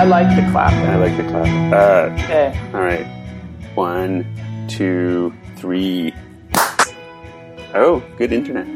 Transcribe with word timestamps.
I 0.00 0.04
like 0.04 0.34
the 0.34 0.50
clap. 0.50 0.72
I 0.72 0.96
like 0.96 1.14
the 1.18 1.24
clap. 1.24 1.72
Uh, 1.72 2.14
Okay. 2.24 2.58
all 2.72 2.80
right. 2.80 3.06
One, 3.74 4.24
two, 4.66 5.30
three. 5.56 6.14
Oh, 7.74 8.02
good 8.16 8.32
internet. 8.32 8.66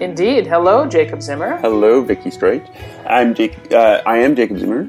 Indeed. 0.00 0.46
Hello, 0.46 0.86
Jacob 0.86 1.22
Zimmer. 1.22 1.56
Hello, 1.56 2.02
Vicky 2.02 2.30
Stroich. 2.30 2.64
I'm 3.04 3.34
Jake. 3.34 3.56
Uh, 3.72 4.00
I 4.06 4.18
am 4.18 4.36
Jacob 4.36 4.58
Zimmer, 4.60 4.82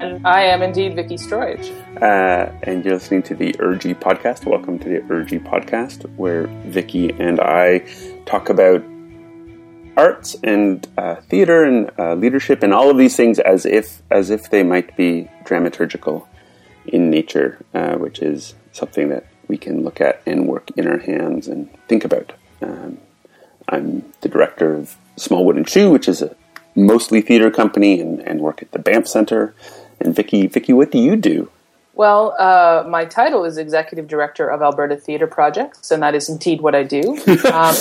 And 0.00 0.26
I 0.26 0.42
am 0.42 0.62
indeed 0.62 0.96
Vicky 0.96 1.14
Stroich. 1.16 1.70
uh, 2.02 2.50
and 2.64 2.84
you're 2.84 2.94
listening 2.94 3.22
to 3.24 3.34
the 3.36 3.52
Urgy 3.60 3.94
podcast. 3.94 4.46
Welcome 4.46 4.80
to 4.80 4.88
the 4.88 4.98
Urgy 5.14 5.38
podcast, 5.42 6.10
where 6.16 6.48
Vicky 6.66 7.10
and 7.20 7.38
I 7.40 7.84
talk 8.26 8.48
about 8.48 8.82
arts 9.96 10.36
and 10.42 10.86
uh, 10.98 11.16
theater 11.16 11.64
and 11.64 11.90
uh, 11.98 12.14
leadership 12.14 12.62
and 12.62 12.72
all 12.72 12.90
of 12.90 12.98
these 12.98 13.16
things 13.16 13.38
as 13.38 13.64
if 13.64 14.02
as 14.10 14.30
if 14.30 14.50
they 14.50 14.62
might 14.62 14.96
be 14.96 15.28
dramaturgical 15.44 16.26
in 16.86 17.10
nature, 17.10 17.58
uh, 17.74 17.94
which 17.94 18.20
is 18.20 18.54
something 18.72 19.08
that 19.08 19.26
we 19.48 19.56
can 19.56 19.82
look 19.82 20.00
at 20.00 20.22
and 20.26 20.46
work 20.46 20.70
in 20.76 20.86
our 20.86 20.98
hands 20.98 21.48
and 21.48 21.68
think 21.88 22.04
about. 22.04 22.32
Um, 22.62 22.98
I'm 23.68 24.12
the 24.20 24.28
director 24.28 24.74
of 24.74 24.96
Small 25.16 25.44
Wooden 25.44 25.64
Shoe, 25.64 25.90
which 25.90 26.08
is 26.08 26.22
a 26.22 26.36
mostly 26.74 27.20
theater 27.20 27.50
company, 27.50 28.00
and, 28.00 28.20
and 28.20 28.40
work 28.40 28.62
at 28.62 28.72
the 28.72 28.78
Banff 28.78 29.08
Center. 29.08 29.54
And 30.00 30.14
Vicky, 30.14 30.46
Vicky, 30.46 30.72
what 30.72 30.92
do 30.92 30.98
you 30.98 31.16
do? 31.16 31.50
Well, 31.94 32.36
uh, 32.38 32.84
my 32.86 33.06
title 33.06 33.44
is 33.44 33.56
Executive 33.56 34.06
Director 34.06 34.48
of 34.48 34.60
Alberta 34.60 34.96
Theatre 34.96 35.26
Projects, 35.26 35.90
and 35.90 36.02
that 36.02 36.14
is 36.14 36.28
indeed 36.28 36.60
what 36.60 36.74
I 36.74 36.82
do. 36.82 37.16
um, 37.52 37.74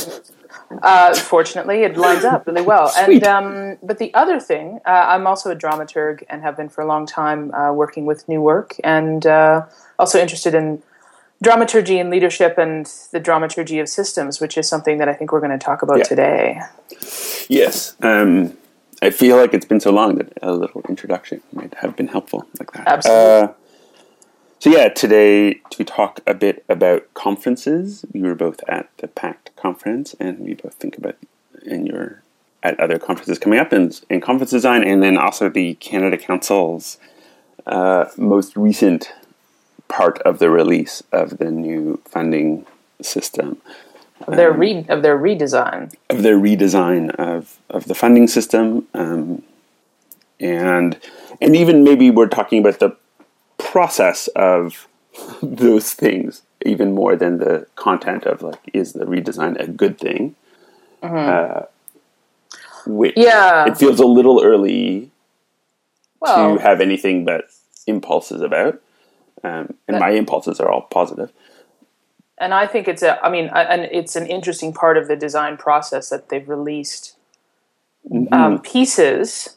uh, 0.81 1.13
fortunately, 1.15 1.83
it 1.83 1.97
lines 1.97 2.23
up 2.25 2.47
really 2.47 2.61
well. 2.73 2.89
Sweet. 2.89 3.23
And 3.23 3.23
um, 3.25 3.77
but 3.83 3.97
the 3.99 4.13
other 4.13 4.39
thing, 4.39 4.79
uh, 4.85 4.89
I'm 4.89 5.27
also 5.27 5.51
a 5.51 5.55
dramaturg 5.55 6.23
and 6.29 6.41
have 6.41 6.57
been 6.57 6.69
for 6.69 6.81
a 6.81 6.87
long 6.87 7.05
time 7.05 7.53
uh, 7.53 7.71
working 7.73 8.05
with 8.05 8.27
new 8.27 8.41
work, 8.41 8.75
and 8.83 9.25
uh, 9.25 9.65
also 9.99 10.19
interested 10.19 10.53
in 10.55 10.81
dramaturgy 11.43 11.99
and 11.99 12.09
leadership 12.09 12.57
and 12.57 12.85
the 13.11 13.19
dramaturgy 13.19 13.79
of 13.79 13.89
systems, 13.89 14.39
which 14.39 14.57
is 14.57 14.67
something 14.67 14.97
that 14.99 15.09
I 15.09 15.13
think 15.13 15.31
we're 15.31 15.41
going 15.41 15.57
to 15.57 15.63
talk 15.63 15.81
about 15.81 15.97
Yeah. 15.97 16.03
today. 16.03 16.61
Yes. 17.49 17.95
Um, 18.01 18.57
I 19.01 19.09
feel 19.09 19.35
like 19.37 19.53
it's 19.53 19.65
been 19.65 19.81
so 19.81 19.91
long 19.91 20.15
that 20.15 20.31
a 20.41 20.53
little 20.53 20.81
introduction 20.87 21.41
might 21.51 21.73
have 21.75 21.95
been 21.95 22.07
helpful, 22.07 22.47
like 22.59 22.71
that. 22.71 22.87
Absolutely. 22.87 23.53
So 24.65 24.71
yeah, 24.71 24.89
today 24.89 25.61
to 25.69 25.83
talk 25.83 26.21
a 26.25 26.33
bit 26.33 26.65
about 26.67 27.13
conferences. 27.13 28.03
We 28.11 28.23
were 28.23 28.33
both 28.33 28.61
at 28.67 28.89
the 28.97 29.07
PACT 29.07 29.55
conference, 29.55 30.15
and 30.19 30.39
we 30.39 30.55
both 30.55 30.73
think 30.73 30.97
about 30.97 31.17
and 31.67 31.87
you're 31.87 32.23
at 32.63 32.79
other 32.79 32.97
conferences 32.97 33.37
coming 33.37 33.59
up 33.59 33.71
in, 33.71 33.91
in 34.09 34.21
conference 34.21 34.49
design, 34.49 34.83
and 34.83 35.03
then 35.03 35.19
also 35.19 35.49
the 35.49 35.75
Canada 35.75 36.17
Council's 36.17 36.97
uh, 37.67 38.05
most 38.17 38.57
recent 38.57 39.13
part 39.87 40.17
of 40.23 40.39
the 40.39 40.49
release 40.49 41.03
of 41.11 41.37
the 41.37 41.51
new 41.51 42.01
funding 42.05 42.65
system 43.03 43.61
Of 44.25 44.35
their 44.35 44.51
Um, 44.51 44.59
re- 44.59 44.85
of 44.89 45.03
their 45.03 45.15
redesign. 45.15 45.93
of 46.09 46.23
their 46.23 46.39
redesign 46.39 47.11
of, 47.11 47.59
of 47.69 47.85
the 47.85 47.93
funding 47.93 48.27
system 48.27 48.87
um, 48.95 49.43
and 50.39 50.97
and 51.39 51.55
even 51.55 51.83
maybe 51.83 52.09
we're 52.09 52.27
talking 52.39 52.57
about 52.57 52.79
the 52.79 52.97
process 53.79 54.27
of 54.37 54.87
those 55.41 55.91
things 55.93 56.41
even 56.65 56.93
more 56.95 57.15
than 57.17 57.39
the 57.39 57.67
content 57.75 58.23
of 58.25 58.41
like 58.41 58.61
is 58.73 58.93
the 58.93 59.05
redesign 59.05 59.53
a 59.59 59.67
good 59.67 59.97
thing 59.99 60.33
uh, 61.03 61.61
which 62.87 63.13
Yeah. 63.17 63.65
it 63.69 63.77
feels 63.77 63.99
a 63.99 64.05
little 64.17 64.41
early 64.51 65.11
Well, 66.21 66.55
to 66.55 66.61
have 66.61 66.79
anything 66.79 67.25
but 67.25 67.41
impulses 67.85 68.41
about 68.41 68.75
um, 69.43 69.65
and 69.87 69.95
That- 69.95 69.99
my 70.05 70.11
impulses 70.11 70.59
are 70.61 70.69
all 70.71 70.81
positive. 70.99 71.29
and 72.43 72.51
I 72.53 72.65
think 72.67 72.87
it's 72.87 73.03
a. 73.03 73.11
I 73.25 73.29
mean, 73.35 73.47
I- 73.59 73.63
and 73.73 73.81
it's 73.99 74.15
an 74.15 74.25
interesting 74.37 74.71
part 74.73 74.95
of 74.97 75.07
the 75.07 75.15
design 75.15 75.55
process 75.57 76.09
that 76.09 76.23
they've 76.29 76.49
released 76.57 77.15
um, 78.37 78.59
pieces, 78.73 79.55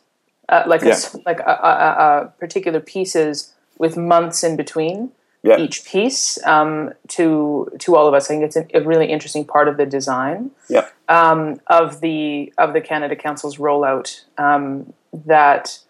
uh, 0.48 0.62
like 0.72 0.82
a 0.82 0.88
Yeah. 0.88 1.00
like 1.30 1.40
a, 1.40 1.54
a, 1.70 1.72
a, 1.86 1.90
a 2.24 2.26
particular 2.42 2.80
pieces 2.94 3.32
with 3.78 3.96
months 3.96 4.44
in 4.44 4.56
between 4.56 5.10
yeah 5.42 5.56
each 5.58 5.84
piece 5.84 6.44
um, 6.44 6.92
to 7.08 7.70
to 7.78 7.96
all 7.96 8.06
of 8.06 8.14
us. 8.14 8.26
I 8.26 8.28
think 8.28 8.44
it's 8.44 8.56
a, 8.56 8.66
a 8.74 8.82
really 8.82 9.06
interesting 9.06 9.44
part 9.44 9.68
of 9.68 9.76
the 9.76 9.86
design 9.86 10.50
yeah 10.68 10.88
um, 11.08 11.60
of 11.66 12.00
the 12.00 12.52
of 12.58 12.72
the 12.72 12.80
Canada 12.80 13.16
Council's 13.16 13.58
rollout 13.58 14.24
um, 14.36 14.92
that 15.12 15.80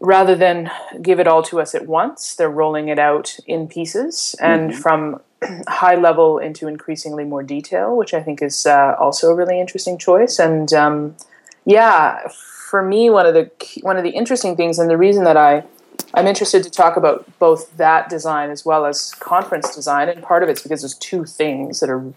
rather 0.00 0.34
than 0.34 0.70
give 1.00 1.20
it 1.20 1.28
all 1.28 1.42
to 1.44 1.60
us 1.60 1.74
at 1.74 1.86
once, 1.86 2.34
they're 2.34 2.50
rolling 2.50 2.88
it 2.88 2.98
out 2.98 3.38
in 3.46 3.68
pieces 3.68 4.34
and 4.40 4.76
from 4.76 5.20
high 5.68 5.94
level 5.94 6.38
into 6.38 6.66
increasingly 6.66 7.24
more 7.24 7.42
detail, 7.42 7.96
which 7.96 8.12
I 8.12 8.20
think 8.20 8.42
is 8.42 8.66
uh, 8.66 8.96
also 8.98 9.30
a 9.30 9.34
really 9.34 9.60
interesting 9.60 9.96
choice. 9.96 10.40
And 10.40 10.72
um, 10.72 11.16
yeah, 11.64 12.26
for 12.28 12.82
me, 12.82 13.10
one 13.10 13.26
of 13.26 13.34
the 13.34 13.50
one 13.82 13.96
of 13.96 14.02
the 14.02 14.10
interesting 14.10 14.56
things, 14.56 14.78
and 14.78 14.90
the 14.90 14.96
reason 14.96 15.24
that 15.24 15.36
I 15.36 15.64
I'm 16.14 16.26
interested 16.26 16.62
to 16.64 16.70
talk 16.70 16.96
about 16.96 17.26
both 17.38 17.76
that 17.76 18.08
design 18.08 18.50
as 18.50 18.64
well 18.64 18.84
as 18.86 19.12
conference 19.14 19.74
design, 19.74 20.08
and 20.08 20.22
part 20.22 20.42
of 20.42 20.48
it's 20.48 20.62
because 20.62 20.82
there's 20.82 20.96
two 20.96 21.24
things 21.24 21.80
that 21.80 21.90
are 21.90 22.12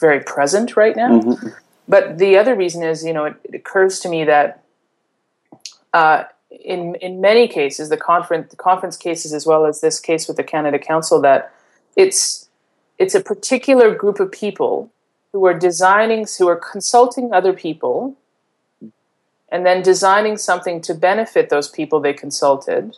very 0.00 0.20
present 0.20 0.76
right 0.76 0.96
now. 0.96 1.36
But 1.88 2.18
the 2.18 2.36
other 2.36 2.54
reason 2.54 2.82
is, 2.82 3.04
you 3.04 3.12
know, 3.12 3.26
it, 3.26 3.36
it 3.44 3.54
occurs 3.54 4.00
to 4.00 4.08
me 4.08 4.24
that 4.24 4.62
uh, 5.92 6.24
in 6.50 6.94
in 6.96 7.20
many 7.20 7.48
cases, 7.48 7.88
the 7.88 7.96
conference 7.96 8.50
the 8.50 8.56
conference 8.56 8.96
cases 8.96 9.32
as 9.32 9.46
well 9.46 9.66
as 9.66 9.80
this 9.80 10.00
case 10.00 10.26
with 10.28 10.36
the 10.36 10.44
Canada 10.44 10.78
Council, 10.78 11.20
that 11.20 11.52
it's 11.96 12.48
it's 12.98 13.14
a 13.14 13.20
particular 13.20 13.94
group 13.94 14.20
of 14.20 14.30
people 14.30 14.90
who 15.32 15.44
are 15.46 15.54
designing, 15.54 16.26
who 16.38 16.48
are 16.48 16.56
consulting 16.56 17.32
other 17.32 17.52
people, 17.52 18.16
and 19.50 19.66
then 19.66 19.82
designing 19.82 20.36
something 20.36 20.80
to 20.80 20.94
benefit 20.94 21.50
those 21.50 21.68
people 21.68 22.00
they 22.00 22.12
consulted. 22.12 22.96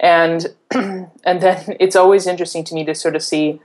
And 0.00 0.54
and 0.74 1.10
then 1.24 1.76
it's 1.80 1.96
always 1.96 2.26
interesting 2.26 2.64
to 2.64 2.74
me 2.74 2.84
to 2.84 2.94
sort 2.94 3.16
of 3.16 3.22
see 3.22 3.60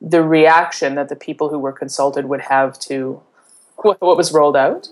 the 0.00 0.22
reaction 0.22 0.94
that 0.94 1.08
the 1.08 1.16
people 1.16 1.48
who 1.48 1.58
were 1.58 1.72
consulted 1.72 2.26
would 2.26 2.42
have 2.42 2.78
to 2.78 3.22
what, 3.76 4.00
what 4.00 4.16
was 4.16 4.32
rolled 4.32 4.56
out, 4.56 4.88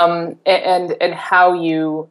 um, 0.00 0.38
and 0.44 0.96
and 1.00 1.14
how 1.14 1.52
you 1.52 2.10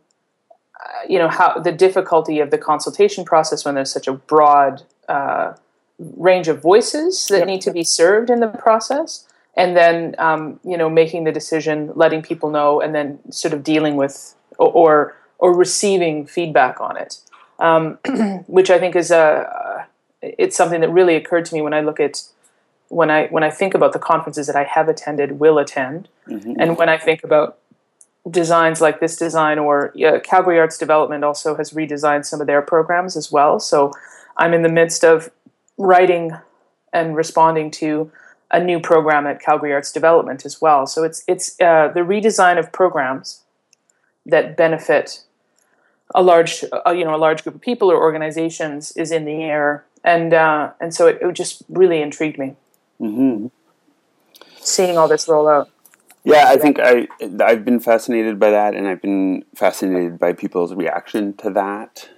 uh, 0.80 1.08
you 1.08 1.20
know 1.20 1.28
how 1.28 1.60
the 1.60 1.72
difficulty 1.72 2.40
of 2.40 2.50
the 2.50 2.58
consultation 2.58 3.26
process 3.26 3.66
when 3.66 3.76
there's 3.76 3.92
such 3.92 4.08
a 4.08 4.14
broad 4.14 4.84
uh, 5.10 5.54
range 6.00 6.48
of 6.48 6.62
voices 6.62 7.28
that 7.30 7.46
need 7.46 7.62
to 7.62 7.72
be 7.72 7.84
served 7.84 8.30
in 8.30 8.40
the 8.40 8.48
process. 8.48 9.28
And 9.56 9.76
then 9.76 10.16
um, 10.18 10.62
you 10.64 10.78
know 10.78 10.90
making 10.90 11.26
the 11.26 11.32
decision 11.32 11.92
letting 11.96 12.22
people 12.22 12.50
know 12.50 12.80
and 12.80 12.96
then 12.96 13.20
sort 13.32 13.54
of 13.54 13.64
dealing 13.64 13.98
with 13.98 14.34
or 14.58 14.72
or, 14.72 15.18
or 15.40 15.56
receiving 15.56 16.26
feedback 16.26 16.80
on 16.80 16.96
it 16.96 17.18
um, 17.62 18.00
which 18.48 18.70
I 18.70 18.78
think 18.80 18.96
is 18.96 19.12
a 19.12 19.88
it's 20.22 20.56
something 20.56 20.82
that 20.82 20.90
really 20.90 21.16
occurred 21.16 21.46
to 21.46 21.54
me 21.56 21.62
when 21.62 21.74
I 21.74 21.80
look 21.82 22.00
at 22.00 22.24
when 22.90 23.10
I 23.10 23.28
when 23.28 23.44
I 23.44 23.50
think 23.50 23.74
about 23.74 23.94
the 23.94 24.00
conferences 24.00 24.48
that 24.48 24.56
I 24.56 24.64
have 24.64 24.90
attended 24.90 25.40
will 25.40 25.58
attend 25.58 26.10
and 26.60 26.78
when 26.78 26.90
I 26.90 26.98
think 26.98 27.24
about 27.24 27.58
designs 28.30 28.82
like 28.82 29.00
this 29.00 29.16
design 29.16 29.58
or 29.58 29.94
uh, 29.98 30.20
Calgary 30.20 30.60
Arts 30.60 30.78
Development 30.78 31.24
also 31.24 31.56
has 31.56 31.72
redesigned 31.72 32.26
some 32.26 32.42
of 32.42 32.48
their 32.48 32.62
programs 32.62 33.16
as 33.16 33.32
well. 33.32 33.60
So 33.60 33.92
I'm 34.38 34.54
in 34.54 34.62
the 34.62 34.70
midst 34.70 35.04
of 35.04 35.32
writing 35.78 36.32
and 36.94 37.16
responding 37.16 37.72
to 37.72 38.12
a 38.52 38.64
new 38.64 38.80
program 38.80 39.26
at 39.26 39.42
Calgary 39.42 39.74
Arts 39.74 39.92
Development 39.92 40.46
as 40.46 40.62
well. 40.62 40.86
So 40.86 41.04
it's 41.04 41.24
it's 41.28 41.60
uh, 41.62 41.88
the 41.88 42.02
redesign 42.02 42.60
of 42.60 42.72
programs 42.72 43.42
that 44.26 44.56
benefit 44.56 45.24
a 46.16 46.22
large 46.22 46.64
uh, 46.72 46.92
you 46.92 47.04
know 47.06 47.16
a 47.16 47.18
large 47.18 47.44
group 47.44 47.56
of 47.56 47.62
people 47.62 47.92
or 47.92 47.98
organizations 47.98 48.92
is 48.98 49.12
in 49.12 49.26
the 49.26 49.44
air, 49.44 49.86
and 50.04 50.34
uh, 50.34 50.72
and 50.80 50.94
so 50.94 51.08
it, 51.08 51.20
it 51.22 51.34
just 51.34 51.64
really 51.70 52.02
intrigued 52.02 52.38
me 52.38 52.56
hmm 53.00 53.48
seeing 54.60 54.98
all 54.98 55.08
this 55.08 55.28
roll 55.28 55.48
out. 55.48 55.70
Yeah, 56.24 56.46
I 56.50 56.58
think 56.58 56.80
I 56.80 57.08
I've 57.44 57.66
been 57.66 57.80
fascinated 57.80 58.40
by 58.40 58.52
that, 58.52 58.76
and 58.76 58.88
I've 58.88 59.02
been 59.02 59.44
fascinated 59.56 60.20
by 60.20 60.34
people's 60.34 60.74
reaction 60.74 61.34
to 61.38 61.50
that. 61.52 62.10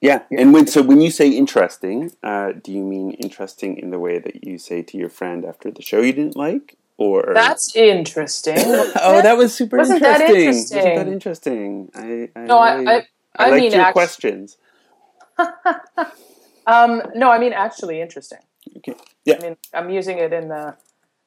Yeah, 0.00 0.22
and 0.30 0.52
when 0.52 0.66
so 0.66 0.82
when 0.82 1.00
you 1.00 1.10
say 1.10 1.28
interesting, 1.30 2.12
uh, 2.22 2.52
do 2.52 2.70
you 2.70 2.82
mean 2.84 3.12
interesting 3.12 3.76
in 3.78 3.90
the 3.90 3.98
way 3.98 4.18
that 4.18 4.44
you 4.44 4.58
say 4.58 4.82
to 4.82 4.96
your 4.98 5.08
friend 5.08 5.44
after 5.44 5.70
the 5.70 5.82
show 5.82 6.00
you 6.00 6.12
didn't 6.12 6.36
like, 6.36 6.76
or 6.98 7.32
That's 7.34 7.74
interesting. 7.74 8.54
oh, 8.60 9.20
that 9.22 9.36
was 9.36 9.54
super 9.54 9.78
Wasn't 9.78 10.00
that 10.02 10.20
interesting. 10.20 10.46
interesting? 10.46 10.76
Wasn't 10.76 10.94
that 10.96 11.08
interesting? 11.08 11.90
I, 11.94 12.28
I 12.38 12.44
No, 12.44 12.58
I- 12.58 12.74
really- 12.76 13.02
I- 13.36 13.46
I 13.46 13.50
liked 13.50 13.62
mean, 13.62 13.72
your 13.72 13.80
act- 13.82 13.94
questions. 13.94 14.56
Um, 16.66 17.02
no, 17.14 17.30
I 17.30 17.38
mean 17.38 17.52
actually 17.52 18.00
interesting. 18.00 18.38
Okay. 18.78 18.94
Yeah. 19.24 19.36
I 19.38 19.42
mean, 19.42 19.56
I'm 19.72 19.90
using 19.90 20.18
it 20.18 20.32
in 20.32 20.48
the. 20.48 20.76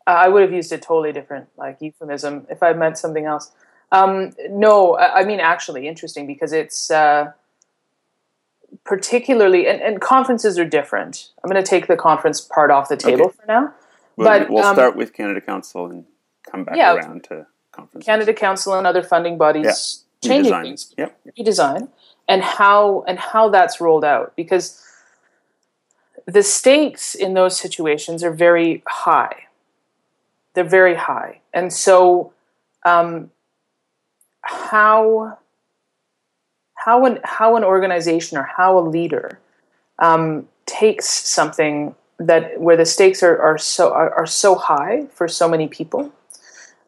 Uh, 0.08 0.12
I 0.12 0.30
would 0.30 0.42
have 0.42 0.54
used 0.54 0.72
a 0.72 0.78
totally 0.78 1.12
different 1.12 1.50
like 1.58 1.78
euphemism 1.82 2.48
if 2.50 2.64
I 2.64 2.74
meant 2.74 2.98
something 2.98 3.26
else. 3.26 3.52
Um, 3.92 4.32
no, 4.50 4.98
I 4.98 5.24
mean 5.24 5.40
actually 5.40 5.88
interesting 5.88 6.28
because 6.28 6.54
it's 6.54 6.92
uh, 6.92 7.32
particularly 8.84 9.68
and, 9.68 9.82
and, 9.82 10.02
conferences 10.02 10.58
are 10.60 10.66
different. 10.66 11.30
I'm 11.44 11.50
going 11.50 11.62
to 11.62 11.70
take 11.70 11.88
the 11.88 11.96
conference 11.96 12.42
part 12.42 12.72
off 12.72 12.90
the 12.90 12.98
table 12.98 13.28
okay. 13.28 13.36
for 13.40 13.46
now. 13.48 13.74
Well, 14.18 14.40
but 14.40 14.50
we'll 14.50 14.64
um, 14.64 14.76
start 14.76 14.96
with 14.96 15.14
Canada 15.14 15.40
Council 15.40 15.86
and 15.86 16.06
come 16.50 16.64
back 16.64 16.76
yeah, 16.76 16.96
around 16.96 17.26
to 17.26 17.46
conferences. 17.72 18.06
Canada 18.06 18.34
Council 18.34 18.74
and 18.74 18.88
other 18.88 19.04
funding 19.04 19.38
bodies 19.38 19.66
yeah. 19.66 20.07
Changing 20.28 20.54
redesign. 20.54 20.64
things, 20.64 20.94
yep. 20.98 21.20
redesign, 21.38 21.90
and 22.28 22.42
how 22.42 23.04
and 23.08 23.20
how 23.20 23.50
that's 23.50 23.80
rolled 23.80 24.04
out 24.04 24.36
because 24.36 24.84
the 26.26 26.44
stakes 26.44 27.16
in 27.16 27.34
those 27.34 27.58
situations 27.58 28.24
are 28.24 28.34
very 28.34 28.84
high. 28.88 29.46
They're 30.54 30.64
very 30.64 30.96
high, 30.96 31.42
and 31.54 31.72
so 31.72 32.34
um, 32.86 33.32
how 34.42 35.38
how 36.74 37.06
an 37.06 37.20
how 37.24 37.56
an 37.56 37.64
organization 37.64 38.38
or 38.38 38.44
how 38.44 38.78
a 38.78 38.82
leader 38.82 39.40
um, 40.00 40.48
takes 40.66 41.08
something 41.08 41.96
that 42.20 42.60
where 42.60 42.78
the 42.78 42.86
stakes 42.86 43.22
are, 43.22 43.40
are 43.40 43.58
so 43.58 43.92
are, 43.94 44.14
are 44.14 44.26
so 44.26 44.56
high 44.56 45.06
for 45.12 45.28
so 45.28 45.48
many 45.48 45.68
people 45.68 46.12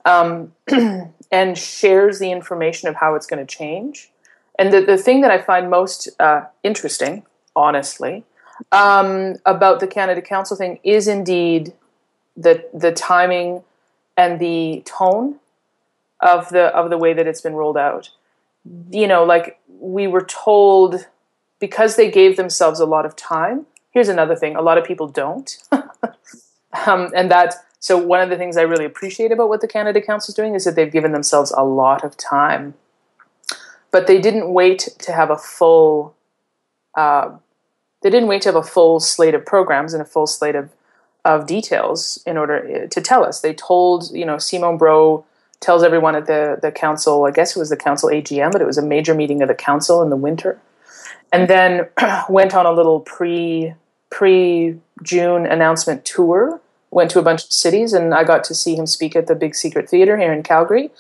um, 0.05 0.53
and 1.31 1.57
shares 1.57 2.19
the 2.19 2.31
information 2.31 2.89
of 2.89 2.95
how 2.95 3.15
it's 3.15 3.25
going 3.25 3.45
to 3.45 3.55
change. 3.55 4.09
And 4.57 4.73
the, 4.73 4.81
the 4.81 4.97
thing 4.97 5.21
that 5.21 5.31
i 5.31 5.41
find 5.41 5.69
most 5.69 6.09
uh, 6.19 6.45
interesting 6.63 7.23
honestly 7.55 8.23
um, 8.71 9.35
about 9.45 9.79
the 9.79 9.87
canada 9.87 10.21
council 10.21 10.57
thing 10.57 10.79
is 10.83 11.07
indeed 11.07 11.73
the 12.35 12.65
the 12.73 12.91
timing 12.91 13.63
and 14.17 14.39
the 14.39 14.83
tone 14.85 15.39
of 16.19 16.49
the 16.49 16.65
of 16.75 16.89
the 16.89 16.97
way 16.97 17.13
that 17.13 17.25
it's 17.25 17.41
been 17.41 17.53
rolled 17.53 17.77
out. 17.77 18.09
You 18.91 19.07
know 19.07 19.23
like 19.23 19.59
we 19.79 20.07
were 20.07 20.25
told 20.25 21.07
because 21.59 21.95
they 21.95 22.11
gave 22.11 22.35
themselves 22.35 22.79
a 22.79 22.85
lot 22.85 23.05
of 23.05 23.15
time 23.15 23.65
here's 23.91 24.09
another 24.09 24.35
thing 24.35 24.55
a 24.55 24.61
lot 24.61 24.77
of 24.77 24.83
people 24.83 25.07
don't. 25.07 25.57
Um, 26.85 27.11
and 27.15 27.31
that 27.31 27.55
so 27.79 27.97
one 27.97 28.21
of 28.21 28.29
the 28.29 28.37
things 28.37 28.57
i 28.57 28.61
really 28.61 28.85
appreciate 28.85 29.31
about 29.31 29.49
what 29.49 29.61
the 29.61 29.67
canada 29.67 30.01
council 30.01 30.31
is 30.31 30.35
doing 30.35 30.55
is 30.55 30.63
that 30.65 30.75
they've 30.75 30.91
given 30.91 31.11
themselves 31.11 31.51
a 31.57 31.63
lot 31.63 32.03
of 32.03 32.15
time 32.17 32.73
but 33.91 34.07
they 34.07 34.19
didn't 34.19 34.53
wait 34.53 34.89
to 34.99 35.11
have 35.11 35.29
a 35.29 35.37
full 35.37 36.15
uh, 36.95 37.29
they 38.01 38.09
didn't 38.09 38.27
wait 38.27 38.41
to 38.41 38.49
have 38.49 38.55
a 38.55 38.63
full 38.63 38.99
slate 38.99 39.35
of 39.35 39.45
programs 39.45 39.93
and 39.93 40.01
a 40.01 40.05
full 40.05 40.27
slate 40.27 40.55
of, 40.55 40.69
of 41.23 41.45
details 41.45 42.21
in 42.25 42.37
order 42.37 42.83
uh, 42.83 42.87
to 42.87 43.01
tell 43.01 43.23
us 43.23 43.41
they 43.41 43.53
told 43.53 44.11
you 44.11 44.25
know 44.25 44.37
simon 44.37 44.77
brault 44.77 45.25
tells 45.59 45.83
everyone 45.83 46.15
at 46.15 46.25
the, 46.25 46.57
the 46.61 46.71
council 46.71 47.25
i 47.25 47.31
guess 47.31 47.55
it 47.55 47.59
was 47.59 47.69
the 47.69 47.77
council 47.77 48.09
agm 48.09 48.51
but 48.51 48.61
it 48.61 48.67
was 48.67 48.77
a 48.77 48.85
major 48.85 49.13
meeting 49.13 49.41
of 49.41 49.47
the 49.47 49.55
council 49.55 50.01
in 50.01 50.09
the 50.09 50.15
winter 50.15 50.59
and 51.31 51.47
then 51.47 51.87
went 52.29 52.53
on 52.53 52.65
a 52.65 52.71
little 52.71 52.99
pre 53.01 53.73
pre 54.09 54.79
June 55.03 55.45
announcement 55.45 56.05
tour. 56.05 56.59
Went 56.91 57.11
to 57.11 57.19
a 57.19 57.23
bunch 57.23 57.43
of 57.43 57.51
cities, 57.51 57.93
and 57.93 58.13
I 58.13 58.23
got 58.23 58.43
to 58.45 58.55
see 58.55 58.75
him 58.75 58.87
speak 58.87 59.15
at 59.15 59.27
the 59.27 59.35
Big 59.35 59.55
Secret 59.55 59.89
Theater 59.89 60.17
here 60.17 60.33
in 60.33 60.43
Calgary. 60.43 60.91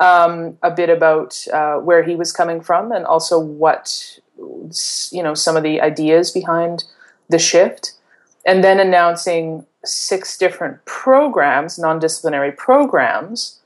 Um, 0.00 0.58
a 0.62 0.70
bit 0.70 0.88
about 0.88 1.44
uh, 1.52 1.76
where 1.76 2.02
he 2.02 2.14
was 2.14 2.32
coming 2.32 2.60
from, 2.60 2.92
and 2.92 3.04
also 3.04 3.38
what 3.38 4.18
you 4.36 5.22
know 5.22 5.34
some 5.34 5.56
of 5.56 5.62
the 5.62 5.80
ideas 5.80 6.30
behind 6.30 6.84
the 7.28 7.38
shift, 7.38 7.92
and 8.46 8.62
then 8.64 8.80
announcing 8.80 9.66
six 9.84 10.38
different 10.38 10.84
programs, 10.84 11.78
non-disciplinary 11.78 12.52
programs, 12.52 13.60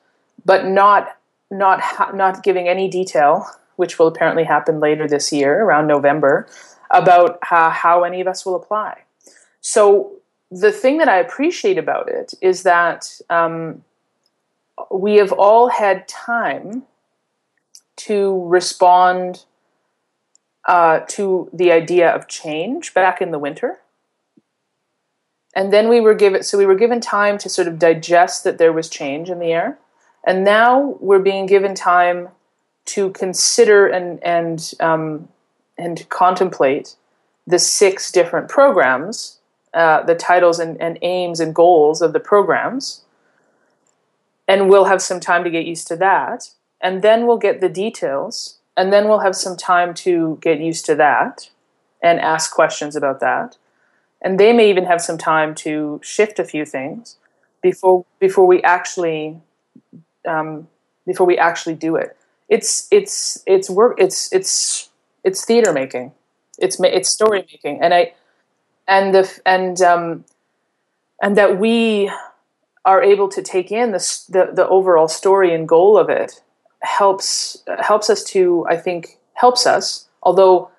but 0.44 0.66
not 0.66 1.16
not 1.50 1.80
ha- 1.80 2.10
not 2.12 2.42
giving 2.42 2.68
any 2.68 2.88
detail 2.88 3.46
which 3.76 3.98
will 3.98 4.06
apparently 4.06 4.44
happen 4.44 4.80
later 4.80 5.06
this 5.06 5.32
year, 5.32 5.62
around 5.62 5.86
November, 5.86 6.48
about 6.90 7.38
how, 7.42 7.70
how 7.70 8.02
any 8.02 8.20
of 8.20 8.26
us 8.26 8.44
will 8.44 8.56
apply. 8.56 9.02
So, 9.60 10.12
the 10.50 10.72
thing 10.72 10.98
that 10.98 11.08
I 11.08 11.18
appreciate 11.18 11.78
about 11.78 12.08
it 12.08 12.34
is 12.40 12.62
that 12.62 13.20
um, 13.30 13.84
we 14.90 15.16
have 15.16 15.32
all 15.32 15.68
had 15.68 16.06
time 16.06 16.84
to 17.96 18.44
respond 18.46 19.44
uh, 20.66 21.00
to 21.08 21.48
the 21.52 21.72
idea 21.72 22.10
of 22.10 22.28
change 22.28 22.92
back 22.94 23.20
in 23.20 23.30
the 23.30 23.38
winter. 23.38 23.80
And 25.54 25.72
then 25.72 25.88
we 25.88 26.00
were 26.00 26.14
given, 26.14 26.42
so 26.42 26.58
we 26.58 26.66
were 26.66 26.74
given 26.74 27.00
time 27.00 27.38
to 27.38 27.48
sort 27.48 27.66
of 27.66 27.78
digest 27.78 28.44
that 28.44 28.58
there 28.58 28.72
was 28.72 28.90
change 28.90 29.30
in 29.30 29.38
the 29.38 29.52
air. 29.52 29.78
And 30.26 30.44
now 30.44 30.96
we're 31.00 31.20
being 31.20 31.46
given 31.46 31.74
time 31.74 32.28
to 32.86 33.10
consider 33.10 33.86
and 33.86 34.22
and 34.22 34.72
um, 34.80 35.28
and 35.78 36.08
contemplate 36.08 36.96
the 37.46 37.58
six 37.58 38.10
different 38.10 38.48
programs, 38.48 39.35
uh, 39.76 40.02
the 40.02 40.14
titles 40.14 40.58
and, 40.58 40.80
and 40.80 40.98
aims 41.02 41.38
and 41.38 41.54
goals 41.54 42.00
of 42.00 42.14
the 42.14 42.18
programs, 42.18 43.02
and 44.48 44.70
we'll 44.70 44.86
have 44.86 45.02
some 45.02 45.20
time 45.20 45.44
to 45.44 45.50
get 45.50 45.66
used 45.66 45.86
to 45.86 45.96
that, 45.96 46.50
and 46.80 47.02
then 47.02 47.26
we'll 47.26 47.36
get 47.36 47.60
the 47.60 47.68
details, 47.68 48.58
and 48.74 48.90
then 48.90 49.06
we'll 49.06 49.18
have 49.18 49.36
some 49.36 49.54
time 49.54 49.92
to 49.92 50.38
get 50.40 50.60
used 50.60 50.86
to 50.86 50.94
that 50.94 51.50
and 52.02 52.18
ask 52.20 52.52
questions 52.52 52.96
about 52.96 53.20
that, 53.20 53.58
and 54.22 54.40
they 54.40 54.52
may 54.52 54.70
even 54.70 54.86
have 54.86 55.02
some 55.02 55.18
time 55.18 55.54
to 55.54 56.00
shift 56.02 56.38
a 56.38 56.44
few 56.44 56.64
things 56.64 57.16
before 57.60 58.06
before 58.18 58.46
we 58.46 58.62
actually 58.62 59.38
um, 60.26 60.68
before 61.06 61.26
we 61.26 61.36
actually 61.36 61.74
do 61.74 61.96
it. 61.96 62.16
It's 62.48 62.88
it's 62.90 63.42
it's 63.46 63.68
work 63.68 63.96
it's 63.98 64.32
it's 64.32 64.88
it's 65.22 65.44
theater 65.44 65.72
making. 65.72 66.12
It's 66.58 66.80
it's 66.80 67.10
story 67.10 67.44
making. 67.52 67.82
And 67.82 67.92
i 67.92 68.14
and 68.88 69.14
the 69.14 69.40
and 69.44 69.80
um 69.82 70.24
and 71.22 71.36
that 71.36 71.58
we 71.58 72.10
are 72.84 73.02
able 73.02 73.28
to 73.28 73.42
take 73.42 73.72
in 73.72 73.92
the, 73.92 74.24
the 74.28 74.50
the 74.52 74.68
overall 74.68 75.08
story 75.08 75.54
and 75.54 75.68
goal 75.68 75.98
of 75.98 76.08
it 76.08 76.40
helps 76.80 77.62
helps 77.80 78.08
us 78.10 78.22
to 78.22 78.66
i 78.68 78.76
think 78.76 79.18
helps 79.34 79.66
us 79.66 80.08
although 80.22 80.70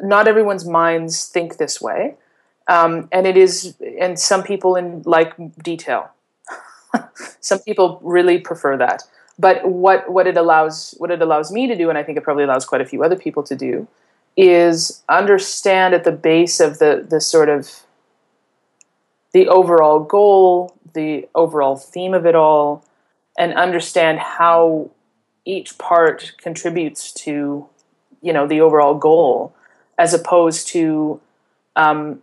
not 0.00 0.26
everyone's 0.28 0.66
minds 0.66 1.26
think 1.26 1.56
this 1.56 1.80
way 1.80 2.16
um, 2.66 3.08
and 3.12 3.26
it 3.26 3.36
is 3.36 3.74
and 4.00 4.18
some 4.18 4.42
people 4.42 4.76
in 4.76 5.02
like 5.04 5.34
detail. 5.62 6.10
Some 7.40 7.58
people 7.60 8.00
really 8.02 8.38
prefer 8.38 8.76
that. 8.78 9.02
But 9.38 9.68
what 9.68 10.10
what 10.10 10.26
it 10.26 10.36
allows 10.36 10.94
what 10.98 11.10
it 11.10 11.20
allows 11.20 11.52
me 11.52 11.66
to 11.66 11.76
do, 11.76 11.88
and 11.88 11.98
I 11.98 12.02
think 12.02 12.16
it 12.16 12.24
probably 12.24 12.44
allows 12.44 12.64
quite 12.64 12.80
a 12.80 12.86
few 12.86 13.02
other 13.02 13.16
people 13.16 13.42
to 13.42 13.56
do, 13.56 13.88
is 14.36 15.02
understand 15.08 15.94
at 15.94 16.04
the 16.04 16.12
base 16.12 16.60
of 16.60 16.78
the 16.78 17.06
the 17.08 17.20
sort 17.20 17.48
of 17.48 17.84
the 19.32 19.48
overall 19.48 20.00
goal, 20.00 20.74
the 20.94 21.28
overall 21.34 21.76
theme 21.76 22.14
of 22.14 22.24
it 22.26 22.34
all, 22.34 22.84
and 23.38 23.52
understand 23.54 24.18
how 24.18 24.90
each 25.44 25.76
part 25.78 26.32
contributes 26.38 27.12
to 27.12 27.66
you 28.22 28.32
know 28.32 28.46
the 28.46 28.60
overall 28.60 28.94
goal, 28.94 29.54
as 29.98 30.14
opposed 30.14 30.68
to 30.68 31.20
um, 31.76 32.22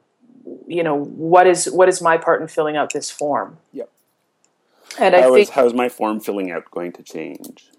you 0.67 0.83
know 0.83 0.95
what 0.95 1.47
is 1.47 1.65
what 1.65 1.87
is 1.87 2.01
my 2.01 2.17
part 2.17 2.41
in 2.41 2.47
filling 2.47 2.75
out 2.75 2.93
this 2.93 3.11
form. 3.11 3.57
Yep. 3.73 3.89
And 4.99 5.15
I 5.15 5.21
how 5.21 5.33
think 5.33 5.47
is, 5.47 5.49
how's 5.49 5.73
my 5.73 5.87
form 5.87 6.19
filling 6.19 6.51
out 6.51 6.69
going 6.71 6.91
to 6.93 7.03
change? 7.03 7.69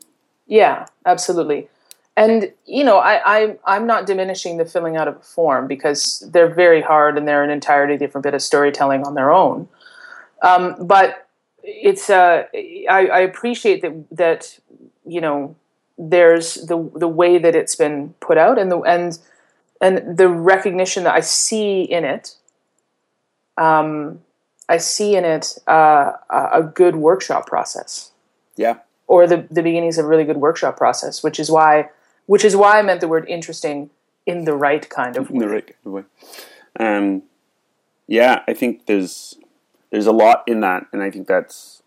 Yeah, 0.46 0.86
absolutely. 1.04 1.68
And 2.16 2.52
you 2.66 2.84
know, 2.84 2.98
I, 2.98 3.20
I 3.24 3.56
I'm 3.64 3.86
not 3.86 4.06
diminishing 4.06 4.58
the 4.58 4.64
filling 4.64 4.96
out 4.96 5.08
of 5.08 5.16
a 5.16 5.20
form 5.20 5.66
because 5.66 6.28
they're 6.32 6.52
very 6.52 6.82
hard 6.82 7.16
and 7.16 7.26
they're 7.26 7.42
an 7.42 7.50
entirely 7.50 7.96
different 7.96 8.24
bit 8.24 8.34
of 8.34 8.42
storytelling 8.42 9.04
on 9.04 9.14
their 9.14 9.32
own. 9.32 9.68
Um, 10.42 10.76
but 10.80 11.26
it's 11.62 12.10
uh, 12.10 12.44
I, 12.54 13.06
I 13.06 13.20
appreciate 13.20 13.82
that 13.82 14.04
that 14.10 14.58
you 15.06 15.20
know 15.20 15.56
there's 15.96 16.54
the 16.54 16.90
the 16.94 17.08
way 17.08 17.38
that 17.38 17.54
it's 17.54 17.76
been 17.76 18.14
put 18.20 18.36
out 18.36 18.58
and 18.58 18.70
the 18.70 18.80
and 18.80 19.18
and 19.80 20.16
the 20.16 20.28
recognition 20.28 21.04
that 21.04 21.14
I 21.14 21.20
see 21.20 21.82
in 21.82 22.04
it 22.04 22.36
um, 23.56 24.20
I 24.68 24.78
see 24.78 25.16
in 25.16 25.24
it 25.24 25.58
uh, 25.66 26.12
a 26.30 26.62
good 26.62 26.96
workshop 26.96 27.46
process. 27.46 28.10
Yeah. 28.56 28.78
Or 29.06 29.26
the 29.26 29.46
the 29.50 29.62
beginnings 29.62 29.98
of 29.98 30.06
a 30.06 30.08
really 30.08 30.24
good 30.24 30.38
workshop 30.38 30.76
process, 30.76 31.22
which 31.22 31.38
is 31.38 31.50
why 31.50 31.90
which 32.32 32.46
is 32.46 32.56
why 32.56 32.78
I 32.78 32.82
meant 32.82 33.02
the 33.02 33.08
word 33.08 33.28
interesting 33.28 33.90
in 34.24 34.46
the 34.46 34.56
right 34.56 34.88
kind 34.88 35.18
of 35.18 35.28
way. 35.28 35.34
In 35.34 35.40
the 35.40 35.48
right 35.48 35.66
kind 35.66 35.84
of 35.84 35.92
way. 35.92 36.04
Um, 36.80 37.24
yeah, 38.06 38.42
I 38.48 38.54
think 38.54 38.86
there's 38.86 39.36
there's 39.90 40.06
a 40.06 40.12
lot 40.12 40.42
in 40.46 40.60
that, 40.60 40.86
and 40.94 41.02
I 41.02 41.10
think 41.10 41.26
that's 41.28 41.82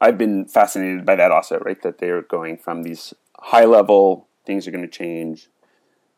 I've 0.00 0.18
been 0.18 0.46
fascinated 0.46 1.06
by 1.06 1.14
that 1.14 1.30
also, 1.30 1.60
right? 1.60 1.80
That 1.82 1.98
they're 1.98 2.22
going 2.22 2.56
from 2.56 2.82
these 2.82 3.14
high 3.38 3.66
level 3.66 4.26
things 4.44 4.66
are 4.66 4.72
going 4.72 4.82
to 4.82 4.98
change 5.04 5.48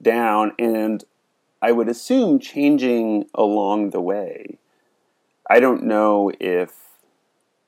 down, 0.00 0.52
and 0.58 1.04
I 1.60 1.72
would 1.72 1.90
assume 1.90 2.38
changing 2.38 3.28
along 3.34 3.90
the 3.90 4.00
way 4.00 4.56
I 5.50 5.60
don't 5.60 5.84
know 5.84 6.32
if 6.40 6.72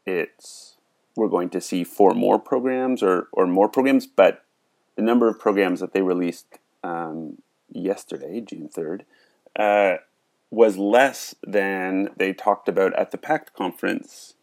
it's 0.07 0.79
we're 1.17 1.29
going 1.29 1.51
to 1.51 1.61
see 1.61 1.85
four 1.85 2.15
more 2.15 2.39
programs 2.39 3.03
or 3.03 3.29
or 3.35 3.47
more 3.47 3.69
programs, 3.69 4.07
but 4.07 4.43
the 4.99 5.05
number 5.05 5.29
of 5.29 5.39
programs 5.39 5.79
that 5.79 5.93
they 5.93 6.03
released 6.03 6.59
um, 6.83 7.39
yesterday, 7.71 8.41
June 8.41 8.69
third, 8.69 9.05
uh, 9.57 9.99
was 10.51 10.77
less 10.77 11.37
than 11.47 12.09
they 12.17 12.33
talked 12.33 12.69
about 12.69 12.93
at 12.95 13.13
the 13.13 13.17
PACT 13.17 13.55
conference. 13.55 14.35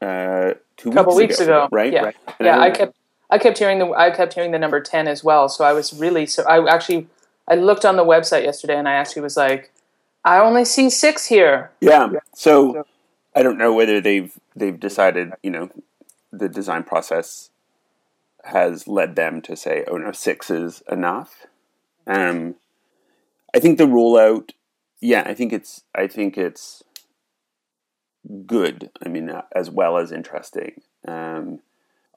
Uh, 0.00 0.54
two 0.78 0.88
a 0.88 0.94
couple 0.94 1.14
weeks, 1.14 1.32
weeks 1.32 1.40
ago, 1.40 1.68
right? 1.70 1.92
Yeah, 1.92 2.12
And 2.38 2.46
yeah. 2.46 2.56
I 2.56 2.68
I 2.68 2.70
kept 2.70 2.96
I 3.28 3.36
kept 3.36 3.58
hearing 3.58 3.78
the 3.78 3.90
I 3.90 4.10
kept 4.10 4.32
hearing 4.32 4.52
the 4.52 4.58
number 4.58 4.80
ten 4.80 5.06
as 5.06 5.22
well. 5.22 5.50
So 5.50 5.66
I 5.66 5.74
was 5.74 5.92
really 5.92 6.24
so 6.24 6.44
I 6.44 6.66
actually 6.72 7.08
I 7.46 7.56
looked 7.56 7.84
on 7.84 7.96
the 7.96 8.04
website 8.04 8.44
yesterday 8.44 8.78
and 8.78 8.88
I 8.88 8.94
actually 8.94 9.20
was 9.20 9.36
like, 9.36 9.70
I 10.24 10.38
only 10.38 10.64
see 10.64 10.88
six 10.88 11.26
here. 11.26 11.72
Yeah. 11.82 12.08
So 12.34 12.86
I 13.36 13.42
don't 13.42 13.58
know 13.58 13.74
whether 13.74 14.00
they've 14.00 14.32
they've 14.56 14.80
decided, 14.80 15.32
you 15.42 15.50
know, 15.50 15.68
the 16.32 16.48
design 16.48 16.84
process 16.84 17.50
has 18.44 18.86
led 18.86 19.16
them 19.16 19.40
to 19.42 19.56
say, 19.56 19.84
"Oh 19.88 19.96
no, 19.96 20.12
six 20.12 20.50
is 20.50 20.82
enough." 20.90 21.46
Um, 22.06 22.56
I 23.54 23.60
think 23.60 23.78
the 23.78 23.84
rollout, 23.84 24.50
yeah, 25.00 25.22
I 25.26 25.34
think 25.34 25.52
it's 25.52 25.82
I 25.94 26.06
think 26.06 26.38
it's 26.38 26.82
good. 28.46 28.90
I 29.04 29.08
mean, 29.08 29.30
uh, 29.30 29.42
as 29.54 29.70
well 29.70 29.96
as 29.98 30.12
interesting. 30.12 30.82
Um, 31.06 31.60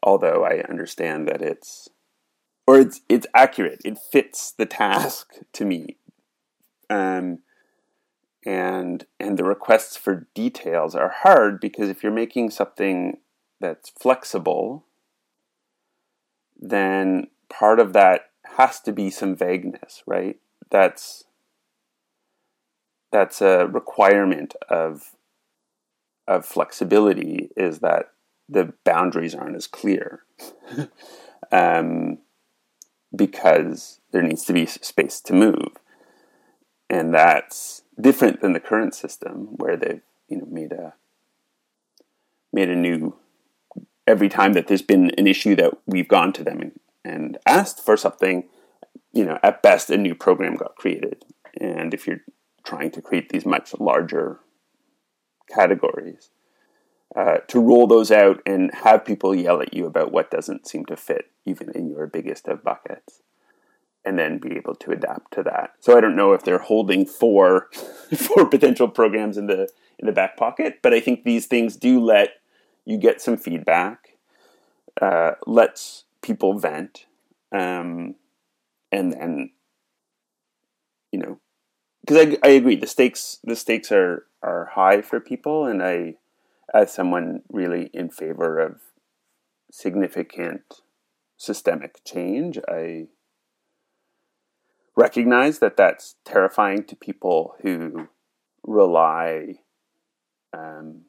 although 0.03 0.43
I 0.43 0.63
understand 0.69 1.27
that 1.27 1.41
it's 1.41 1.89
or 2.67 2.79
it's 2.79 3.01
it's 3.09 3.27
accurate. 3.33 3.81
It 3.83 3.97
fits 3.97 4.51
the 4.51 4.65
task 4.65 5.33
to 5.53 5.65
me. 5.65 5.97
Um, 6.89 7.39
and 8.45 9.05
and 9.19 9.37
the 9.37 9.43
requests 9.43 9.95
for 9.95 10.27
details 10.33 10.95
are 10.95 11.13
hard 11.23 11.59
because 11.59 11.89
if 11.89 12.03
you're 12.03 12.11
making 12.11 12.49
something 12.49 13.17
that's 13.61 13.89
flexible, 13.89 14.83
then 16.59 17.27
part 17.49 17.79
of 17.79 17.93
that 17.93 18.29
has 18.57 18.79
to 18.81 18.91
be 18.91 19.09
some 19.09 19.35
vagueness, 19.35 20.03
right? 20.05 20.37
That's 20.69 21.25
that's 23.11 23.41
a 23.41 23.67
requirement 23.67 24.55
of 24.69 25.15
of 26.27 26.45
flexibility 26.45 27.49
is 27.57 27.79
that 27.79 28.11
the 28.47 28.73
boundaries 28.83 29.35
aren't 29.35 29.55
as 29.55 29.67
clear 29.67 30.23
um, 31.51 32.19
because 33.13 33.99
there 34.11 34.21
needs 34.21 34.45
to 34.45 34.53
be 34.53 34.65
space 34.65 35.19
to 35.19 35.33
move 35.33 35.77
and 36.89 37.13
that's 37.13 37.83
different 37.99 38.41
than 38.41 38.53
the 38.53 38.59
current 38.59 38.93
system 38.93 39.49
where 39.57 39.77
they've 39.77 40.01
you 40.27 40.37
know 40.37 40.47
made 40.49 40.71
a 40.71 40.93
made 42.53 42.69
a 42.69 42.75
new 42.75 43.15
every 44.07 44.29
time 44.29 44.53
that 44.53 44.67
there's 44.67 44.81
been 44.81 45.11
an 45.17 45.27
issue 45.27 45.55
that 45.55 45.73
we've 45.85 46.07
gone 46.07 46.33
to 46.33 46.43
them 46.43 46.61
and, 46.61 46.79
and 47.03 47.37
asked 47.45 47.83
for 47.83 47.95
something 47.97 48.45
you 49.13 49.25
know 49.25 49.39
at 49.43 49.61
best 49.61 49.89
a 49.89 49.97
new 49.97 50.15
program 50.15 50.55
got 50.55 50.75
created 50.75 51.23
and 51.59 51.93
if 51.93 52.07
you're 52.07 52.21
trying 52.63 52.91
to 52.91 53.01
create 53.01 53.29
these 53.29 53.45
much 53.45 53.73
larger 53.79 54.39
categories 55.49 56.29
uh, 57.15 57.37
to 57.47 57.59
roll 57.59 57.87
those 57.87 58.11
out 58.11 58.41
and 58.45 58.73
have 58.73 59.03
people 59.03 59.35
yell 59.35 59.61
at 59.61 59.73
you 59.73 59.85
about 59.85 60.11
what 60.11 60.31
doesn't 60.31 60.67
seem 60.67 60.85
to 60.85 60.95
fit 60.95 61.25
even 61.45 61.69
in 61.71 61.89
your 61.89 62.07
biggest 62.07 62.47
of 62.47 62.63
buckets 62.63 63.21
and 64.05 64.17
then 64.17 64.39
be 64.39 64.55
able 64.55 64.75
to 64.75 64.91
adapt 64.91 65.33
to 65.33 65.43
that. 65.43 65.73
So 65.79 65.97
I 65.97 66.01
don't 66.01 66.15
know 66.15 66.33
if 66.33 66.43
they're 66.43 66.57
holding 66.57 67.05
four 67.05 67.69
four 68.15 68.45
potential 68.47 68.87
programs 68.87 69.37
in 69.37 69.47
the 69.47 69.69
in 69.99 70.07
the 70.07 70.11
back 70.11 70.37
pocket, 70.37 70.79
but 70.81 70.93
I 70.93 70.99
think 70.99 71.23
these 71.23 71.45
things 71.45 71.75
do 71.75 71.99
let 71.99 72.40
you 72.85 72.97
get 72.97 73.21
some 73.21 73.37
feedback, 73.37 74.17
uh, 75.01 75.31
lets 75.45 76.05
people 76.21 76.57
vent, 76.57 77.05
um, 77.51 78.15
and 78.91 79.13
then 79.13 79.51
you 81.11 81.19
know 81.19 81.39
because 82.01 82.27
I, 82.27 82.47
I 82.47 82.51
agree 82.51 82.75
the 82.75 82.87
stakes 82.87 83.39
the 83.43 83.55
stakes 83.55 83.91
are 83.91 84.25
are 84.41 84.71
high 84.73 85.01
for 85.01 85.19
people, 85.19 85.65
and 85.65 85.83
I 85.83 86.15
as 86.73 86.93
someone 86.93 87.41
really 87.49 87.89
in 87.93 88.09
favor 88.09 88.59
of 88.59 88.79
significant 89.71 90.81
systemic 91.37 92.01
change, 92.05 92.59
I 92.67 93.07
recognize 94.95 95.59
that 95.59 95.77
that's 95.77 96.15
terrifying 96.25 96.83
to 96.85 96.95
people 96.95 97.55
who 97.61 98.09
rely 98.63 99.55
um, 100.53 101.01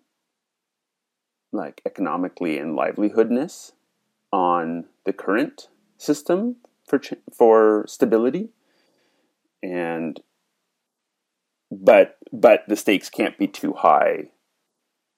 like 1.53 1.81
economically 1.85 2.59
and 2.59 2.77
livelihoodness 2.77 3.73
on 4.33 4.87
the 5.05 5.13
current 5.13 5.69
system 5.99 6.57
for 6.87 6.99
ch- 6.99 7.15
for 7.33 7.85
stability. 7.87 8.51
And 9.63 10.21
but 11.71 12.19
but 12.33 12.65
the 12.69 12.77
stakes 12.77 13.09
can't 13.11 13.39
be 13.39 13.47
too 13.47 13.75
high. 13.75 14.31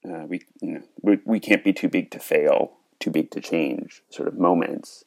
Uh, 0.06 0.26
we 0.26 0.42
you 0.60 0.72
know 0.74 0.82
we, 1.02 1.18
we 1.24 1.40
can't 1.40 1.64
be 1.64 1.72
too 1.72 1.88
big 1.88 2.10
to 2.10 2.18
fail 2.18 2.76
too 3.04 3.10
big 3.10 3.30
to 3.30 3.40
change 3.40 4.02
sort 4.08 4.28
of 4.28 4.38
moments. 4.38 5.04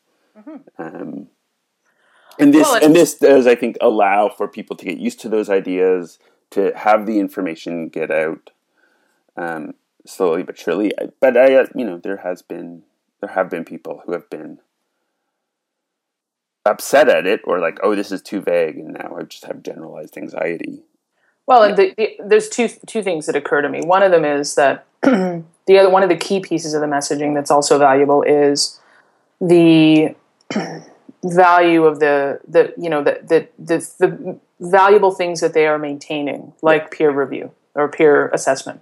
Um, 0.77 1.27
and 2.39 2.53
this 2.53 2.67
Well, 2.67 2.83
and 2.83 2.95
this 2.95 3.15
does, 3.15 3.47
I 3.47 3.55
think, 3.55 3.77
allow 3.81 4.29
for 4.29 4.47
people 4.47 4.75
to 4.75 4.85
get 4.85 4.99
used 4.99 5.19
to 5.21 5.29
those 5.29 5.49
ideas, 5.49 6.19
to 6.51 6.71
have 6.75 7.07
the 7.07 7.19
information 7.19 7.89
get 7.89 8.11
out. 8.11 8.51
Um, 9.35 9.73
slowly 10.07 10.43
but 10.43 10.57
surely. 10.57 10.91
But 11.19 11.37
I, 11.37 11.55
uh, 11.55 11.67
you 11.75 11.85
know, 11.85 11.97
there 11.97 12.17
has 12.17 12.41
been 12.41 12.83
there 13.21 13.31
have 13.31 13.49
been 13.49 13.65
people 13.65 14.01
who 14.05 14.13
have 14.13 14.29
been 14.29 14.59
upset 16.65 17.09
at 17.09 17.25
it, 17.25 17.41
or 17.45 17.59
like, 17.59 17.79
oh, 17.81 17.95
this 17.95 18.11
is 18.11 18.21
too 18.21 18.41
vague, 18.41 18.77
and 18.77 18.93
now 18.93 19.15
I 19.17 19.23
just 19.23 19.45
have 19.45 19.63
generalized 19.63 20.17
anxiety. 20.17 20.83
Well, 21.47 21.63
and 21.63 21.77
the, 21.77 21.93
the, 21.97 22.17
there's 22.25 22.49
two 22.49 22.69
two 22.85 23.01
things 23.01 23.25
that 23.25 23.35
occur 23.35 23.61
to 23.61 23.69
me. 23.69 23.81
One 23.81 24.03
of 24.03 24.11
them 24.11 24.25
is 24.25 24.55
that 24.55 24.85
the 25.01 25.43
other 25.69 25.89
one 25.89 26.03
of 26.03 26.09
the 26.09 26.17
key 26.17 26.39
pieces 26.39 26.73
of 26.73 26.81
the 26.81 26.87
messaging 26.87 27.33
that's 27.33 27.51
also 27.51 27.79
valuable 27.79 28.21
is 28.23 28.79
the 29.39 30.15
value 31.23 31.85
of 31.85 31.99
the 31.99 32.39
the 32.47 32.73
you 32.77 32.89
know 32.89 33.03
the 33.03 33.19
the 33.23 33.47
the, 33.57 33.77
the 33.99 34.39
valuable 34.59 35.11
things 35.11 35.39
that 35.39 35.53
they 35.53 35.67
are 35.67 35.79
maintaining, 35.79 36.53
like 36.61 36.91
peer 36.91 37.11
review 37.11 37.51
or 37.75 37.87
peer 37.87 38.29
assessment. 38.29 38.81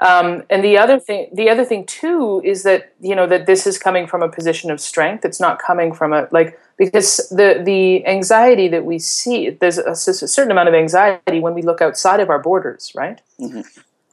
Um, 0.00 0.44
and 0.50 0.64
the 0.64 0.78
other 0.78 0.98
thing, 0.98 1.28
the 1.32 1.48
other 1.50 1.64
thing 1.64 1.84
too, 1.86 2.40
is 2.44 2.62
that 2.62 2.92
you 3.00 3.14
know 3.14 3.26
that 3.26 3.46
this 3.46 3.66
is 3.66 3.78
coming 3.78 4.06
from 4.06 4.22
a 4.22 4.28
position 4.28 4.70
of 4.70 4.80
strength. 4.80 5.24
It's 5.24 5.40
not 5.40 5.60
coming 5.60 5.92
from 5.92 6.12
a 6.12 6.28
like 6.30 6.58
because 6.76 7.16
the 7.30 7.60
the 7.64 8.06
anxiety 8.06 8.68
that 8.68 8.84
we 8.84 8.98
see 8.98 9.50
there's 9.50 9.78
a, 9.78 9.90
a 9.90 9.94
certain 9.96 10.50
amount 10.50 10.68
of 10.68 10.74
anxiety 10.74 11.40
when 11.40 11.54
we 11.54 11.62
look 11.62 11.80
outside 11.80 12.20
of 12.20 12.30
our 12.30 12.38
borders, 12.38 12.92
right? 12.94 13.20
Mhm. 13.38 13.64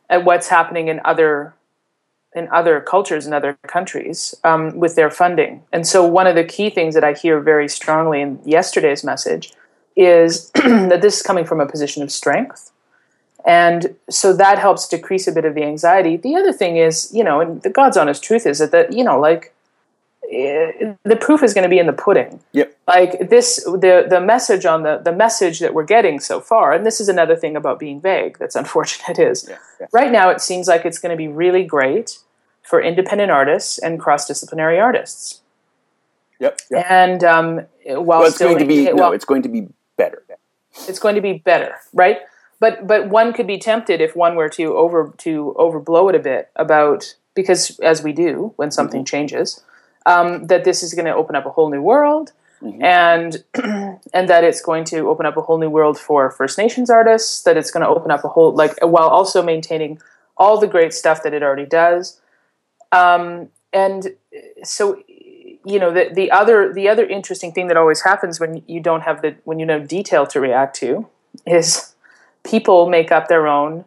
At 0.10 0.24
what's 0.24 0.48
happening 0.48 0.88
in 0.88 1.02
other 1.06 1.54
in 2.36 2.48
other 2.50 2.80
cultures 2.80 3.26
in 3.26 3.34
other 3.34 3.58
countries 3.68 4.36
um, 4.44 4.78
with 4.78 4.96
their 4.96 5.10
funding. 5.10 5.64
And 5.74 5.88
so 5.88 6.06
one 6.06 6.28
of 6.28 6.36
the 6.36 6.44
key 6.44 6.70
things 6.70 6.94
that 6.94 7.04
I 7.04 7.14
hear 7.14 7.40
very 7.40 7.68
strongly 7.68 8.22
in 8.22 8.40
yesterday's 8.46 9.04
message 9.04 9.54
is 9.96 10.52
that 10.56 11.02
this 11.02 11.18
is 11.18 11.24
coming 11.24 11.46
from 11.46 11.60
a 11.60 11.66
position 11.66 12.04
of 12.04 12.12
strength. 12.12 12.72
And 13.48 13.96
so 14.10 14.34
that 14.34 14.60
helps 14.60 14.90
decrease 14.90 15.26
a 15.26 15.32
bit 15.32 15.46
of 15.46 15.56
the 15.56 15.64
anxiety. 15.64 16.18
The 16.18 16.36
other 16.36 16.52
thing 16.52 16.76
is, 16.76 17.10
you 17.14 17.24
know, 17.24 17.40
and 17.40 17.62
the 17.62 17.70
God's 17.70 17.96
honest 17.96 18.22
truth 18.22 18.46
is 18.46 18.60
that, 18.60 18.72
that 18.72 18.92
you 18.92 19.06
know, 19.06 19.18
like 19.18 19.56
eh, 20.30 20.94
the 21.04 21.16
proof 21.16 21.42
is 21.42 21.54
going 21.54 21.64
to 21.64 21.70
be 21.70 21.80
in 21.80 21.88
the 21.88 21.94
pudding. 21.94 22.42
Yep. 22.52 22.78
Like 22.90 23.30
this, 23.30 23.64
the 23.64 24.06
the 24.10 24.20
message 24.20 24.66
on 24.66 24.84
the 24.84 24.98
the 24.98 25.14
message 25.14 25.60
that 25.62 25.74
we're 25.74 25.86
getting 25.86 26.20
so 26.20 26.42
far, 26.42 26.74
and 26.74 26.86
this 26.86 27.00
is 27.00 27.08
another 27.08 27.38
thing 27.38 27.56
about 27.56 27.80
being 27.80 28.02
vague 28.02 28.38
that's 28.38 28.56
unfortunate 28.62 29.18
is 29.18 29.48
Yeah. 29.48 29.58
yeah. 29.80 29.88
right 29.94 30.12
now 30.12 30.30
it 30.30 30.42
seems 30.42 30.68
like 30.68 30.86
it's 30.86 31.00
going 31.00 31.12
to 31.12 31.18
be 31.18 31.30
really 31.30 31.64
great 31.64 32.20
for 32.64 32.82
independent 32.82 33.32
artists 33.32 33.80
and 33.80 33.98
cross 33.98 34.28
disciplinary 34.28 34.78
artists. 34.78 35.42
Yep. 36.42 36.60
yep. 36.70 36.86
And 36.90 37.24
um, 37.24 37.62
while 37.86 38.20
Well, 38.20 38.24
it's 38.24 38.36
still 38.36 38.50
going 38.50 38.60
to 38.60 38.66
be 38.66 38.84
no. 38.84 38.96
well, 38.96 39.12
It's 39.14 39.24
going 39.26 39.42
to 39.44 39.50
be 39.50 39.70
better. 39.96 40.22
it's 40.86 41.00
going 41.00 41.16
to 41.16 41.22
be 41.22 41.34
better, 41.38 41.74
right? 41.94 42.20
But 42.60 42.88
but 42.88 43.10
one 43.10 43.34
could 43.34 43.48
be 43.48 43.58
tempted 43.58 44.02
if 44.02 44.16
one 44.16 44.36
were 44.36 44.50
to 44.50 44.76
over 44.76 45.14
to 45.18 45.56
overblow 45.58 46.10
it 46.10 46.16
a 46.16 46.20
bit 46.20 46.50
about 46.56 47.16
because 47.36 47.80
as 47.80 48.02
we 48.02 48.14
do 48.14 48.54
when 48.56 48.72
something 48.72 49.06
changes, 49.06 49.64
um, 50.06 50.48
that 50.48 50.64
this 50.64 50.82
is 50.82 50.94
going 50.94 51.06
to 51.06 51.14
open 51.14 51.36
up 51.36 51.46
a 51.46 51.52
whole 51.52 51.70
new 51.70 51.82
world, 51.82 52.32
and 52.82 53.44
and 53.54 54.30
that 54.30 54.44
it's 54.44 54.62
going 54.62 54.86
to 54.86 55.08
open 55.08 55.26
up 55.26 55.38
a 55.38 55.42
whole 55.42 55.60
new 55.60 55.70
world 55.70 56.00
for 56.00 56.32
First 56.32 56.58
Nations 56.58 56.90
artists. 56.90 57.44
That 57.44 57.58
it's 57.58 57.70
going 57.70 57.84
to 57.84 57.90
open 57.90 58.10
up 58.10 58.24
a 58.24 58.30
whole 58.30 58.54
like 58.54 58.74
while 58.82 59.08
also 59.08 59.44
maintaining 59.44 60.00
all 60.36 60.60
the 60.60 60.68
great 60.68 60.94
stuff 60.94 61.24
that 61.24 61.34
it 61.34 61.44
already 61.44 61.66
does. 61.66 62.20
Um, 62.92 63.50
and 63.74 64.16
so 64.64 65.04
you 65.66 65.80
know 65.80 65.94
the 65.94 66.10
the 66.14 66.32
other 66.32 66.74
the 66.74 66.88
other 66.90 67.06
interesting 67.06 67.52
thing 67.52 67.68
that 67.68 67.78
always 67.78 68.02
happens 68.02 68.40
when 68.40 68.64
you 68.68 68.80
don't 68.80 69.02
have 69.02 69.22
the 69.22 69.36
when 69.44 69.60
you 69.60 69.66
know 69.66 69.80
detail 69.80 70.26
to 70.28 70.40
react 70.40 70.76
to 70.78 71.08
is 71.46 71.94
people 72.48 72.90
make 72.90 73.12
up 73.12 73.28
their 73.28 73.48
own 73.48 73.84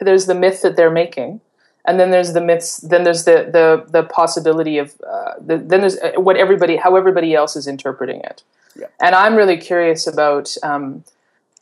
there's 0.00 0.26
the 0.26 0.34
myth 0.34 0.62
that 0.62 0.76
they're 0.76 0.90
making 0.90 1.40
and 1.84 1.98
then 1.98 2.10
there's 2.10 2.32
the 2.32 2.40
myths. 2.40 2.78
Then 2.78 3.04
there's 3.04 3.24
the 3.24 3.48
the 3.50 3.84
the 3.90 4.04
possibility 4.04 4.78
of 4.78 4.94
uh, 5.06 5.34
the, 5.40 5.58
then 5.58 5.80
there's 5.80 5.98
uh, 5.98 6.12
what 6.16 6.36
everybody 6.36 6.76
how 6.76 6.96
everybody 6.96 7.34
else 7.34 7.56
is 7.56 7.66
interpreting 7.66 8.20
it. 8.20 8.42
Yeah. 8.76 8.86
And 9.00 9.14
I'm 9.14 9.34
really 9.34 9.56
curious 9.56 10.06
about 10.06 10.54
um, 10.62 11.04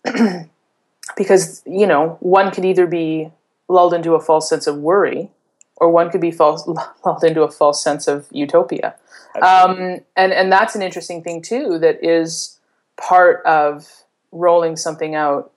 because 1.17 1.63
you 1.67 1.87
know 1.87 2.19
one 2.21 2.51
could 2.51 2.65
either 2.65 2.87
be 2.87 3.31
lulled 3.69 3.95
into 3.95 4.15
a 4.15 4.21
false 4.21 4.49
sense 4.49 4.67
of 4.67 4.77
worry, 4.77 5.31
or 5.77 5.91
one 5.91 6.11
could 6.11 6.21
be 6.21 6.31
false, 6.31 6.67
lulled 7.05 7.25
into 7.25 7.43
a 7.43 7.51
false 7.51 7.83
sense 7.83 8.07
of 8.07 8.27
utopia. 8.31 8.95
Um, 9.41 10.01
and 10.17 10.33
and 10.33 10.53
that's 10.53 10.75
an 10.75 10.83
interesting 10.83 11.23
thing 11.23 11.41
too. 11.41 11.79
That 11.79 12.05
is 12.05 12.59
part 12.99 13.45
of 13.47 14.05
rolling 14.33 14.77
something 14.77 15.15
out 15.15 15.51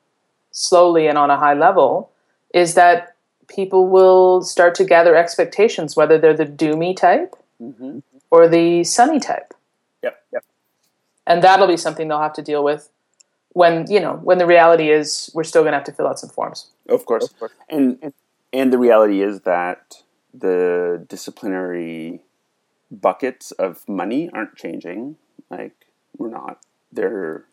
slowly 0.54 1.08
and 1.08 1.18
on 1.18 1.30
a 1.30 1.38
high 1.38 1.54
level. 1.54 2.10
Is 2.54 2.76
that 2.76 3.16
people 3.48 3.88
will 3.90 4.42
start 4.42 4.74
to 4.76 4.86
gather 4.86 5.16
expectations, 5.18 5.96
whether 5.98 6.18
they're 6.18 6.34
the 6.34 6.46
doomy 6.46 6.96
type 6.96 7.36
Mm-hmm. 7.62 8.00
or 8.32 8.48
the 8.50 8.84
sunny 8.84 9.20
type, 9.20 9.54
Yep. 10.02 10.22
Yep. 10.34 10.44
and 11.28 11.42
that'll 11.44 11.68
be 11.68 11.78
something 11.78 12.08
they'll 12.08 12.20
have 12.20 12.34
to 12.34 12.42
deal 12.42 12.64
with 12.64 12.90
when 13.54 13.90
you 13.90 14.00
know 14.00 14.16
when 14.24 14.38
the 14.40 14.46
reality 14.48 14.90
is 14.90 15.30
we're 15.34 15.44
still 15.46 15.62
going 15.62 15.72
to 15.72 15.78
have 15.78 15.86
to 15.86 15.92
fill 15.94 16.08
out 16.08 16.20
some 16.20 16.30
forms. 16.30 16.68
Of 16.90 17.06
course. 17.06 17.34
And, 17.70 18.00
and 18.02 18.14
and 18.52 18.74
the 18.74 18.78
reality 18.80 19.22
is 19.22 19.42
that 19.42 20.04
the 20.34 21.06
disciplinary 21.08 22.22
buckets 22.92 23.52
of 23.52 23.88
money 23.88 24.30
aren't 24.34 24.56
changing. 24.56 25.16
Like 25.50 25.76
we're 26.18 26.30
not 26.32 26.60
there. 26.92 27.46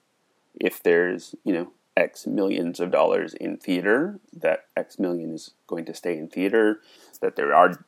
If 0.61 0.83
there's 0.83 1.35
you 1.45 1.53
know 1.53 1.73
X 1.97 2.27
millions 2.27 2.81
of 2.81 2.91
dollars 2.91 3.35
in 3.35 3.57
theater, 3.57 4.21
that 4.33 4.67
X 4.77 4.99
million 4.99 5.33
is 5.33 5.53
going 5.67 5.85
to 5.87 5.95
stay 5.95 6.17
in 6.17 6.29
theater. 6.29 6.81
That 7.21 7.37
there 7.37 7.55
are 7.55 7.85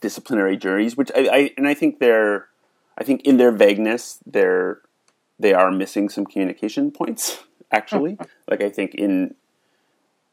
disciplinary 0.00 0.56
juries, 0.56 0.96
which 0.96 1.10
I, 1.14 1.20
I 1.20 1.50
and 1.56 1.66
I 1.66 1.74
think 1.74 1.98
they're, 1.98 2.48
I 2.96 3.04
think 3.04 3.22
in 3.22 3.36
their 3.36 3.52
vagueness, 3.52 4.18
they're 4.26 4.80
they 5.38 5.54
are 5.54 5.70
missing 5.70 6.08
some 6.08 6.26
communication 6.26 6.90
points. 6.90 7.42
Actually, 7.70 8.18
like 8.50 8.62
I 8.62 8.70
think 8.70 8.94
in 8.94 9.34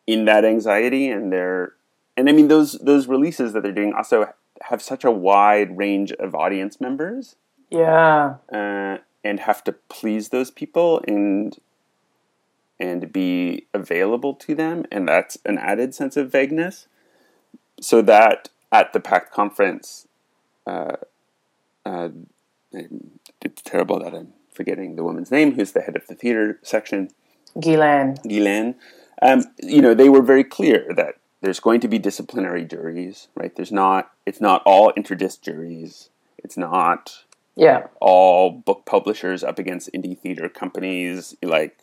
in 0.07 0.25
that 0.25 0.45
anxiety 0.45 1.10
and 1.10 1.31
their 1.31 1.74
and 2.15 2.29
I 2.29 2.31
mean 2.31 2.48
those 2.48 2.74
those 2.74 3.07
releases 3.07 3.53
that 3.53 3.63
they're 3.63 3.72
doing 3.72 3.93
also 3.93 4.34
have 4.62 4.81
such 4.81 5.03
a 5.03 5.12
wide 5.12 5.77
range 5.77 6.12
of 6.13 6.34
audience 6.34 6.79
members 6.79 7.36
Yeah, 7.69 8.36
uh, 8.51 9.00
and 9.24 9.39
have 9.41 9.63
to 9.65 9.74
please 9.74 10.29
those 10.29 10.51
people 10.51 11.01
and 11.07 11.57
and 12.79 13.12
be 13.12 13.65
available 13.74 14.34
to 14.34 14.55
them 14.55 14.86
and 14.91 15.08
that's 15.08 15.38
an 15.46 15.58
added 15.58 15.94
sense 15.96 16.17
of 16.17 16.32
vagueness 16.32 16.88
so 17.79 18.01
that 18.01 18.50
at 18.72 18.94
the 18.94 19.00
pact 19.00 19.32
conference 19.32 20.08
uh, 20.67 20.96
uh, 21.86 22.10
it's 23.41 23.62
terrible 23.62 24.00
that 24.00 24.13
i'm 24.13 24.34
forgetting 24.53 24.96
the 24.96 25.03
woman's 25.03 25.32
name 25.32 25.53
who's 25.53 25.74
the 25.74 25.82
head 25.82 25.96
of 25.96 26.08
the 26.08 26.15
theater 26.15 26.60
section 26.63 27.10
Guylaine. 27.60 28.17
Guylaine, 28.27 28.75
um, 29.22 29.44
you 29.62 29.82
know, 29.82 29.94
they 29.94 30.10
were 30.10 30.22
very 30.22 30.44
clear 30.44 30.94
that 30.96 31.15
there's 31.41 31.60
going 31.60 31.79
to 31.82 31.88
be 31.88 32.00
disciplinary 32.00 32.65
juries, 32.65 33.27
right? 33.36 33.55
There's 33.55 33.72
not, 33.72 34.12
it's 34.25 34.41
not 34.41 34.62
all 34.65 34.91
interdist 34.94 35.41
juries. 35.41 36.10
It's 36.38 36.58
not 36.58 37.24
Yeah, 37.55 37.88
all 38.01 38.51
book 38.51 38.86
publishers 38.86 39.44
up 39.44 39.58
against 39.58 39.91
indie 39.94 40.17
theater 40.17 40.50
companies. 40.50 41.36
Like, 41.41 41.79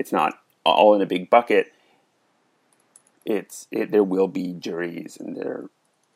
it's 0.00 0.12
not 0.12 0.40
all 0.64 0.94
in 0.94 1.02
a 1.02 1.06
big 1.06 1.30
bucket. 1.30 1.72
It's, 3.24 3.68
it, 3.70 3.90
there 3.90 4.04
will 4.04 4.28
be 4.28 4.52
juries 4.54 5.16
and 5.20 5.36
there 5.36 5.66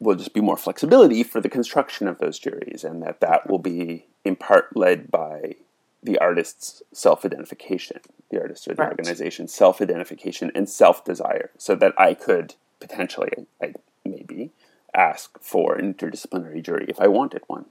will 0.01 0.17
just 0.17 0.35
be 0.35 0.41
more 0.41 0.57
flexibility 0.57 1.23
for 1.23 1.41
the 1.41 1.49
construction 1.49 2.09
of 2.09 2.19
those 2.19 2.39
juries 2.39 2.83
and 2.83 3.03
that 3.03 3.21
that 3.21 3.49
will 3.49 3.59
be 3.59 4.07
in 4.25 4.37
part 4.37 4.77
led 4.77 5.11
by 5.11 5.57
the 6.03 6.19
artist's 6.19 6.83
self-identification, 6.93 8.01
the 8.31 8.41
artist 8.41 8.69
or 8.69 8.75
the 8.75 8.83
Right. 8.83 8.91
organization's 8.91 9.55
self-identification 9.55 10.51
and 10.55 10.69
self-desire, 10.69 11.51
so 11.57 11.75
that 11.77 11.95
I 11.97 12.13
could 12.15 12.55
potentially, 12.81 13.33
I 13.63 13.73
maybe, 14.05 14.51
ask 14.93 15.39
for 15.41 15.77
an 15.77 15.95
interdisciplinary 15.95 16.63
jury 16.63 16.87
if 16.89 17.01
I 17.01 17.09
wanted 17.09 17.43
one. 17.47 17.65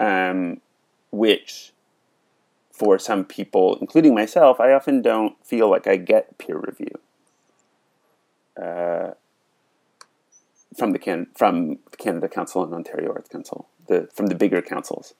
Um, 0.00 0.60
which, 1.10 1.72
for 2.80 2.98
some 2.98 3.26
people, 3.26 3.76
including 3.82 4.14
myself, 4.14 4.58
I 4.58 4.72
often 4.72 5.02
don't 5.02 5.36
feel 5.44 5.70
like 5.70 5.86
I 5.86 5.96
get 5.96 6.38
peer 6.38 6.56
review. 6.56 6.98
Uh, 8.60 9.10
from 10.78 10.92
the 10.92 10.98
Can- 10.98 11.26
from 11.36 11.78
the 11.90 11.98
Canada 11.98 12.26
Council 12.26 12.64
and 12.64 12.72
Ontario 12.72 13.12
Arts 13.12 13.28
Council, 13.28 13.68
the 13.86 14.08
from 14.14 14.28
the 14.28 14.34
bigger 14.34 14.62
councils, 14.62 15.12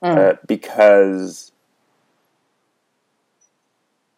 uh, 0.00 0.34
because 0.46 1.52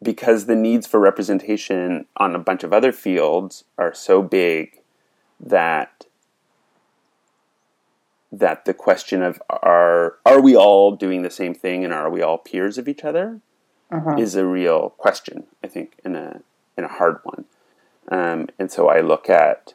because 0.01 0.47
the 0.47 0.55
needs 0.55 0.87
for 0.87 1.01
representation 1.01 2.07
on 2.17 2.37
a 2.37 2.39
bunch 2.39 2.63
of 2.63 2.73
other 2.73 2.93
fields 2.93 3.65
are 3.77 3.93
so 3.95 4.23
big 4.23 4.81
that 5.41 6.06
that 8.33 8.65
the 8.65 8.75
question 8.75 9.23
of 9.23 9.41
are 9.49 10.17
are 10.25 10.41
we 10.41 10.57
all 10.57 10.93
doing 10.93 11.23
the 11.23 11.31
same 11.31 11.55
thing 11.55 11.85
and 11.85 11.93
are 11.93 12.11
we 12.11 12.23
all 12.23 12.39
peers 12.39 12.77
of 12.79 12.89
each 12.89 13.05
other 13.05 13.41
is 14.19 14.35
a 14.35 14.45
real 14.45 14.91
question 14.91 15.45
I 15.63 15.69
think 15.69 15.99
and 16.05 16.17
a 16.17 16.41
and 16.77 16.87
a 16.87 16.91
hard 16.91 17.19
one. 17.23 17.45
Um, 18.09 18.49
and 18.59 18.71
so 18.71 18.89
I 18.89 19.01
look 19.01 19.29
at 19.31 19.75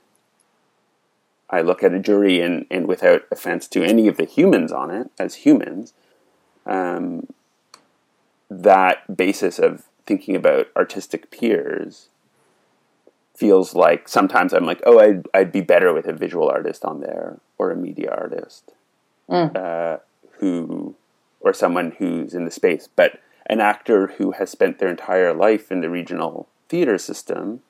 I 1.50 1.62
look 1.62 1.84
at 1.84 1.94
a 1.94 2.00
jury 2.00 2.40
and, 2.40 2.66
and 2.72 2.88
without 2.88 3.24
offense 3.30 3.68
to 3.70 3.84
any 3.84 4.08
of 4.08 4.16
the 4.16 4.26
humans 4.26 4.72
on 4.72 4.90
it 4.90 5.12
as 5.20 5.36
humans 5.36 5.94
um, 6.66 7.28
that 8.50 9.18
basis 9.18 9.60
of 9.60 9.84
thinking 10.06 10.36
about 10.36 10.68
artistic 10.78 11.30
peers 11.30 12.08
feels 13.36 13.74
like 13.74 14.08
sometimes 14.08 14.54
I'm 14.54 14.65
like, 14.65 14.82
oh, 14.86 15.00
I'd, 15.00 15.28
I'd 15.34 15.52
be 15.52 15.62
better 15.62 15.94
with 15.94 16.08
a 16.08 16.13
visual 16.13 16.50
artist 16.50 16.86
on 16.86 17.02
there 17.02 17.39
or 17.58 17.72
a 17.72 17.76
media 17.76 18.12
artist 18.12 18.72
uh, 19.56 19.98
who, 20.39 20.96
or 21.39 21.54
someone 21.54 21.96
who's 21.98 22.34
in 22.34 22.46
the 22.46 22.52
space. 22.52 22.88
But 22.96 23.20
an 23.48 23.60
actor 23.60 24.08
who 24.17 24.32
has 24.32 24.50
spent 24.50 24.80
their 24.80 24.89
entire 24.89 25.34
life 25.34 25.72
in 25.72 25.82
the 25.82 25.89
regional 25.89 26.48
theater 26.70 26.98
system 26.98 27.62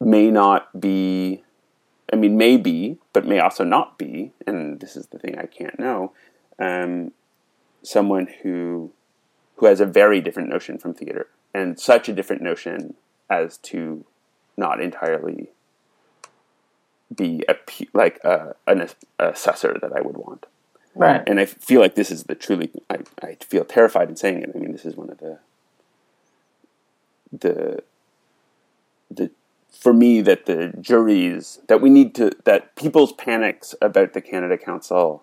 may 0.00 0.30
not 0.30 0.80
be, 0.80 1.42
I 2.12 2.16
mean, 2.16 2.36
may 2.36 2.56
be, 2.56 2.98
but 3.12 3.26
may 3.26 3.38
also 3.38 3.64
not 3.64 3.98
be, 3.98 4.32
and 4.46 4.80
this 4.80 4.96
is 4.96 5.06
the 5.06 5.18
thing 5.18 5.38
I 5.38 5.46
can't 5.46 5.78
know, 5.78 6.12
um, 6.58 7.12
someone 7.82 8.28
who 8.42 8.92
who 9.56 9.66
has 9.66 9.80
a 9.80 9.86
very 9.86 10.20
different 10.20 10.48
notion 10.48 10.78
from 10.78 10.94
theater 10.94 11.28
and 11.54 11.78
such 11.78 12.08
a 12.08 12.12
different 12.12 12.42
notion 12.42 12.94
as 13.30 13.56
to 13.58 14.04
not 14.56 14.80
entirely 14.80 15.50
be 17.14 17.44
a 17.48 17.56
like 17.92 18.18
a, 18.24 18.54
an 18.66 18.88
assessor 19.18 19.76
that 19.80 19.92
I 19.92 20.00
would 20.00 20.16
want. 20.16 20.46
right. 20.94 21.22
And 21.26 21.38
I 21.38 21.46
feel 21.46 21.80
like 21.80 21.94
this 21.94 22.10
is 22.10 22.24
the 22.24 22.34
truly. 22.34 22.70
I, 22.90 22.98
I 23.22 23.36
feel 23.36 23.64
terrified 23.64 24.08
in 24.08 24.16
saying 24.16 24.42
it. 24.42 24.50
I 24.54 24.58
mean, 24.58 24.72
this 24.72 24.84
is 24.84 24.96
one 24.96 25.10
of 25.10 25.18
the 25.18 25.38
the 27.32 27.82
the 29.10 29.30
for 29.70 29.92
me 29.92 30.20
that 30.22 30.46
the 30.46 30.72
juries 30.80 31.60
that 31.68 31.80
we 31.80 31.90
need 31.90 32.14
to 32.14 32.30
that 32.44 32.74
people's 32.76 33.12
panics 33.12 33.74
about 33.80 34.12
the 34.12 34.20
Canada 34.20 34.56
Council 34.56 35.22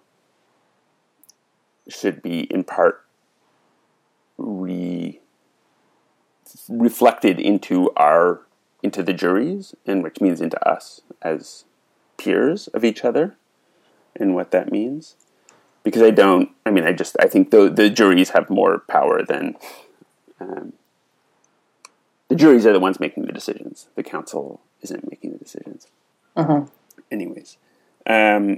should 1.87 2.21
be 2.21 2.41
in 2.41 2.63
part 2.63 3.03
re 4.37 5.20
reflected 6.69 7.39
into 7.39 7.91
our 7.97 8.41
into 8.83 9.03
the 9.03 9.13
juries 9.13 9.75
and 9.85 10.03
which 10.03 10.19
means 10.19 10.41
into 10.41 10.67
us 10.67 11.01
as 11.21 11.65
peers 12.17 12.67
of 12.69 12.83
each 12.83 13.05
other 13.05 13.35
and 14.15 14.33
what 14.33 14.51
that 14.51 14.71
means. 14.71 15.15
Because 15.83 16.01
I 16.01 16.11
don't 16.11 16.49
I 16.65 16.71
mean 16.71 16.85
I 16.85 16.93
just 16.93 17.15
I 17.19 17.27
think 17.27 17.51
the 17.51 17.69
the 17.69 17.89
juries 17.89 18.29
have 18.31 18.49
more 18.49 18.79
power 18.79 19.23
than 19.23 19.55
um, 20.39 20.73
the 22.27 22.35
juries 22.35 22.65
are 22.65 22.73
the 22.73 22.79
ones 22.79 22.99
making 22.99 23.25
the 23.25 23.33
decisions. 23.33 23.87
The 23.95 24.03
council 24.03 24.61
isn't 24.81 25.09
making 25.09 25.33
the 25.33 25.37
decisions. 25.37 25.87
Anyways 27.11 27.57
um, 28.05 28.57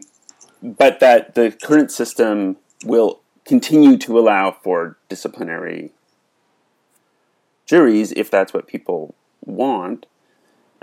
but 0.61 0.99
that 0.99 1.35
the 1.35 1.51
current 1.51 1.91
system 1.91 2.57
will 2.85 3.21
continue 3.45 3.97
to 3.97 4.17
allow 4.17 4.51
for 4.51 4.97
disciplinary 5.09 5.91
juries 7.73 8.11
if 8.13 8.29
that's 8.29 8.53
what 8.53 8.67
people 8.67 9.15
want, 9.41 10.05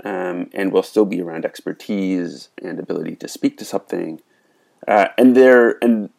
um, 0.03 0.49
and 0.53 0.71
will 0.71 0.83
still 0.83 1.05
be 1.05 1.21
around 1.21 1.45
expertise 1.45 2.49
and 2.61 2.79
ability 2.79 3.15
to 3.17 3.27
speak 3.27 3.57
to 3.57 3.65
something. 3.65 4.21
Uh, 4.87 5.07
and 5.17 5.35
there, 5.35 5.77
and 5.83 6.09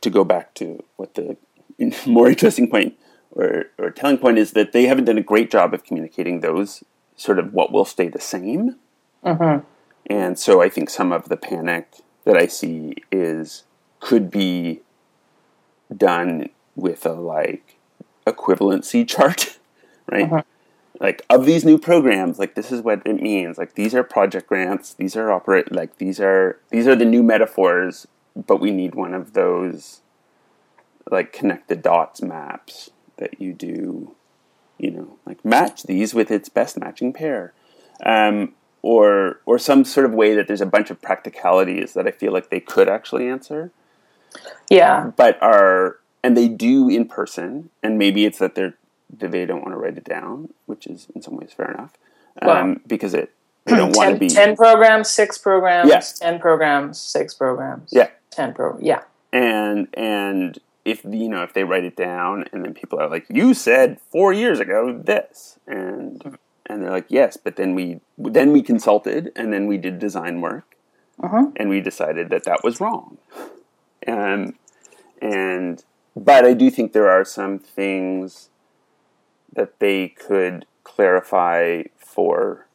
to 0.00 0.10
go 0.10 0.24
back 0.24 0.54
to 0.54 0.82
what 0.96 1.14
the 1.14 1.36
more 2.06 2.28
interesting 2.28 2.68
point 2.70 2.94
or, 3.32 3.66
or 3.78 3.90
telling 3.90 4.18
point 4.18 4.38
is 4.38 4.52
that 4.52 4.72
they 4.72 4.84
haven't 4.86 5.06
done 5.06 5.18
a 5.18 5.22
great 5.32 5.50
job 5.50 5.74
of 5.74 5.84
communicating 5.84 6.40
those 6.40 6.84
sort 7.16 7.38
of 7.38 7.52
what 7.52 7.72
will 7.72 7.84
stay 7.84 8.08
the 8.08 8.20
same 8.20 8.76
Mm-hmm. 9.24 9.64
And 10.06 10.38
so 10.38 10.62
I 10.62 10.68
think 10.68 10.90
some 10.90 11.12
of 11.12 11.28
the 11.28 11.36
panic 11.36 11.88
that 12.24 12.36
I 12.36 12.46
see 12.46 12.94
is 13.10 13.64
could 14.00 14.30
be 14.30 14.80
done 15.96 16.48
with 16.74 17.06
a 17.06 17.12
like 17.12 17.78
equivalency 18.26 19.06
chart, 19.12 19.58
right? 20.10 20.28
Mhm. 20.30 20.44
Like 21.00 21.22
of 21.30 21.46
these 21.46 21.64
new 21.64 21.78
programs, 21.78 22.38
like 22.38 22.54
this 22.54 22.70
is 22.70 22.82
what 22.82 23.02
it 23.06 23.20
means. 23.20 23.58
Like 23.58 23.74
these 23.74 23.94
are 23.94 24.02
project 24.04 24.46
grants, 24.48 24.94
these 24.94 25.16
are 25.16 25.32
operate 25.32 25.72
like 25.72 25.96
these 25.98 26.20
are 26.20 26.58
these 26.70 26.86
are 26.86 26.94
the 26.94 27.04
new 27.04 27.22
metaphors, 27.22 28.06
but 28.36 28.60
we 28.60 28.70
need 28.70 28.94
one 28.94 29.14
of 29.14 29.32
those 29.32 30.00
like 31.10 31.32
connect 31.32 31.68
the 31.68 31.76
dots 31.76 32.22
maps 32.22 32.90
that 33.16 33.40
you 33.40 33.52
do, 33.52 34.14
you 34.78 34.90
know, 34.90 35.16
like 35.26 35.44
match 35.44 35.82
these 35.84 36.14
with 36.14 36.30
its 36.30 36.48
best 36.48 36.78
matching 36.78 37.12
pair. 37.12 37.52
Um, 38.04 38.54
or 38.82 39.40
or 39.46 39.58
some 39.58 39.84
sort 39.84 40.06
of 40.06 40.12
way 40.12 40.34
that 40.34 40.48
there's 40.48 40.60
a 40.60 40.66
bunch 40.66 40.90
of 40.90 41.00
practicalities 41.00 41.94
that 41.94 42.06
I 42.06 42.10
feel 42.10 42.32
like 42.32 42.50
they 42.50 42.58
could 42.60 42.88
actually 42.88 43.28
answer 43.28 43.70
Yeah. 44.70 45.12
but 45.16 45.40
are 45.40 45.98
and 46.24 46.36
they 46.36 46.48
do 46.48 46.88
in 46.88 47.06
person 47.06 47.70
and 47.82 47.96
maybe 47.96 48.24
it's 48.24 48.38
that 48.38 48.56
they're 48.56 48.74
they 49.12 49.44
don't 49.46 49.60
want 49.62 49.72
to 49.72 49.76
write 49.78 49.96
it 49.98 50.04
down 50.04 50.48
which 50.66 50.86
is 50.86 51.06
in 51.14 51.22
some 51.22 51.36
ways 51.36 51.52
fair 51.56 51.70
enough 51.72 51.92
um, 52.42 52.80
because 52.86 53.14
it 53.14 53.32
they 53.66 53.76
don't 53.76 53.94
want 53.96 54.12
to 54.14 54.18
be 54.18 54.28
10 54.28 54.56
programs, 54.56 55.08
six 55.08 55.38
programs, 55.38 55.88
Yes. 55.88 56.18
10 56.18 56.40
programs, 56.40 56.98
six 57.00 57.32
programs. 57.32 57.90
Yeah. 57.92 58.08
10 58.30 58.54
pro. 58.54 58.76
Yeah. 58.80 59.02
and 59.32 59.86
and 59.94 60.58
if 60.84 61.04
you 61.04 61.28
know 61.28 61.42
if 61.44 61.52
they 61.52 61.62
write 61.62 61.84
it 61.84 61.94
down 61.94 62.44
and 62.52 62.64
then 62.64 62.74
people 62.74 62.98
are 63.00 63.08
like 63.08 63.24
you 63.28 63.54
said 63.54 64.00
four 64.10 64.32
years 64.32 64.58
ago 64.58 64.92
this 65.04 65.58
and 65.66 66.38
and 66.66 66.82
they're 66.82 66.90
like 66.90 67.06
yes 67.08 67.36
but 67.36 67.54
then 67.56 67.74
we 67.76 68.00
then 68.18 68.50
we 68.52 68.62
consulted 68.62 69.30
and 69.36 69.52
then 69.52 69.66
we 69.68 69.76
did 69.78 69.98
design 70.00 70.40
work 70.40 70.74
Mhm. 71.20 71.52
and 71.56 71.68
we 71.68 71.80
decided 71.80 72.30
that 72.30 72.44
that 72.44 72.64
was 72.64 72.80
wrong 72.80 73.18
um, 74.08 74.54
and 75.20 75.84
but 76.16 76.44
i 76.44 76.52
do 76.52 76.68
think 76.70 76.92
there 76.92 77.08
are 77.08 77.24
some 77.24 77.58
things 77.60 78.48
that 79.52 79.78
they 79.78 80.08
could 80.08 80.66
clarify 80.84 81.82
for 81.98 82.66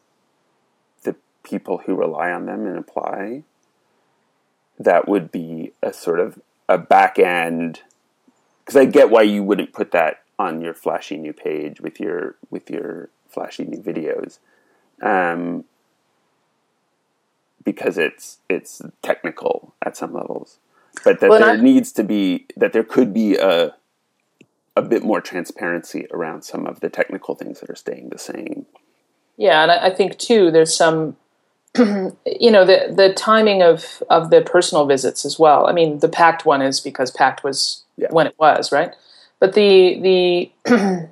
the 1.03 1.15
people 1.43 1.79
who 1.85 1.95
rely 1.95 2.31
on 2.31 2.45
them 2.45 2.65
and 2.65 2.77
apply 2.77 3.43
that 4.79 5.07
would 5.07 5.31
be 5.31 5.73
a 5.81 5.91
sort 5.91 6.19
of 6.19 6.39
a 6.69 6.77
back 6.77 7.17
end 7.17 7.81
because 8.59 8.75
I 8.77 8.85
get 8.85 9.09
why 9.09 9.23
you 9.23 9.41
wouldn't 9.43 9.73
put 9.73 9.91
that 9.91 10.21
on 10.37 10.61
your 10.61 10.73
flashy 10.73 11.17
new 11.17 11.33
page 11.33 11.81
with 11.81 11.99
your 11.99 12.35
with 12.51 12.69
your 12.69 13.09
flashy 13.27 13.63
new 13.63 13.79
videos, 13.81 14.37
um, 15.01 15.63
because 17.63 17.97
it's 17.97 18.37
it's 18.49 18.81
technical 19.01 19.73
at 19.81 19.97
some 19.97 20.13
levels, 20.13 20.59
but 21.03 21.19
that 21.21 21.29
Well, 21.29 21.39
there 21.39 21.49
I- 21.49 21.55
needs 21.61 21.91
to 21.93 22.03
be 22.03 22.45
that 22.55 22.73
there 22.73 22.83
could 22.83 23.13
be 23.13 23.35
a 23.37 23.75
a 24.77 24.81
bit 24.81 25.03
more 25.03 25.21
transparency 25.21 26.07
around 26.11 26.43
some 26.43 26.67
of 26.67 26.79
the 26.79 26.89
technical 26.89 27.35
things 27.35 27.59
that 27.59 27.69
are 27.69 27.75
staying 27.75 28.09
the 28.09 28.17
same. 28.19 28.65
Yeah, 29.35 29.63
and 29.63 29.71
I, 29.71 29.89
think 29.89 30.17
too, 30.17 30.51
there's 30.51 30.75
some, 30.75 31.17
you 31.77 32.51
know, 32.51 32.65
the 32.65 32.91
the 32.95 33.13
timing 33.13 33.61
of 33.61 34.01
of 34.09 34.29
the 34.29 34.41
personal 34.41 34.85
visits 34.85 35.25
as 35.25 35.37
well. 35.37 35.67
I 35.67 35.73
mean, 35.73 35.99
the 35.99 36.09
Pact 36.09 36.45
one 36.45 36.61
is 36.61 36.79
because 36.79 37.11
Pact 37.11 37.43
was 37.43 37.83
Yeah. 37.97 38.07
when 38.09 38.27
it 38.27 38.35
was 38.39 38.71
right, 38.71 38.95
but 39.39 39.53
the 39.53 39.99
the 40.01 40.51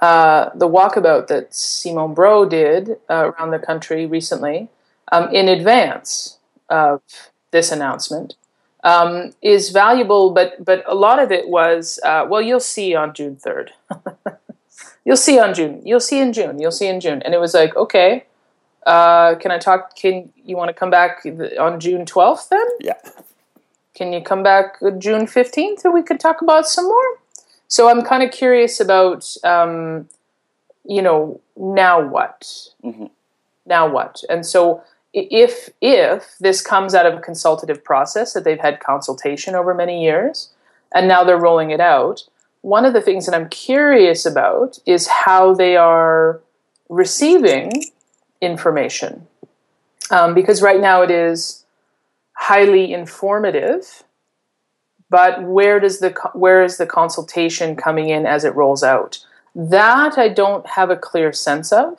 uh, 0.00 0.50
the 0.54 0.68
walkabout 0.68 1.26
that 1.28 1.54
Simon 1.54 2.14
Brault 2.14 2.50
did 2.50 2.96
uh, 3.10 3.32
around 3.32 3.50
the 3.50 3.58
country 3.58 4.06
recently, 4.06 4.68
um, 5.10 5.28
in 5.34 5.48
advance 5.48 6.38
of 6.70 7.02
this 7.50 7.70
announcement, 7.70 8.34
um, 8.82 9.32
is 9.42 9.70
valuable. 9.70 10.30
But 10.30 10.64
but 10.64 10.82
a 10.86 10.94
lot 10.94 11.18
of 11.18 11.30
it 11.32 11.48
was 11.48 11.98
uh, 12.04 12.26
well, 12.28 12.42
you'll 12.42 12.60
see 12.60 12.94
on 12.94 13.14
June 13.14 13.36
third. 13.36 13.72
you'll 15.04 15.16
see 15.16 15.38
on 15.38 15.54
June. 15.54 15.82
You'll 15.84 16.00
see 16.00 16.18
in 16.20 16.32
June. 16.32 16.58
You'll 16.60 16.72
see 16.72 16.88
in 16.88 17.00
June. 17.00 17.22
And 17.22 17.34
it 17.34 17.40
was 17.40 17.54
like, 17.54 17.76
okay, 17.76 18.24
uh, 18.86 19.34
can 19.36 19.50
I 19.50 19.58
talk? 19.58 19.96
Can 19.96 20.32
you 20.44 20.56
want 20.56 20.68
to 20.68 20.74
come 20.74 20.90
back 20.90 21.24
on 21.58 21.80
June 21.80 22.06
twelfth? 22.06 22.48
Then 22.50 22.66
Yeah, 22.80 22.94
can 23.94 24.12
you 24.12 24.22
come 24.22 24.42
back 24.42 24.78
June 24.98 25.26
fifteenth, 25.26 25.84
and 25.84 25.94
we 25.94 26.02
could 26.02 26.20
talk 26.20 26.42
about 26.42 26.66
some 26.66 26.86
more? 26.86 27.18
So 27.68 27.88
I'm 27.88 28.02
kind 28.02 28.22
of 28.22 28.30
curious 28.30 28.80
about, 28.80 29.34
um, 29.44 30.06
you 30.84 31.00
know, 31.00 31.40
now 31.56 32.06
what? 32.06 32.68
Mhm. 32.84 33.10
Now 33.64 33.88
what? 33.88 34.22
And 34.28 34.44
so 34.44 34.82
if 35.12 35.70
if 35.80 36.36
this 36.40 36.62
comes 36.62 36.94
out 36.94 37.06
of 37.06 37.14
a 37.14 37.20
consultative 37.20 37.84
process 37.84 38.32
that 38.32 38.44
they've 38.44 38.60
had 38.60 38.80
consultation 38.80 39.54
over 39.54 39.74
many 39.74 40.02
years, 40.02 40.50
and 40.94 41.08
now 41.08 41.24
they're 41.24 41.38
rolling 41.38 41.70
it 41.70 41.80
out, 41.80 42.22
one 42.62 42.84
of 42.84 42.92
the 42.92 43.00
things 43.00 43.26
that 43.26 43.34
I'm 43.34 43.48
curious 43.48 44.24
about 44.24 44.78
is 44.86 45.06
how 45.06 45.54
they 45.54 45.76
are 45.76 46.40
receiving 46.88 47.70
information, 48.40 49.26
um, 50.10 50.34
because 50.34 50.62
right 50.62 50.80
now 50.80 51.02
it 51.02 51.10
is 51.10 51.64
highly 52.34 52.92
informative 52.92 54.04
but 55.12 55.42
where 55.42 55.78
does 55.78 55.98
the 56.00 56.08
where 56.32 56.64
is 56.64 56.78
the 56.78 56.86
consultation 56.86 57.76
coming 57.76 58.08
in 58.08 58.24
as 58.24 58.44
it 58.46 58.54
rolls 58.56 58.82
out? 58.82 59.18
That 59.54 60.16
i 60.16 60.28
don't 60.28 60.66
have 60.66 60.88
a 60.88 60.96
clear 60.96 61.34
sense 61.34 61.70
of 61.70 61.98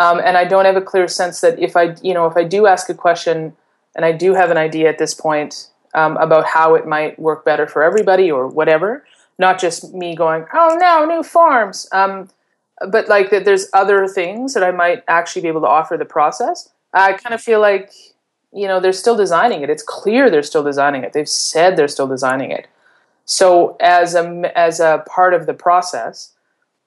um, 0.00 0.18
and 0.18 0.36
i 0.36 0.44
don't 0.44 0.64
have 0.64 0.76
a 0.76 0.82
clear 0.82 1.06
sense 1.06 1.40
that 1.40 1.56
if 1.60 1.76
i 1.76 1.94
you 2.02 2.12
know 2.12 2.26
if 2.26 2.36
i 2.36 2.42
do 2.42 2.66
ask 2.66 2.88
a 2.88 2.94
question 2.94 3.54
and 3.94 4.04
i 4.04 4.10
do 4.10 4.34
have 4.34 4.50
an 4.50 4.56
idea 4.56 4.88
at 4.88 4.98
this 4.98 5.14
point 5.14 5.68
um, 5.94 6.16
about 6.16 6.44
how 6.46 6.74
it 6.74 6.86
might 6.86 7.16
work 7.18 7.44
better 7.44 7.66
for 7.68 7.84
everybody 7.84 8.30
or 8.30 8.48
whatever 8.48 9.04
not 9.38 9.58
just 9.58 9.94
me 9.94 10.14
going 10.14 10.44
oh 10.52 10.76
no 10.80 11.04
new 11.04 11.22
forms. 11.22 11.88
Um, 11.92 12.28
but 12.88 13.08
like 13.08 13.30
that 13.30 13.44
there's 13.44 13.68
other 13.72 14.06
things 14.08 14.54
that 14.54 14.62
i 14.62 14.70
might 14.70 15.02
actually 15.08 15.42
be 15.42 15.48
able 15.48 15.60
to 15.62 15.66
offer 15.66 15.96
the 15.96 16.04
process. 16.04 16.70
I 16.92 17.12
kind 17.12 17.34
of 17.34 17.40
feel 17.40 17.60
like 17.60 17.92
you 18.52 18.66
know 18.66 18.80
they're 18.80 18.92
still 18.92 19.16
designing 19.16 19.62
it. 19.62 19.70
It's 19.70 19.82
clear 19.82 20.30
they're 20.30 20.42
still 20.42 20.64
designing 20.64 21.04
it. 21.04 21.12
They've 21.12 21.28
said 21.28 21.76
they're 21.76 21.88
still 21.88 22.08
designing 22.08 22.50
it. 22.50 22.68
So 23.24 23.76
as 23.80 24.14
a 24.14 24.52
as 24.56 24.80
a 24.80 25.04
part 25.06 25.34
of 25.34 25.46
the 25.46 25.54
process 25.54 26.32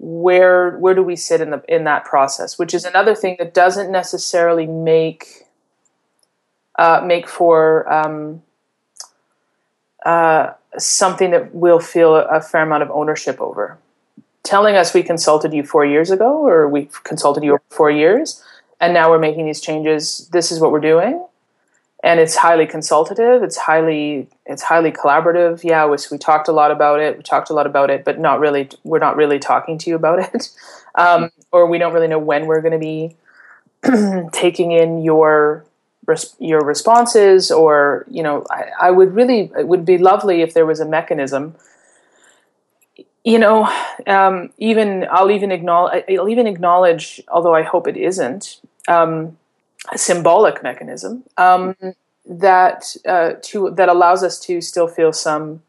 where 0.05 0.77
where 0.79 0.93
do 0.93 1.01
we 1.01 1.15
sit 1.15 1.39
in 1.39 1.51
the 1.51 1.63
in 1.69 1.85
that 1.85 2.03
process? 2.03 2.59
Which 2.59 2.73
is 2.73 2.83
another 2.83 3.15
thing 3.15 3.37
that 3.39 3.53
doesn't 3.53 3.89
necessarily 3.89 4.67
make 4.67 5.47
uh, 6.77 7.01
make 7.05 7.27
for 7.27 7.91
um, 7.91 8.43
uh, 10.05 10.51
something 10.77 11.31
that 11.31 11.55
we'll 11.55 11.79
feel 11.79 12.15
a 12.15 12.41
fair 12.41 12.63
amount 12.63 12.83
of 12.83 12.91
ownership 12.91 13.39
over. 13.39 13.77
Telling 14.43 14.75
us 14.75 14.93
we 14.93 15.03
consulted 15.03 15.53
you 15.53 15.63
four 15.63 15.85
years 15.85 16.11
ago 16.11 16.45
or 16.45 16.67
we 16.67 16.89
consulted 17.05 17.43
you 17.43 17.51
over 17.53 17.63
four 17.69 17.89
years 17.89 18.43
and 18.81 18.93
now 18.93 19.09
we're 19.09 19.19
making 19.19 19.45
these 19.45 19.61
changes 19.61 20.27
this 20.33 20.51
is 20.51 20.59
what 20.59 20.73
we're 20.73 20.81
doing 20.81 21.25
and 22.03 22.19
it's 22.19 22.35
highly 22.35 22.67
consultative. 22.67 23.41
It's 23.41 23.57
highly 23.57 24.27
it's 24.45 24.61
highly 24.61 24.91
collaborative. 24.91 25.63
Yeah 25.63 25.85
we, 25.85 25.97
we 26.11 26.17
talked 26.17 26.49
a 26.49 26.51
lot 26.51 26.69
about 26.69 26.99
it. 26.99 27.17
We 27.17 27.23
talked 27.23 27.49
a 27.49 27.53
lot 27.53 27.65
about 27.65 27.89
it 27.89 28.03
but 28.03 28.19
not 28.19 28.39
really 28.39 28.69
we're 28.83 28.99
not 28.99 29.15
really 29.15 29.39
talking 29.39 29.77
to 29.79 29.89
you 29.89 29.95
about 29.95 30.19
it. 30.19 30.49
Um, 30.95 31.31
or 31.51 31.65
we 31.65 31.79
don't 31.79 31.91
really 31.91 32.07
know 32.07 32.19
when 32.19 32.45
we're 32.45 32.61
going 32.61 32.73
to 32.73 32.77
be 32.77 33.15
taking 34.31 34.71
in 34.71 35.01
your 35.01 35.65
your 36.37 36.63
responses 36.63 37.49
or 37.49 38.05
you 38.07 38.21
know 38.21 38.45
I, 38.51 38.65
I 38.79 38.91
would 38.91 39.15
really 39.15 39.51
it 39.57 39.67
would 39.67 39.85
be 39.85 39.97
lovely 39.97 40.43
if 40.43 40.53
there 40.53 40.67
was 40.67 40.79
a 40.79 40.85
mechanism. 40.85 41.55
You 43.23 43.39
know 43.39 43.63
um, 44.05 44.51
even 44.59 45.07
i'll 45.09 45.31
even 45.31 45.51
acknowledge 45.51 46.03
i'll 46.09 46.29
even 46.29 46.45
acknowledge 46.45 47.21
although 47.27 47.55
i 47.55 47.63
hope 47.63 47.87
it 47.87 47.97
isn't 47.97 48.59
um, 48.87 49.35
a 49.91 49.97
symbolic 49.97 50.63
mechanism 50.63 51.23
um, 51.37 51.75
that 52.25 52.95
uh, 53.05 53.33
to 53.41 53.71
that 53.71 53.89
allows 53.89 54.23
us 54.23 54.39
to 54.39 54.61
still 54.61 54.87
feel 54.87 55.11
some 55.11 55.61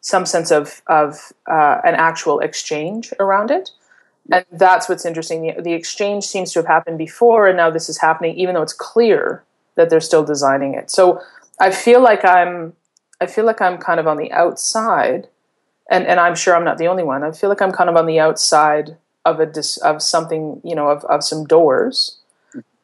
some 0.00 0.26
sense 0.26 0.50
of 0.50 0.82
of 0.86 1.32
uh, 1.50 1.80
an 1.84 1.94
actual 1.94 2.40
exchange 2.40 3.12
around 3.18 3.50
it, 3.50 3.70
and 4.30 4.44
that's 4.52 4.88
what's 4.88 5.04
interesting. 5.04 5.42
The, 5.42 5.62
the 5.62 5.72
exchange 5.72 6.24
seems 6.24 6.52
to 6.52 6.60
have 6.60 6.66
happened 6.66 6.98
before, 6.98 7.48
and 7.48 7.56
now 7.56 7.70
this 7.70 7.88
is 7.88 7.98
happening, 7.98 8.36
even 8.36 8.54
though 8.54 8.62
it's 8.62 8.72
clear 8.72 9.42
that 9.74 9.90
they're 9.90 10.00
still 10.00 10.24
designing 10.24 10.74
it. 10.74 10.90
So 10.90 11.20
I 11.60 11.70
feel 11.70 12.00
like 12.00 12.24
I'm 12.24 12.74
I 13.20 13.26
feel 13.26 13.44
like 13.44 13.60
I'm 13.60 13.78
kind 13.78 13.98
of 13.98 14.06
on 14.06 14.18
the 14.18 14.30
outside, 14.30 15.26
and 15.90 16.06
and 16.06 16.20
I'm 16.20 16.36
sure 16.36 16.54
I'm 16.54 16.64
not 16.64 16.78
the 16.78 16.88
only 16.88 17.02
one. 17.02 17.24
I 17.24 17.32
feel 17.32 17.50
like 17.50 17.60
I'm 17.60 17.72
kind 17.72 17.90
of 17.90 17.96
on 17.96 18.06
the 18.06 18.20
outside 18.20 18.96
of 19.24 19.40
a 19.40 19.46
dis, 19.46 19.76
of 19.78 20.00
something, 20.00 20.60
you 20.62 20.76
know, 20.76 20.88
of 20.88 21.04
of 21.06 21.24
some 21.24 21.44
doors 21.44 22.17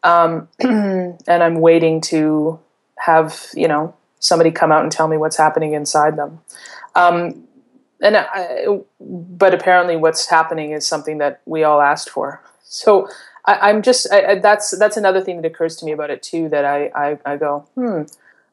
um, 0.04 0.48
and 0.60 1.18
I'm 1.26 1.56
waiting 1.56 2.00
to 2.02 2.60
have 2.98 3.46
you 3.54 3.66
know 3.66 3.94
somebody 4.20 4.50
come 4.50 4.70
out 4.70 4.82
and 4.82 4.92
tell 4.92 5.08
me 5.08 5.16
what's 5.16 5.36
happening 5.36 5.74
inside 5.74 6.16
them. 6.16 6.40
Um, 6.94 7.48
and 8.00 8.16
I, 8.16 8.66
but 9.00 9.54
apparently, 9.54 9.96
what's 9.96 10.26
happening 10.26 10.70
is 10.70 10.86
something 10.86 11.18
that 11.18 11.40
we 11.46 11.64
all 11.64 11.80
asked 11.80 12.10
for. 12.10 12.40
So 12.62 13.08
I, 13.44 13.70
am 13.70 13.82
just 13.82 14.10
I, 14.12 14.32
I, 14.32 14.38
that's 14.38 14.76
that's 14.78 14.96
another 14.96 15.20
thing 15.20 15.40
that 15.40 15.46
occurs 15.46 15.76
to 15.76 15.84
me 15.84 15.92
about 15.92 16.10
it 16.10 16.22
too. 16.22 16.48
That 16.48 16.64
I, 16.64 17.18
I 17.24 17.36
go, 17.36 17.66
hmm. 17.74 18.02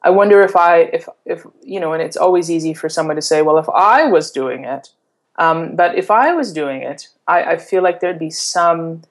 I 0.02 0.10
wonder 0.10 0.40
if 0.40 0.56
I 0.56 0.80
if 0.80 1.08
if 1.24 1.46
you 1.62 1.80
know, 1.80 1.92
and 1.92 2.02
it's 2.02 2.16
always 2.16 2.50
easy 2.50 2.74
for 2.74 2.88
someone 2.88 3.16
to 3.16 3.22
say, 3.22 3.42
well, 3.42 3.58
if 3.58 3.68
I 3.68 4.06
was 4.06 4.30
doing 4.30 4.64
it, 4.64 4.90
um, 5.36 5.76
but 5.76 5.96
if 5.96 6.10
I 6.10 6.34
was 6.34 6.52
doing 6.52 6.82
it, 6.82 7.08
I, 7.26 7.42
I 7.42 7.56
feel 7.56 7.82
like 7.82 8.00
there'd 8.00 8.18
be 8.18 8.30
some 8.30 9.02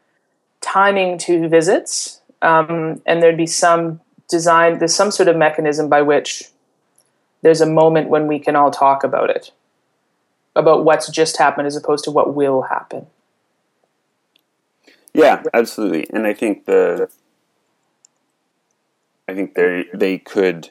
timing 0.62 1.18
to 1.20 1.48
visits, 1.48 2.21
um, 2.42 3.02
and 3.06 3.22
there'd 3.22 3.38
be 3.38 3.48
some 3.48 4.02
design. 4.30 4.80
There's 4.80 4.96
some 4.96 5.12
sort 5.12 5.30
of 5.30 5.36
mechanism 5.36 5.90
by 5.90 6.02
which 6.02 6.46
there's 7.42 7.62
a 7.62 7.66
moment 7.66 8.10
when 8.10 8.28
we 8.28 8.40
can 8.40 8.56
all 8.56 8.72
talk 8.72 9.04
about 9.04 9.30
it, 9.30 9.52
about 10.56 10.86
what's 10.86 11.10
just 11.10 11.38
happened 11.38 11.68
as 11.68 11.76
opposed 11.76 12.04
to 12.06 12.12
what 12.12 12.34
will 12.34 12.64
happen. 12.64 13.08
Yeah, 15.14 15.44
absolutely. 15.54 16.08
And 16.12 16.26
I 16.26 16.34
think 16.34 16.66
the 16.66 17.10
I 19.28 19.34
think 19.34 19.56
they 19.56 19.86
they 19.94 20.18
could 20.18 20.70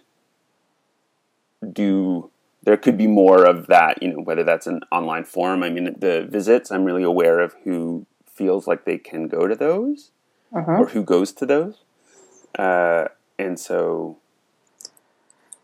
do 1.73 2.31
there 2.63 2.77
could 2.77 2.99
be 2.99 3.07
more 3.07 3.45
of 3.45 3.67
that, 3.69 4.03
you 4.03 4.09
know, 4.09 4.21
whether 4.23 4.45
that's 4.45 4.67
an 4.67 4.81
online 4.93 5.25
forum. 5.25 5.63
I 5.63 5.71
mean, 5.71 5.97
the 5.99 6.27
visits, 6.31 6.71
I'm 6.71 6.85
really 6.85 7.03
aware 7.03 7.41
of 7.41 7.55
who 7.65 8.07
feels 8.27 8.67
like 8.67 8.85
they 8.85 8.99
can 8.99 9.29
go 9.29 9.47
to 9.47 9.55
those 9.55 10.11
uh-huh. 10.55 10.73
or 10.73 10.87
who 10.87 11.03
goes 11.03 11.33
to 11.33 11.47
those. 11.47 11.77
Uh, 12.59 13.09
and 13.39 13.59
so. 13.59 14.19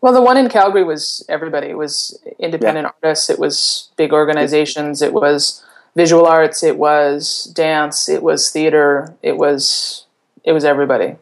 Well, 0.01 0.13
the 0.13 0.21
one 0.21 0.37
in 0.37 0.49
Calgary 0.49 0.83
was 0.83 1.25
everybody. 1.27 1.67
It 1.67 1.77
was 1.77 2.19
independent 2.39 2.85
yeah. 2.85 2.91
artists, 3.03 3.29
it 3.29 3.39
was 3.39 3.89
big 3.97 4.13
organizations, 4.13 5.01
it 5.01 5.13
was 5.13 5.63
visual 5.95 6.25
arts, 6.25 6.63
it 6.63 6.77
was 6.77 7.45
dance, 7.55 8.07
it 8.07 8.21
was 8.21 8.51
theater, 8.51 9.15
it 9.23 9.37
was 9.37 10.05
it 10.43 10.53
was 10.53 10.63
everybody. 10.63 11.15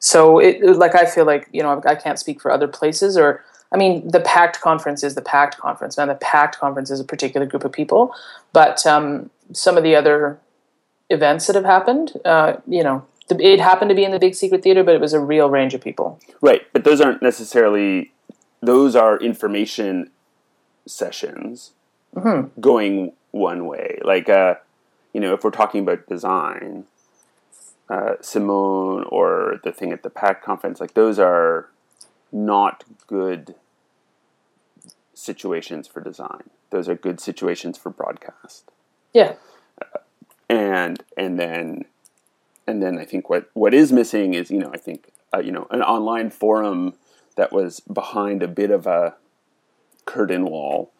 So 0.00 0.38
it 0.38 0.62
like 0.76 0.94
I 0.94 1.06
feel 1.06 1.24
like 1.24 1.48
you 1.52 1.62
know 1.62 1.80
I 1.86 1.94
can't 1.94 2.18
speak 2.18 2.40
for 2.40 2.50
other 2.50 2.68
places 2.68 3.16
or 3.16 3.44
I 3.72 3.76
mean 3.76 4.06
the 4.08 4.20
PACT 4.20 4.60
conference 4.60 5.02
is 5.02 5.14
the 5.14 5.22
PACT 5.22 5.56
conference 5.58 5.96
man 5.96 6.08
the 6.08 6.16
PACT 6.16 6.58
conference 6.58 6.90
is 6.90 7.00
a 7.00 7.04
particular 7.04 7.46
group 7.46 7.64
of 7.64 7.72
people, 7.72 8.12
but 8.52 8.84
um, 8.84 9.30
some 9.52 9.76
of 9.76 9.84
the 9.84 9.94
other 9.94 10.38
events 11.10 11.46
that 11.46 11.56
have 11.56 11.64
happened, 11.64 12.12
uh, 12.24 12.54
you 12.66 12.82
know, 12.82 13.06
it 13.30 13.60
happened 13.60 13.88
to 13.88 13.94
be 13.94 14.04
in 14.04 14.10
the 14.10 14.18
big 14.18 14.34
secret 14.34 14.62
theater, 14.62 14.84
but 14.84 14.94
it 14.94 15.00
was 15.00 15.12
a 15.12 15.20
real 15.20 15.48
range 15.48 15.74
of 15.74 15.80
people. 15.80 16.20
Right, 16.40 16.62
but 16.72 16.84
those 16.84 17.00
aren't 17.00 17.22
necessarily 17.22 18.12
those 18.60 18.96
are 18.96 19.18
information 19.18 20.10
sessions 20.86 21.72
mm-hmm. 22.14 22.60
going 22.60 23.12
one 23.30 23.66
way. 23.66 23.98
Like, 24.02 24.28
uh, 24.28 24.56
you 25.12 25.20
know, 25.20 25.34
if 25.34 25.44
we're 25.44 25.50
talking 25.50 25.82
about 25.82 26.06
design, 26.06 26.84
uh, 27.88 28.14
Simone 28.20 29.04
or 29.08 29.60
the 29.64 29.72
thing 29.72 29.92
at 29.92 30.02
the 30.02 30.10
PACT 30.10 30.44
conference, 30.44 30.80
like 30.80 30.94
those 30.94 31.18
are 31.18 31.68
not 32.32 32.84
good 33.06 33.54
situations 35.12 35.86
for 35.86 36.00
design. 36.00 36.50
Those 36.70 36.88
are 36.88 36.94
good 36.94 37.20
situations 37.20 37.78
for 37.78 37.90
broadcast. 37.90 38.70
Yeah. 39.12 39.34
And 40.48 41.02
and 41.16 41.38
then 41.38 41.84
and 42.66 42.82
then 42.82 42.98
I 42.98 43.04
think 43.04 43.28
what 43.28 43.50
what 43.54 43.74
is 43.74 43.92
missing 43.92 44.34
is 44.34 44.50
you 44.50 44.58
know 44.58 44.70
I 44.72 44.78
think 44.78 45.10
uh, 45.34 45.40
you 45.40 45.52
know 45.52 45.66
an 45.70 45.82
online 45.82 46.30
forum 46.30 46.94
that 47.36 47.52
was 47.52 47.80
behind 47.80 48.42
a 48.42 48.48
bit 48.48 48.70
of 48.70 48.86
a 48.86 49.14
curtain 50.04 50.44
wall 50.44 50.92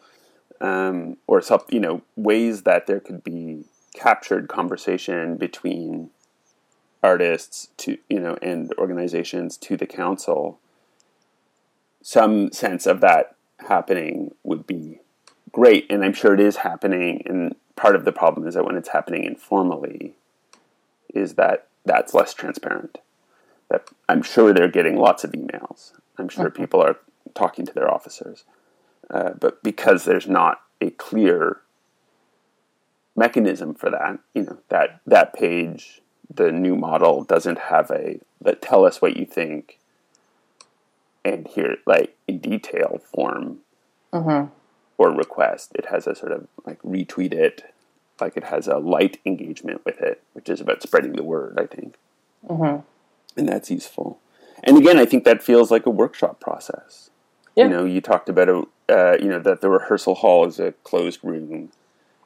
um, 0.60 1.16
or 1.26 1.40
some, 1.40 1.60
you 1.68 1.80
know 1.80 2.02
ways 2.16 2.62
that 2.62 2.86
there 2.86 3.00
could 3.00 3.22
be 3.22 3.64
captured 3.94 4.48
conversation 4.48 5.36
between 5.36 6.10
artists 7.02 7.68
to 7.76 7.98
you 8.08 8.20
know 8.20 8.36
and 8.42 8.72
organizations 8.78 9.56
to 9.58 9.76
the 9.76 9.86
council. 9.86 10.58
Some 12.02 12.52
sense 12.52 12.86
of 12.86 13.00
that 13.00 13.34
happening 13.60 14.34
would 14.42 14.66
be 14.66 15.00
great 15.52 15.86
and 15.90 16.04
i'm 16.04 16.12
sure 16.12 16.34
it 16.34 16.40
is 16.40 16.56
happening 16.56 17.22
and 17.26 17.54
part 17.76 17.96
of 17.96 18.04
the 18.04 18.12
problem 18.12 18.46
is 18.46 18.54
that 18.54 18.64
when 18.64 18.76
it's 18.76 18.90
happening 18.90 19.24
informally 19.24 20.14
is 21.12 21.34
that 21.34 21.66
that's 21.84 22.14
less 22.14 22.34
transparent 22.34 22.98
that 23.68 23.88
i'm 24.08 24.22
sure 24.22 24.52
they're 24.52 24.68
getting 24.68 24.96
lots 24.96 25.24
of 25.24 25.32
emails 25.32 25.92
i'm 26.18 26.28
sure 26.28 26.46
mm-hmm. 26.46 26.62
people 26.62 26.80
are 26.80 26.98
talking 27.34 27.66
to 27.66 27.72
their 27.72 27.90
officers 27.90 28.44
uh, 29.10 29.30
but 29.38 29.62
because 29.62 30.04
there's 30.04 30.28
not 30.28 30.62
a 30.80 30.90
clear 30.90 31.60
mechanism 33.16 33.74
for 33.74 33.90
that, 33.90 34.18
you 34.34 34.42
know, 34.42 34.58
that 34.68 35.00
that 35.06 35.32
page, 35.34 36.02
the 36.32 36.50
new 36.50 36.76
model 36.76 37.24
doesn't 37.24 37.58
have 37.58 37.90
a 37.90 38.20
that 38.40 38.62
tell 38.62 38.84
us 38.84 39.00
what 39.00 39.16
you 39.16 39.24
think 39.24 39.78
and 41.24 41.48
here 41.48 41.76
like 41.86 42.16
in 42.28 42.38
detail 42.38 43.00
form 43.12 43.58
mm-hmm. 44.12 44.52
Or 44.98 45.10
request. 45.10 45.72
It 45.74 45.86
has 45.86 46.06
a 46.06 46.14
sort 46.14 46.32
of 46.32 46.46
like 46.66 46.80
retweet 46.82 47.32
it, 47.32 47.74
like 48.20 48.36
it 48.36 48.44
has 48.44 48.66
a 48.68 48.78
light 48.78 49.18
engagement 49.24 49.84
with 49.84 50.00
it, 50.00 50.22
which 50.32 50.48
is 50.48 50.60
about 50.60 50.82
spreading 50.82 51.12
the 51.12 51.24
word, 51.24 51.58
I 51.58 51.66
think. 51.66 51.96
Mm-hmm. 52.48 52.80
And 53.38 53.48
that's 53.48 53.70
useful. 53.70 54.20
And 54.62 54.78
again, 54.78 54.98
I 54.98 55.04
think 55.04 55.24
that 55.24 55.42
feels 55.42 55.70
like 55.70 55.86
a 55.86 55.90
workshop 55.90 56.40
process. 56.40 57.10
Yeah. 57.54 57.64
You 57.64 57.70
know, 57.70 57.84
you 57.84 58.00
talked 58.00 58.28
about 58.28 58.48
a, 58.48 58.62
uh, 58.88 59.16
you 59.20 59.28
know 59.28 59.38
that 59.40 59.60
the 59.60 59.70
rehearsal 59.70 60.16
hall 60.16 60.46
is 60.46 60.58
a 60.58 60.72
closed 60.84 61.20
room, 61.22 61.70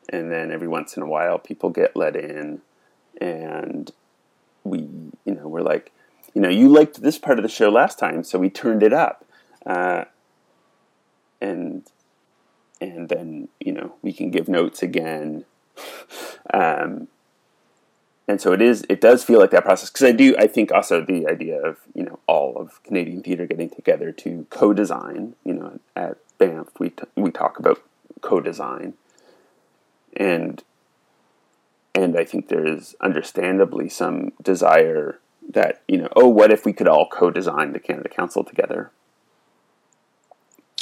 and 0.08 0.32
then 0.32 0.50
every 0.50 0.68
once 0.68 0.96
in 0.96 1.02
a 1.02 1.06
while 1.06 1.38
people 1.38 1.70
get 1.70 1.96
let 1.96 2.16
in, 2.16 2.62
and 3.20 3.90
we, 4.64 4.88
you 5.24 5.34
know, 5.34 5.48
we're 5.48 5.60
like, 5.60 5.92
you 6.34 6.40
know, 6.40 6.48
you 6.48 6.68
liked 6.68 7.02
this 7.02 7.18
part 7.18 7.38
of 7.38 7.42
the 7.42 7.48
show 7.48 7.68
last 7.68 7.98
time, 7.98 8.24
so 8.24 8.38
we 8.38 8.50
turned 8.50 8.82
it 8.82 8.92
up, 8.92 9.24
uh, 9.66 10.04
and 11.40 11.86
and 12.80 13.08
then 13.08 13.48
you 13.60 13.72
know 13.72 13.94
we 14.02 14.12
can 14.12 14.30
give 14.30 14.48
notes 14.48 14.82
again. 14.82 15.44
um, 16.52 17.08
and 18.28 18.40
so 18.40 18.52
it 18.52 18.60
is 18.60 18.84
it 18.88 19.00
does 19.00 19.24
feel 19.24 19.40
like 19.40 19.50
that 19.50 19.64
process 19.64 19.90
because 19.90 20.06
i 20.06 20.12
do 20.12 20.36
i 20.38 20.46
think 20.46 20.70
also 20.70 21.00
the 21.00 21.26
idea 21.26 21.58
of 21.60 21.78
you 21.94 22.04
know 22.04 22.20
all 22.26 22.56
of 22.56 22.80
canadian 22.84 23.22
theatre 23.22 23.46
getting 23.46 23.70
together 23.70 24.12
to 24.12 24.46
co-design 24.50 25.34
you 25.44 25.54
know 25.54 25.80
at 25.96 26.18
banff 26.36 26.68
we, 26.78 26.90
t- 26.90 27.04
we 27.16 27.30
talk 27.30 27.58
about 27.58 27.82
co-design 28.20 28.94
and 30.16 30.62
and 31.94 32.16
i 32.16 32.24
think 32.24 32.48
there 32.48 32.66
is 32.66 32.94
understandably 33.00 33.88
some 33.88 34.30
desire 34.42 35.18
that 35.48 35.82
you 35.88 35.96
know 35.96 36.08
oh 36.14 36.28
what 36.28 36.52
if 36.52 36.64
we 36.64 36.72
could 36.72 36.86
all 36.88 37.08
co-design 37.08 37.72
the 37.72 37.80
canada 37.80 38.08
council 38.08 38.44
together 38.44 38.90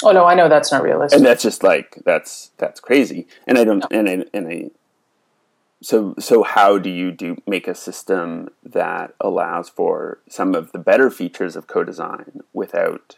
oh 0.03 0.11
no 0.11 0.25
i 0.25 0.35
know 0.35 0.49
that's 0.49 0.71
not 0.71 0.83
realistic 0.83 1.17
and 1.17 1.25
that's 1.25 1.43
just 1.43 1.63
like 1.63 1.97
that's 2.05 2.51
that's 2.57 2.79
crazy 2.79 3.27
and 3.45 3.57
i 3.57 3.63
don't 3.63 3.79
no. 3.79 3.87
and 3.91 4.09
I, 4.09 4.25
and 4.33 4.47
i 4.47 4.69
so 5.81 6.15
so 6.19 6.43
how 6.43 6.77
do 6.77 6.89
you 6.89 7.11
do 7.11 7.37
make 7.45 7.67
a 7.67 7.75
system 7.75 8.49
that 8.63 9.13
allows 9.19 9.69
for 9.69 10.19
some 10.27 10.55
of 10.55 10.71
the 10.71 10.79
better 10.79 11.09
features 11.09 11.55
of 11.55 11.67
co-design 11.67 12.41
without 12.53 13.17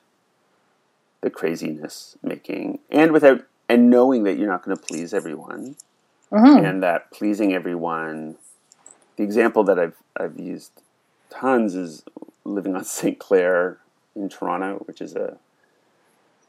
the 1.22 1.30
craziness 1.30 2.18
making 2.22 2.80
and 2.90 3.12
without 3.12 3.46
and 3.68 3.90
knowing 3.90 4.24
that 4.24 4.38
you're 4.38 4.50
not 4.50 4.64
going 4.64 4.76
to 4.76 4.82
please 4.82 5.14
everyone 5.14 5.76
mm-hmm. 6.32 6.66
and 6.66 6.84
that 6.84 7.12
pleasing 7.12 7.54
everyone 7.54 8.36
the 9.16 9.24
example 9.24 9.64
that 9.64 9.80
I've 9.80 9.98
I've 10.18 10.40
used 10.40 10.72
tons 11.30 11.76
is 11.76 12.04
living 12.44 12.76
on 12.76 12.84
St. 12.86 13.20
Clair 13.20 13.78
in 14.16 14.28
Toronto 14.30 14.84
which 14.86 15.02
is 15.02 15.16
a 15.16 15.38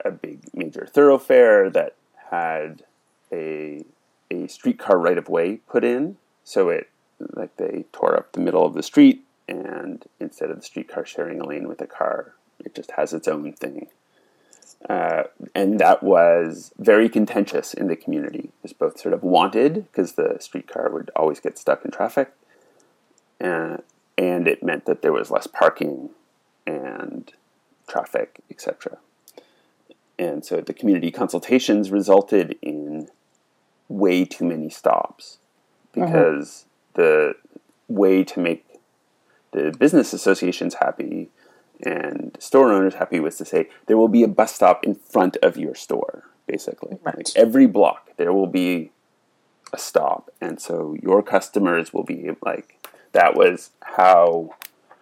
a 0.04 0.10
big 0.10 0.42
major 0.54 0.86
thoroughfare 0.86 1.70
that 1.70 1.96
had 2.30 2.84
a 3.32 3.84
a 4.30 4.46
streetcar 4.46 4.96
right 4.98 5.18
of 5.18 5.28
way 5.28 5.56
put 5.68 5.84
in. 5.84 6.16
So 6.44 6.68
it 6.68 6.88
like 7.34 7.56
they 7.56 7.84
tore 7.92 8.16
up 8.16 8.32
the 8.32 8.40
middle 8.40 8.64
of 8.64 8.74
the 8.74 8.82
street, 8.82 9.24
and 9.48 10.04
instead 10.18 10.50
of 10.50 10.56
the 10.56 10.62
streetcar 10.62 11.04
sharing 11.04 11.40
a 11.40 11.46
lane 11.46 11.68
with 11.68 11.80
a 11.80 11.86
car, 11.86 12.34
it 12.64 12.74
just 12.74 12.92
has 12.92 13.12
its 13.12 13.28
own 13.28 13.52
thing. 13.52 13.88
Uh, 14.88 15.24
and 15.54 15.78
that 15.78 16.02
was 16.02 16.72
very 16.78 17.08
contentious 17.08 17.74
in 17.74 17.88
the 17.88 17.96
community. 17.96 18.44
It 18.44 18.62
was 18.62 18.72
both 18.72 18.98
sort 18.98 19.12
of 19.12 19.22
wanted 19.22 19.74
because 19.74 20.12
the 20.12 20.38
streetcar 20.40 20.88
would 20.90 21.10
always 21.14 21.38
get 21.38 21.58
stuck 21.58 21.84
in 21.84 21.90
traffic, 21.90 22.32
uh, 23.42 23.78
and 24.16 24.48
it 24.48 24.62
meant 24.62 24.86
that 24.86 25.02
there 25.02 25.12
was 25.12 25.30
less 25.30 25.46
parking 25.46 26.10
and 26.66 27.30
traffic, 27.86 28.40
etc. 28.50 28.98
And 30.20 30.44
so 30.44 30.60
the 30.60 30.74
community 30.74 31.10
consultations 31.10 31.90
resulted 31.90 32.58
in 32.60 33.08
way 33.88 34.26
too 34.26 34.44
many 34.44 34.68
stops 34.68 35.38
uh-huh. 35.96 36.06
because 36.06 36.66
the 36.92 37.34
way 37.88 38.22
to 38.24 38.38
make 38.38 38.66
the 39.52 39.74
business 39.78 40.12
associations 40.12 40.74
happy 40.74 41.30
and 41.82 42.36
store 42.38 42.70
owners 42.70 42.94
happy 42.94 43.18
was 43.18 43.38
to 43.38 43.46
say 43.46 43.70
there 43.86 43.96
will 43.96 44.08
be 44.08 44.22
a 44.22 44.28
bus 44.28 44.54
stop 44.54 44.84
in 44.84 44.94
front 44.94 45.38
of 45.42 45.56
your 45.56 45.74
store 45.74 46.24
basically 46.46 46.98
right. 47.02 47.16
like 47.16 47.28
every 47.34 47.66
block 47.66 48.10
there 48.18 48.32
will 48.34 48.46
be 48.46 48.92
a 49.72 49.78
stop 49.78 50.30
and 50.40 50.60
so 50.60 50.94
your 51.02 51.22
customers 51.22 51.94
will 51.94 52.04
be 52.04 52.30
like 52.42 52.86
that 53.12 53.34
was 53.34 53.70
how 53.96 54.54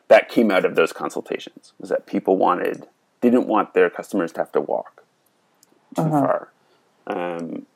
that 0.07 0.28
came 0.28 0.52
out 0.52 0.64
of 0.64 0.76
those 0.76 0.92
consultations 0.92 1.72
was 1.81 1.90
that 1.90 2.07
people 2.07 2.37
wanted 2.37 2.87
didn't 3.20 3.48
want 3.48 3.74
their 3.74 3.90
customers 3.90 4.31
to 4.31 4.40
have 4.40 4.52
to 4.52 4.61
walk 4.61 4.98
too 5.94 6.03
uh-huh. 6.03 6.20
far. 6.20 6.53
Um, 7.07 7.66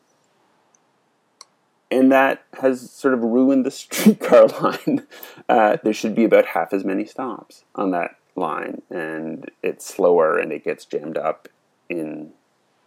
and 1.90 2.10
that 2.10 2.44
has 2.60 2.90
sort 2.90 3.14
of 3.14 3.20
ruined 3.22 3.66
the 3.66 3.70
streetcar 3.82 4.46
line. 4.46 5.06
Uh, 5.48 5.76
there 5.82 5.92
should 5.92 6.14
be 6.14 6.24
about 6.24 6.46
half 6.46 6.72
as 6.72 6.84
many 6.84 7.04
stops 7.04 7.64
on 7.74 7.90
that 7.90 8.16
line, 8.34 8.82
and 8.90 9.50
it's 9.62 9.86
slower 9.86 10.38
and 10.38 10.52
it 10.52 10.64
gets 10.64 10.84
jammed 10.84 11.18
up 11.18 11.48
in 11.88 12.30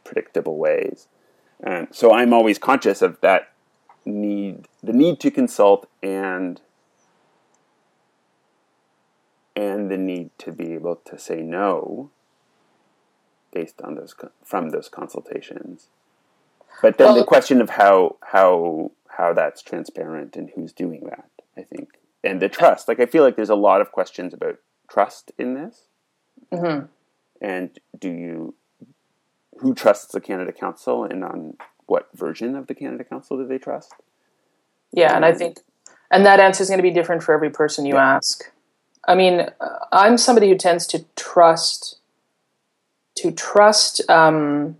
predictable 0.03 0.57
ways. 0.57 1.07
And 1.61 1.87
so 1.91 2.11
I'm 2.11 2.33
always 2.33 2.57
conscious 2.57 3.01
of 3.01 3.19
that 3.21 3.53
need, 4.05 4.67
the 4.83 4.93
need 4.93 5.19
to 5.21 5.31
consult, 5.31 5.87
and 6.01 6.61
and 9.55 9.89
the 9.89 9.97
need 9.97 10.31
to 10.37 10.51
be 10.51 10.73
able 10.73 10.97
to 10.97 11.17
say 11.17 11.41
no 11.41 12.11
based 13.55 13.81
on 13.81 13.95
those 13.95 14.13
from 14.43 14.69
those 14.69 14.89
consultations. 14.89 15.87
But 16.81 16.97
then 16.97 17.07
well, 17.07 17.15
the 17.15 17.23
question 17.23 17.61
of 17.61 17.71
how 17.71 18.17
how 18.21 18.91
how 19.07 19.33
that's 19.33 19.63
transparent 19.63 20.35
and 20.35 20.51
who's 20.53 20.73
doing 20.73 21.05
that, 21.05 21.29
I 21.57 21.61
think, 21.61 21.97
and 22.23 22.39
the 22.41 22.49
trust. 22.49 22.87
Like 22.87 22.99
I 22.99 23.07
feel 23.07 23.23
like 23.23 23.35
there's 23.35 23.49
a 23.49 23.55
lot 23.55 23.81
of 23.81 23.91
questions 23.91 24.33
about 24.33 24.59
trust 24.87 25.31
in 25.39 25.55
this. 25.55 25.85
Mm-hmm. 26.51 26.85
And 27.41 27.79
do 27.97 28.09
you 28.09 28.53
who 29.59 29.73
trusts 29.73 30.11
the 30.11 30.21
Canada 30.21 30.51
Council 30.51 31.05
and 31.05 31.23
on 31.23 31.57
what 31.85 32.09
version 32.13 32.55
of 32.55 32.67
the 32.67 32.75
Canada 32.75 33.05
Council 33.05 33.37
do 33.37 33.47
they 33.47 33.57
trust? 33.57 33.93
Yeah, 34.91 35.15
and 35.15 35.25
I 35.25 35.31
um, 35.31 35.37
think 35.37 35.59
and 36.11 36.25
that 36.25 36.39
answer 36.39 36.61
is 36.61 36.69
going 36.69 36.79
to 36.79 36.83
be 36.83 36.91
different 36.91 37.23
for 37.23 37.33
every 37.33 37.49
person 37.49 37.85
you 37.85 37.95
yeah. 37.95 38.15
ask. 38.15 38.51
I 39.07 39.15
mean, 39.15 39.47
I'm 39.91 40.17
somebody 40.17 40.49
who 40.49 40.57
tends 40.57 40.87
to 40.87 41.05
trust 41.15 41.99
to 43.15 43.31
trust 43.31 44.07
um, 44.09 44.77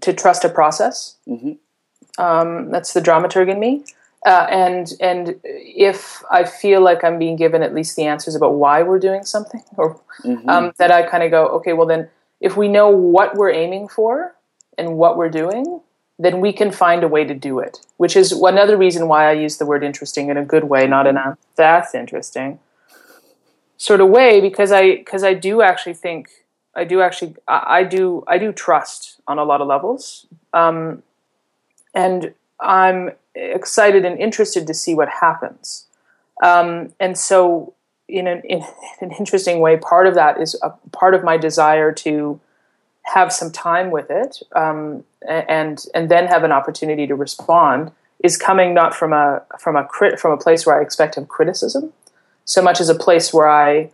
to 0.00 0.12
trust 0.12 0.44
a 0.44 0.48
process. 0.48 1.16
Mm-hmm. 1.28 1.52
Um, 2.22 2.70
that's 2.70 2.92
the 2.92 3.00
dramaturg 3.00 3.50
in 3.50 3.60
me. 3.60 3.84
Uh, 4.24 4.46
and 4.50 4.92
and 5.00 5.40
if 5.44 6.22
I 6.30 6.44
feel 6.44 6.80
like 6.80 7.04
I'm 7.04 7.18
being 7.18 7.36
given 7.36 7.62
at 7.62 7.74
least 7.74 7.96
the 7.96 8.04
answers 8.04 8.34
about 8.34 8.54
why 8.54 8.82
we're 8.82 8.98
doing 8.98 9.24
something, 9.24 9.62
or 9.76 10.00
mm-hmm. 10.22 10.48
um, 10.48 10.72
that 10.78 10.90
I 10.90 11.02
kind 11.02 11.22
of 11.22 11.30
go, 11.30 11.46
okay, 11.48 11.72
well 11.72 11.86
then, 11.86 12.08
if 12.40 12.56
we 12.56 12.68
know 12.68 12.88
what 12.88 13.36
we're 13.36 13.52
aiming 13.52 13.88
for 13.88 14.34
and 14.76 14.96
what 14.96 15.16
we're 15.16 15.30
doing, 15.30 15.80
then 16.18 16.40
we 16.40 16.52
can 16.52 16.70
find 16.70 17.04
a 17.04 17.08
way 17.08 17.24
to 17.24 17.34
do 17.34 17.60
it. 17.60 17.78
Which 17.98 18.16
is 18.16 18.32
another 18.32 18.76
reason 18.76 19.06
why 19.06 19.28
I 19.28 19.32
use 19.32 19.58
the 19.58 19.66
word 19.66 19.84
interesting 19.84 20.28
in 20.28 20.36
a 20.36 20.44
good 20.44 20.64
way, 20.64 20.86
not 20.86 21.06
in 21.06 21.16
a 21.16 21.38
that's 21.54 21.94
interesting 21.94 22.58
sort 23.76 24.00
of 24.00 24.08
way, 24.08 24.40
because 24.40 24.72
I 24.72 24.96
because 24.96 25.22
I 25.22 25.34
do 25.34 25.62
actually 25.62 25.94
think 25.94 26.30
I 26.76 26.84
do 26.84 27.00
actually 27.00 27.34
I, 27.48 27.82
do 27.84 28.22
I 28.28 28.38
do 28.38 28.52
trust 28.52 29.20
on 29.26 29.38
a 29.38 29.44
lot 29.44 29.60
of 29.60 29.66
levels. 29.66 30.26
Um, 30.52 31.02
and 31.94 32.34
I'm 32.60 33.12
excited 33.34 34.04
and 34.04 34.18
interested 34.18 34.66
to 34.66 34.74
see 34.74 34.94
what 34.94 35.08
happens. 35.08 35.86
Um, 36.42 36.92
and 37.00 37.16
so, 37.16 37.74
in 38.08 38.26
an, 38.26 38.42
in 38.44 38.62
an 39.00 39.10
interesting 39.12 39.60
way, 39.60 39.78
part 39.78 40.06
of 40.06 40.14
that 40.14 40.40
is 40.40 40.58
a 40.62 40.70
part 40.92 41.14
of 41.14 41.24
my 41.24 41.36
desire 41.36 41.92
to 41.92 42.38
have 43.02 43.32
some 43.32 43.50
time 43.50 43.90
with 43.90 44.10
it, 44.10 44.42
um, 44.54 45.04
and 45.26 45.84
and 45.94 46.08
then 46.10 46.26
have 46.26 46.44
an 46.44 46.52
opportunity 46.52 47.06
to 47.06 47.14
respond. 47.14 47.92
Is 48.22 48.36
coming 48.36 48.74
not 48.74 48.94
from 48.94 49.12
a 49.12 49.42
from 49.58 49.76
a 49.76 49.84
crit, 49.84 50.18
from 50.20 50.32
a 50.32 50.36
place 50.36 50.66
where 50.66 50.78
I 50.78 50.82
expect 50.82 51.16
have 51.16 51.26
criticism, 51.26 51.92
so 52.44 52.62
much 52.62 52.80
as 52.80 52.88
a 52.88 52.94
place 52.94 53.32
where 53.32 53.48
I 53.48 53.90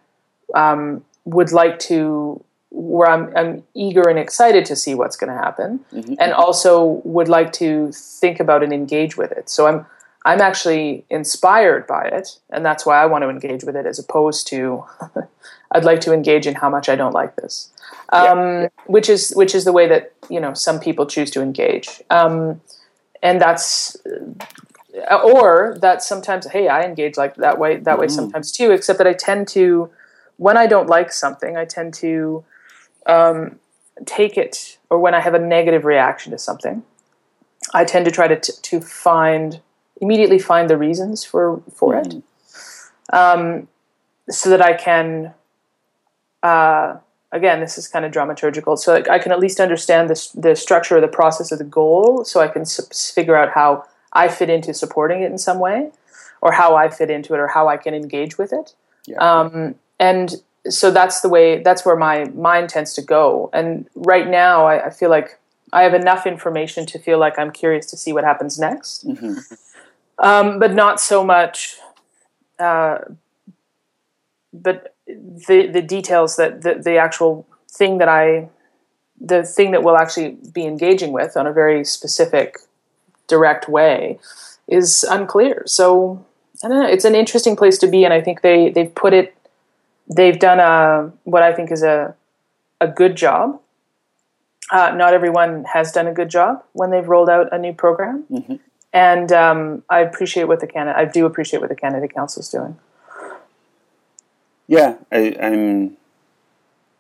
um, 0.55 1.05
would 1.25 1.53
like 1.53 1.79
to 1.81 2.43
where 2.73 3.09
I'm, 3.09 3.37
I'm 3.37 3.63
eager 3.75 4.09
and 4.09 4.19
excited 4.19 4.65
to 4.67 4.77
see 4.77 4.95
what's 4.95 5.17
going 5.17 5.31
to 5.31 5.37
happen, 5.37 5.81
mm-hmm. 5.93 6.15
and 6.19 6.33
also 6.33 7.03
would 7.05 7.29
like 7.29 7.53
to 7.55 7.93
think 7.93 8.41
about 8.41 8.63
and 8.63 8.73
engage 8.73 9.17
with 9.17 9.31
it. 9.33 9.51
So 9.51 9.67
I'm 9.67 9.87
I'm 10.25 10.41
actually 10.41 11.05
inspired 11.11 11.87
by 11.87 12.05
it, 12.05 12.39
and 12.51 12.65
that's 12.65 12.87
why 12.87 13.03
I 13.03 13.07
want 13.07 13.23
to 13.23 13.29
engage 13.29 13.65
with 13.65 13.77
it, 13.77 13.87
as 13.87 13.99
opposed 13.99 14.47
to 14.49 14.85
I'd 15.73 15.85
like 15.85 16.01
to 16.03 16.13
engage 16.13 16.47
in 16.47 16.55
how 16.55 16.71
much 16.71 16.89
I 16.89 16.97
don't 16.97 17.13
like 17.13 17.37
this, 17.37 17.71
um, 18.11 18.39
yeah. 18.39 18.69
which 18.87 19.09
is 19.09 19.33
which 19.37 19.55
is 19.55 19.65
the 19.65 19.73
way 19.73 19.89
that 19.89 20.13
you 20.31 20.41
know 20.41 20.55
some 20.55 20.81
people 20.81 21.07
choose 21.07 21.31
to 21.33 21.43
engage, 21.43 22.03
um, 22.11 22.61
and 23.23 23.41
that's 23.41 23.97
or 25.11 25.77
that 25.81 26.03
sometimes 26.03 26.47
hey 26.51 26.69
I 26.69 26.83
engage 26.83 27.17
like 27.17 27.35
that 27.37 27.59
way 27.59 27.77
that 27.77 27.85
mm-hmm. 27.85 28.01
way 28.01 28.09
sometimes 28.09 28.53
too, 28.53 28.71
except 28.71 28.99
that 28.99 29.07
I 29.07 29.15
tend 29.15 29.49
to 29.49 29.91
when 30.37 30.57
I 30.57 30.67
don't 30.67 30.89
like 30.89 31.13
something 31.13 31.57
I 31.57 31.65
tend 31.65 31.95
to 31.95 32.45
um, 33.07 33.59
take 34.07 34.37
it, 34.37 34.79
or 34.91 34.99
when 34.99 35.15
I 35.15 35.21
have 35.21 35.35
a 35.35 35.39
negative 35.39 35.85
reaction 35.85 36.33
to 36.33 36.39
something, 36.39 36.83
I 37.75 37.85
tend 37.85 38.05
to 38.05 38.11
try 38.11 38.29
to 38.29 38.39
t- 38.39 38.53
to 38.61 38.81
find 38.81 39.61
immediately 40.01 40.39
find 40.39 40.69
the 40.69 40.77
reasons 40.77 41.25
for 41.25 41.63
for 41.73 41.95
mm. 41.95 42.07
it, 42.07 43.15
um, 43.15 43.69
so 44.31 44.51
that 44.51 44.63
I 44.63 44.75
can. 44.75 45.35
Uh, 46.43 46.97
again, 47.31 47.61
this 47.61 47.79
is 47.79 47.89
kind 47.89 48.05
of 48.05 48.13
dramaturgical, 48.13 48.77
so 48.79 49.03
I 49.09 49.19
can 49.19 49.33
at 49.33 49.39
least 49.39 49.61
understand 49.61 50.11
the 50.11 50.29
the 50.35 50.57
structure 50.57 50.97
or 50.97 51.01
the 51.01 51.09
process 51.09 51.53
of 51.53 51.59
the 51.59 51.65
goal, 51.65 52.25
so 52.25 52.41
I 52.41 52.49
can 52.49 52.63
s- 52.63 53.13
figure 53.15 53.37
out 53.37 53.51
how 53.51 53.85
I 54.13 54.29
fit 54.29 54.51
into 54.51 54.75
supporting 54.75 55.23
it 55.23 55.31
in 55.31 55.39
some 55.39 55.59
way, 55.59 55.91
or 56.41 56.53
how 56.53 56.75
I 56.75 56.89
fit 56.89 57.11
into 57.11 57.35
it, 57.35 57.39
or 57.39 57.49
how 57.49 57.69
I 57.69 57.77
can 57.77 57.95
engage 57.95 58.39
with 58.39 58.53
it. 58.53 58.75
Yeah. 59.07 59.19
Um, 59.19 59.77
and 59.99 60.35
so 60.69 60.91
that's 60.91 61.21
the 61.21 61.29
way 61.29 61.63
that's 61.63 61.85
where 61.85 61.97
my 61.97 62.25
mind 62.31 62.69
tends 62.69 62.95
to 62.95 63.03
go. 63.03 63.51
And 63.53 63.89
right 63.95 64.29
now 64.29 64.67
I, 64.67 64.87
I, 64.87 64.91
feel 64.91 65.11
like 65.11 65.39
i 65.73 65.83
have 65.83 65.95
enough 65.95 66.27
information 66.27 66.87
to 66.87 66.99
feel 66.99 67.19
like 67.19 67.39
i'm 67.39 67.51
curious 67.51 67.87
to 67.87 67.97
see 67.97 68.13
what 68.13 68.25
happens 68.25 68.59
next. 68.59 69.07
Mm-hmm. 69.07 69.35
um, 70.25 70.59
but 70.59 70.73
not 70.73 71.01
so 71.01 71.25
much 71.25 71.77
uh, 72.59 72.99
but 74.53 74.95
the 75.07 75.69
the 75.73 75.83
details 75.83 76.37
that 76.37 76.63
the, 76.63 76.75
the 76.75 76.97
actual 76.97 77.47
thing 77.69 77.99
that 77.99 78.09
i 78.09 78.49
the 79.21 79.43
thing 79.43 79.71
that 79.71 79.83
we'll 79.83 79.97
actually 79.97 80.37
be 80.53 80.65
engaging 80.65 81.13
with 81.13 81.37
on 81.37 81.47
a 81.47 81.53
very 81.53 81.85
specific 81.85 82.59
direct 83.29 83.69
way 83.69 84.19
is 84.69 85.05
unclear. 85.05 85.63
So 85.67 86.25
i 86.63 86.69
don't 86.69 86.81
know. 86.81 86.89
It's 86.89 87.05
an 87.05 87.15
interesting 87.15 87.57
place 87.57 87.79
to 87.79 87.89
be 87.89 88.05
and 88.05 88.15
i 88.15 88.21
think 88.21 88.43
they 88.43 88.71
they've 88.71 88.95
put 88.95 89.13
it 89.13 89.35
they've 90.09 90.39
done 90.39 90.61
a 90.61 91.13
what 91.25 91.43
I 91.43 91.53
think 91.53 91.71
is 91.71 91.83
a 91.83 92.15
a 92.81 92.89
good 92.89 93.17
job. 93.17 93.61
Uh, 94.71 94.93
not 94.95 95.13
everyone 95.13 95.65
has 95.73 95.93
done 95.93 96.07
a 96.07 96.15
good 96.15 96.31
job 96.31 96.65
when 96.73 96.91
they've 96.91 97.07
rolled 97.07 97.29
out 97.29 97.53
a 97.53 97.59
new 97.59 97.73
program, 97.73 98.25
mm-hmm. 98.31 98.57
and 98.93 99.31
um, 99.33 99.83
I 99.91 100.01
appreciate 100.01 100.45
what 100.45 100.61
the 100.61 100.67
Canada. 100.67 100.99
I 100.99 101.05
do 101.05 101.27
appreciate 101.27 101.61
what 101.61 101.69
the 101.69 101.77
Canada 101.77 102.09
Council 102.09 102.41
is 102.41 102.49
doing. 102.49 102.79
Yeah, 104.67 104.97
I, 105.11 105.37
I'm. 105.41 105.97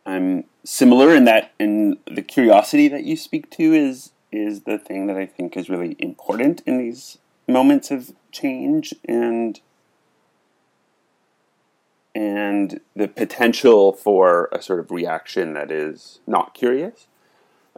I'm 0.05 0.45
similar 0.65 1.15
in 1.15 1.27
that, 1.27 1.53
in 1.61 1.97
the 2.11 2.23
curiosity 2.23 2.89
that 2.89 3.05
you 3.05 3.17
speak 3.17 3.51
to 3.51 3.73
is 3.73 4.11
is 4.33 4.63
the 4.63 4.79
thing 4.79 5.07
that 5.07 5.17
I 5.17 5.27
think 5.27 5.57
is 5.57 5.69
really 5.69 5.95
important 5.99 6.63
in 6.65 6.79
these 6.79 7.19
moments 7.47 7.91
of 7.91 8.13
change 8.33 8.95
and 9.05 9.61
and 12.15 12.81
the 12.95 13.09
potential 13.09 13.93
for 13.93 14.49
a 14.53 14.61
sort 14.61 14.81
of 14.81 14.91
reaction 14.91 15.55
that 15.55 15.71
is 15.71 16.21
not 16.27 16.55
curious. 16.55 17.07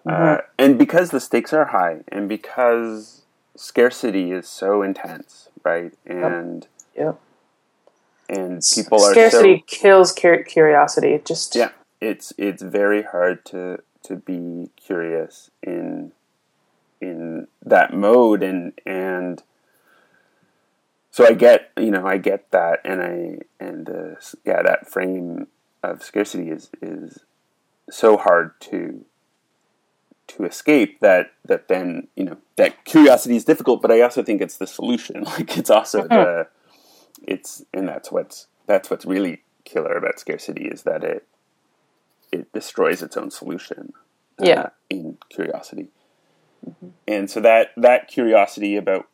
Mm-hmm. 0.06 0.22
Uh, 0.22 0.36
and 0.58 0.78
because 0.78 1.10
the 1.10 1.20
stakes 1.20 1.52
are 1.52 1.66
high 1.66 2.00
and 2.08 2.28
because 2.28 3.22
scarcity 3.56 4.32
is 4.32 4.48
so 4.48 4.82
intense, 4.82 5.48
right? 5.64 5.94
And 6.04 6.66
yep. 6.96 7.18
and 8.28 8.62
people 8.74 8.98
scarcity 8.98 9.16
are 9.16 9.30
scarcity 9.30 9.64
so, 9.68 9.80
kills 9.80 10.12
curiosity. 10.12 11.08
It 11.08 11.24
just 11.24 11.54
yeah, 11.54 11.70
it's 12.00 12.32
it's 12.36 12.62
very 12.62 13.02
hard 13.02 13.44
to 13.46 13.78
to 14.04 14.16
be 14.16 14.70
curious 14.76 15.50
in 15.62 16.12
in 17.00 17.46
that 17.64 17.94
mode 17.94 18.42
and 18.42 18.72
and 18.84 19.42
so 21.14 21.24
I 21.24 21.32
get 21.32 21.70
you 21.78 21.92
know 21.92 22.08
I 22.08 22.16
get 22.16 22.50
that 22.50 22.80
and 22.84 23.00
I 23.00 23.38
and 23.64 23.88
uh, 23.88 24.20
yeah 24.44 24.62
that 24.64 24.90
frame 24.90 25.46
of 25.80 26.02
scarcity 26.02 26.50
is 26.50 26.70
is 26.82 27.20
so 27.88 28.16
hard 28.16 28.60
to 28.62 29.04
to 30.26 30.44
escape 30.44 30.98
that 30.98 31.30
that 31.44 31.68
then 31.68 32.08
you 32.16 32.24
know 32.24 32.38
that 32.56 32.84
curiosity 32.84 33.36
is 33.36 33.44
difficult 33.44 33.80
but 33.80 33.92
I 33.92 34.00
also 34.00 34.24
think 34.24 34.42
it's 34.42 34.56
the 34.56 34.66
solution 34.66 35.22
like 35.38 35.56
it's 35.56 35.70
also 35.70 36.00
mm-hmm. 36.00 36.08
the 36.08 36.48
it's 37.22 37.64
and 37.72 37.86
that's 37.86 38.10
what's 38.10 38.48
that's 38.66 38.90
what's 38.90 39.04
really 39.04 39.42
killer 39.62 39.96
about 39.96 40.18
scarcity 40.18 40.64
is 40.64 40.82
that 40.82 41.04
it 41.04 41.28
it 42.32 42.52
destroys 42.52 43.02
its 43.02 43.16
own 43.16 43.30
solution 43.30 43.92
uh, 44.40 44.46
yeah 44.46 44.68
in 44.90 45.16
curiosity 45.28 45.90
mm-hmm. 46.68 46.88
and 47.06 47.30
so 47.30 47.38
that 47.38 47.68
that 47.76 48.08
curiosity 48.08 48.74
about 48.74 49.06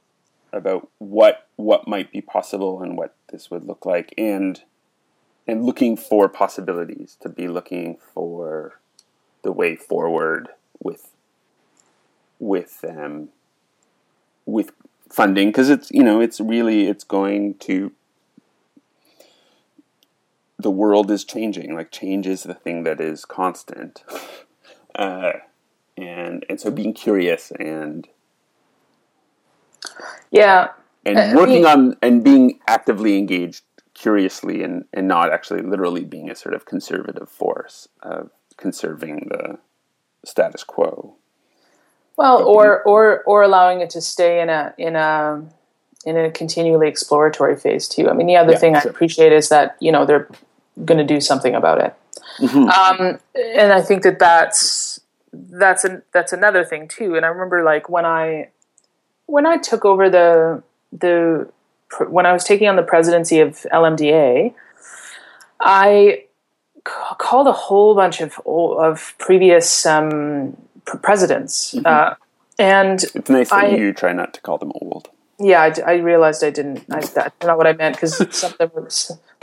about 0.52 0.88
what 0.98 1.48
what 1.56 1.86
might 1.86 2.12
be 2.12 2.20
possible 2.20 2.82
and 2.82 2.96
what 2.96 3.14
this 3.30 3.50
would 3.50 3.64
look 3.64 3.84
like, 3.86 4.14
and 4.16 4.62
and 5.46 5.64
looking 5.64 5.96
for 5.96 6.28
possibilities 6.28 7.16
to 7.20 7.28
be 7.28 7.48
looking 7.48 7.96
for 8.14 8.80
the 9.42 9.52
way 9.52 9.76
forward 9.76 10.48
with 10.82 11.10
with 12.38 12.84
um, 12.88 13.28
with 14.46 14.72
funding. 15.08 15.48
Because 15.48 15.70
it's 15.70 15.90
you 15.90 16.02
know 16.02 16.20
it's 16.20 16.40
really 16.40 16.86
it's 16.86 17.04
going 17.04 17.54
to 17.54 17.92
the 20.58 20.70
world 20.70 21.10
is 21.10 21.24
changing. 21.24 21.74
Like 21.74 21.90
change 21.90 22.26
is 22.26 22.42
the 22.42 22.54
thing 22.54 22.84
that 22.84 23.00
is 23.00 23.24
constant. 23.24 24.02
Uh, 24.92 25.34
and 25.96 26.44
and 26.48 26.60
so 26.60 26.68
being 26.68 26.92
curious 26.92 27.52
and 27.52 28.08
yeah 30.30 30.68
and 31.04 31.18
uh, 31.18 31.32
working 31.34 31.64
on 31.66 31.96
and 32.02 32.22
being 32.24 32.60
actively 32.66 33.16
engaged 33.16 33.64
curiously 33.94 34.62
and 34.62 34.84
and 34.92 35.08
not 35.08 35.32
actually 35.32 35.62
literally 35.62 36.04
being 36.04 36.30
a 36.30 36.34
sort 36.34 36.54
of 36.54 36.64
conservative 36.64 37.28
force 37.28 37.88
of 38.02 38.30
conserving 38.56 39.28
the 39.30 39.58
status 40.24 40.64
quo 40.64 41.16
well, 42.20 42.42
or 42.46 42.82
or 42.82 43.22
or 43.22 43.42
allowing 43.42 43.80
it 43.80 43.88
to 43.90 44.02
stay 44.02 44.42
in 44.42 44.50
a 44.50 44.74
in 44.76 44.94
a 44.94 45.42
in 46.04 46.18
a 46.18 46.30
continually 46.30 46.86
exploratory 46.86 47.56
phase 47.56 47.88
too. 47.88 48.10
I 48.10 48.12
mean, 48.12 48.26
the 48.26 48.36
other 48.36 48.52
yeah, 48.52 48.58
thing 48.58 48.74
sure. 48.74 48.90
I 48.90 48.90
appreciate 48.90 49.32
is 49.32 49.48
that 49.48 49.74
you 49.80 49.90
know 49.90 50.04
they're 50.04 50.28
going 50.84 50.98
to 50.98 51.14
do 51.14 51.18
something 51.18 51.54
about 51.54 51.80
it, 51.80 51.94
mm-hmm. 52.38 52.68
um, 52.68 53.18
and 53.34 53.72
I 53.72 53.80
think 53.80 54.02
that 54.02 54.18
that's 54.18 55.00
that's 55.32 55.84
an, 55.84 56.02
that's 56.12 56.34
another 56.34 56.62
thing 56.62 56.88
too. 56.88 57.16
And 57.16 57.24
I 57.24 57.28
remember 57.30 57.64
like 57.64 57.88
when 57.88 58.04
I 58.04 58.50
when 59.30 59.46
I 59.46 59.56
took 59.56 59.84
over 59.84 60.10
the 60.10 60.62
the 60.92 61.48
when 62.08 62.26
I 62.26 62.32
was 62.32 62.44
taking 62.44 62.68
on 62.68 62.76
the 62.76 62.82
presidency 62.82 63.40
of 63.40 63.66
LMDA, 63.72 64.54
I 65.60 66.24
called 66.84 67.46
a 67.46 67.52
whole 67.52 67.94
bunch 67.94 68.20
of 68.20 68.40
of 68.46 69.14
previous 69.18 69.86
um, 69.86 70.56
presidents. 70.84 71.74
Mm-hmm. 71.74 71.86
Uh, 71.86 72.14
and 72.58 73.02
it's 73.14 73.30
nice 73.30 73.50
that 73.50 73.64
I, 73.64 73.68
you 73.68 73.92
try 73.92 74.12
not 74.12 74.34
to 74.34 74.40
call 74.40 74.58
them 74.58 74.72
old. 74.74 75.08
Yeah, 75.38 75.62
I, 75.62 75.92
I 75.92 75.94
realized 75.96 76.44
I 76.44 76.50
didn't. 76.50 76.84
I, 76.90 77.00
that's 77.00 77.46
not 77.46 77.56
what 77.56 77.66
I 77.66 77.72
meant 77.72 77.96
because 77.96 78.16
some 78.36 78.52
of 78.52 78.58
them, 78.58 78.70
are, 78.74 78.88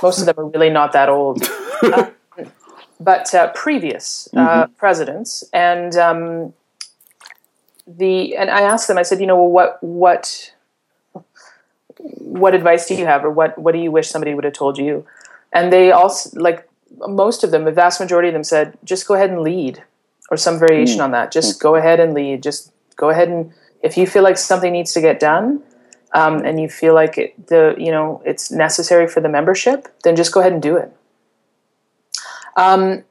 most 0.04 0.20
of 0.20 0.26
them 0.26 0.38
are 0.38 0.46
really 0.46 0.70
not 0.70 0.92
that 0.92 1.10
old. 1.10 1.44
Uh, 1.82 2.12
but 3.00 3.34
uh, 3.34 3.52
previous 3.54 4.28
uh, 4.36 4.38
mm-hmm. 4.38 4.74
presidents, 4.74 5.44
and 5.54 5.96
um, 5.96 6.54
the 7.88 8.36
and 8.36 8.50
I 8.50 8.62
asked 8.62 8.88
them. 8.88 8.98
I 8.98 9.04
said, 9.04 9.20
you 9.20 9.28
know, 9.28 9.42
what 9.42 9.82
what 9.82 10.54
what 11.96 12.54
advice 12.54 12.88
do 12.88 12.96
you 12.96 13.06
have, 13.06 13.24
or 13.24 13.32
what 13.32 13.58
what 13.58 13.72
do 13.72 13.80
you 13.80 13.92
wish 13.92 14.10
somebody 14.10 14.34
would 14.34 14.44
have 14.44 14.54
told 14.54 14.78
you? 14.78 15.06
And 15.54 15.72
they 15.72 15.92
all 15.92 16.14
like 16.34 16.68
most 16.98 17.44
of 17.44 17.52
them, 17.52 17.66
the 17.66 17.72
vast 17.72 18.00
majority 18.00 18.28
of 18.28 18.34
them 18.34 18.44
said, 18.44 18.78
just 18.84 19.08
go 19.08 19.16
ahead 19.16 19.30
and 19.30 19.42
lead 19.42 19.84
or 20.30 20.38
some 20.38 20.60
variation 20.60 21.00
mm. 21.00 21.06
on 21.06 21.12
that. 21.12 21.32
Just 21.32 21.58
mm. 21.58 21.64
go 21.64 21.76
ahead 21.76 22.00
and 22.00 22.14
lead. 22.14 22.44
Just 22.44 22.72
go 22.96 23.10
ahead 23.10 23.30
and 23.30 23.54
if 23.82 23.98
you 23.98 24.08
feel 24.08 24.24
like 24.24 24.38
something 24.38 24.74
needs 24.74 24.94
to 24.94 25.02
get 25.02 25.20
done, 25.20 25.62
um, 26.14 26.44
and 26.46 26.60
you 26.60 26.70
feel 26.70 26.94
like 26.94 27.18
it, 27.18 27.48
the 27.48 27.76
you 27.78 27.92
know 27.92 28.22
it's 28.26 28.52
necessary 28.52 29.08
for 29.08 29.22
the 29.22 29.30
membership, 29.30 29.88
then 30.04 30.16
just 30.16 30.34
go 30.34 30.40
ahead 30.40 30.54
and 30.54 30.62
do 30.62 30.78
it. 30.78 30.92
Um, 32.56 33.04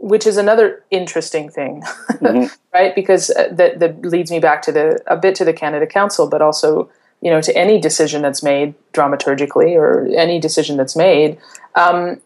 which 0.00 0.26
is 0.26 0.36
another 0.36 0.82
interesting 0.90 1.50
thing, 1.50 1.82
mm-hmm. 2.10 2.46
right? 2.72 2.94
Because 2.94 3.30
uh, 3.30 3.48
that 3.52 3.78
that 3.78 4.04
leads 4.04 4.30
me 4.30 4.40
back 4.40 4.62
to 4.62 4.72
the 4.72 5.00
a 5.06 5.16
bit 5.16 5.34
to 5.36 5.44
the 5.44 5.52
Canada 5.52 5.86
Council, 5.86 6.28
but 6.28 6.42
also 6.42 6.90
you 7.20 7.30
know 7.30 7.40
to 7.40 7.56
any 7.56 7.78
decision 7.78 8.22
that's 8.22 8.42
made 8.42 8.74
dramaturgically 8.92 9.74
or 9.74 10.06
any 10.16 10.40
decision 10.40 10.76
that's 10.76 10.96
made. 10.96 11.38
Um, 11.74 12.20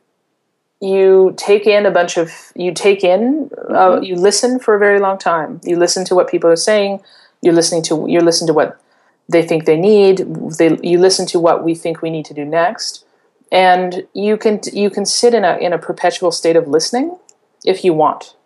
you 0.81 1.35
take 1.37 1.67
in 1.67 1.87
a 1.87 1.91
bunch 1.91 2.17
of 2.17 2.53
you 2.55 2.73
take 2.73 3.03
in 3.03 3.51
uh, 3.69 3.73
mm-hmm. 3.73 4.05
you 4.05 4.17
listen 4.17 4.59
for 4.59 4.75
a 4.75 4.79
very 4.79 5.01
long 5.01 5.17
time 5.17 5.61
you 5.65 5.77
listen 5.77 6.05
to 6.05 6.15
what 6.15 6.29
people 6.29 6.51
are 6.51 6.57
saying 6.57 7.01
you're 7.43 7.55
listening 7.55 7.83
to 7.83 8.07
you 8.09 8.21
listen 8.21 8.47
to 8.47 8.53
what 8.53 8.81
they 9.29 9.41
think 9.41 9.65
they 9.65 9.79
need 9.79 10.19
they 10.59 10.77
you 10.83 10.99
listen 10.99 11.27
to 11.27 11.39
what 11.39 11.65
we 11.65 11.75
think 11.75 12.03
we 12.03 12.11
need 12.11 12.25
to 12.25 12.35
do 12.35 12.45
next 12.45 13.05
and 13.51 14.07
you 14.13 14.37
can 14.37 14.61
you 14.73 14.91
can 14.91 15.07
sit 15.07 15.33
in 15.33 15.45
a 15.45 15.57
in 15.59 15.73
a 15.73 15.79
perpetual 15.79 16.33
state 16.33 16.57
of 16.57 16.69
listening 16.69 17.17
if 17.65 17.85
you 17.85 17.93
want 17.93 18.37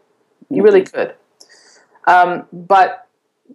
you 0.51 0.57
mm-hmm. 0.57 0.65
really 0.65 0.83
could 0.83 1.15
um, 2.07 2.47
but 2.53 3.07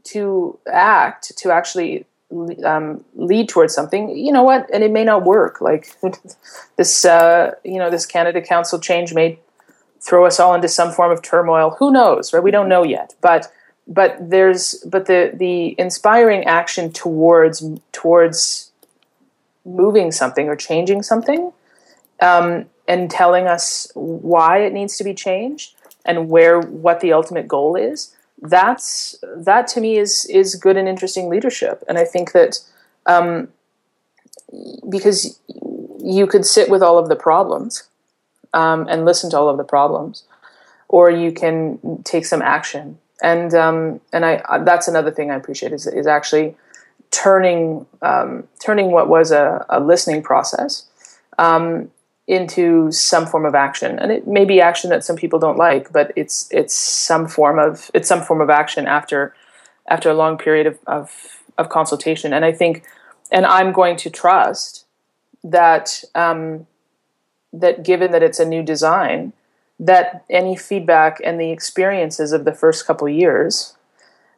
to 0.03 0.59
act 0.71 1.35
to 1.37 1.51
actually 1.51 2.05
um, 2.63 3.03
lead 3.15 3.49
towards 3.49 3.73
something, 3.73 4.15
you 4.15 4.31
know 4.31 4.43
what? 4.43 4.69
And 4.73 4.83
it 4.83 4.91
may 4.91 5.03
not 5.03 5.23
work. 5.23 5.61
Like 5.61 5.95
this, 6.77 7.05
uh, 7.05 7.51
you 7.63 7.77
know, 7.77 7.89
this 7.89 8.05
Canada 8.05 8.41
Council 8.41 8.79
change 8.79 9.13
may 9.13 9.39
throw 10.01 10.25
us 10.25 10.39
all 10.39 10.53
into 10.53 10.67
some 10.67 10.91
form 10.91 11.11
of 11.11 11.21
turmoil. 11.21 11.75
Who 11.79 11.91
knows? 11.91 12.33
Right? 12.33 12.43
We 12.43 12.51
don't 12.51 12.69
know 12.69 12.83
yet. 12.83 13.15
But 13.21 13.51
but 13.87 14.17
there's 14.19 14.75
but 14.85 15.07
the 15.07 15.31
the 15.33 15.75
inspiring 15.79 16.45
action 16.45 16.91
towards 16.91 17.65
towards 17.91 18.71
moving 19.65 20.11
something 20.11 20.47
or 20.47 20.55
changing 20.55 21.03
something, 21.03 21.51
um, 22.21 22.65
and 22.87 23.09
telling 23.09 23.47
us 23.47 23.91
why 23.95 24.59
it 24.59 24.73
needs 24.73 24.97
to 24.97 25.03
be 25.03 25.13
changed 25.13 25.75
and 26.05 26.29
where 26.29 26.59
what 26.59 26.99
the 26.99 27.13
ultimate 27.13 27.47
goal 27.47 27.75
is 27.75 28.13
that's 28.43 29.15
that 29.37 29.67
to 29.67 29.81
me 29.81 29.97
is 29.97 30.25
is 30.25 30.55
good 30.55 30.75
and 30.75 30.87
interesting 30.87 31.29
leadership, 31.29 31.83
and 31.87 31.97
I 31.97 32.03
think 32.03 32.33
that 32.33 32.59
um, 33.05 33.47
because 34.89 35.39
you 36.03 36.27
could 36.27 36.45
sit 36.45 36.69
with 36.69 36.83
all 36.83 36.97
of 36.97 37.07
the 37.07 37.15
problems 37.15 37.83
um, 38.53 38.85
and 38.89 39.05
listen 39.05 39.29
to 39.31 39.37
all 39.37 39.47
of 39.47 39.57
the 39.57 39.63
problems, 39.63 40.23
or 40.89 41.09
you 41.09 41.31
can 41.31 42.03
take 42.03 42.25
some 42.25 42.41
action. 42.41 42.99
And 43.21 43.53
um, 43.53 44.01
and 44.11 44.25
I 44.25 44.41
that's 44.65 44.89
another 44.89 45.11
thing 45.11 45.31
I 45.31 45.35
appreciate 45.35 45.71
is 45.71 45.87
is 45.87 46.05
actually 46.05 46.57
turning 47.11 47.85
um, 48.01 48.45
turning 48.59 48.91
what 48.91 49.07
was 49.07 49.31
a, 49.31 49.65
a 49.69 49.79
listening 49.79 50.21
process 50.21 50.83
um, 51.37 51.89
into 52.27 52.91
some 52.91 53.25
form 53.25 53.45
of 53.45 53.53
action. 53.53 53.99
And 53.99 54.11
it 54.11 54.27
may 54.27 54.45
be 54.45 54.61
action 54.61 54.89
that 54.91 55.03
some 55.03 55.15
people 55.15 55.39
don't 55.39 55.57
like 55.57 55.91
but 55.91 56.13
it's 56.15 56.47
it's 56.51 56.73
some 56.73 57.27
form 57.27 57.59
of 57.59 57.91
it's 57.93 58.07
some 58.07 58.21
form 58.21 58.41
of 58.41 58.49
action 58.49 58.87
after 58.87 59.35
after 59.87 60.09
a 60.09 60.13
long 60.13 60.37
period 60.37 60.67
of 60.67 60.79
of, 60.87 61.11
of 61.57 61.69
consultation. 61.69 62.33
And 62.33 62.45
i 62.45 62.51
think 62.51 62.83
and 63.31 63.45
i'm 63.45 63.71
going 63.71 63.97
to 63.97 64.09
trust 64.09 64.85
that 65.43 66.03
um, 66.15 66.67
that 67.51 67.83
given 67.83 68.11
that 68.11 68.23
it's 68.23 68.39
a 68.39 68.45
new 68.45 68.63
design 68.63 69.33
that 69.79 70.23
any 70.29 70.55
feedback 70.55 71.19
and 71.23 71.39
the 71.39 71.51
experiences 71.51 72.31
of 72.31 72.45
the 72.45 72.53
first 72.53 72.85
couple 72.87 73.09
years 73.09 73.75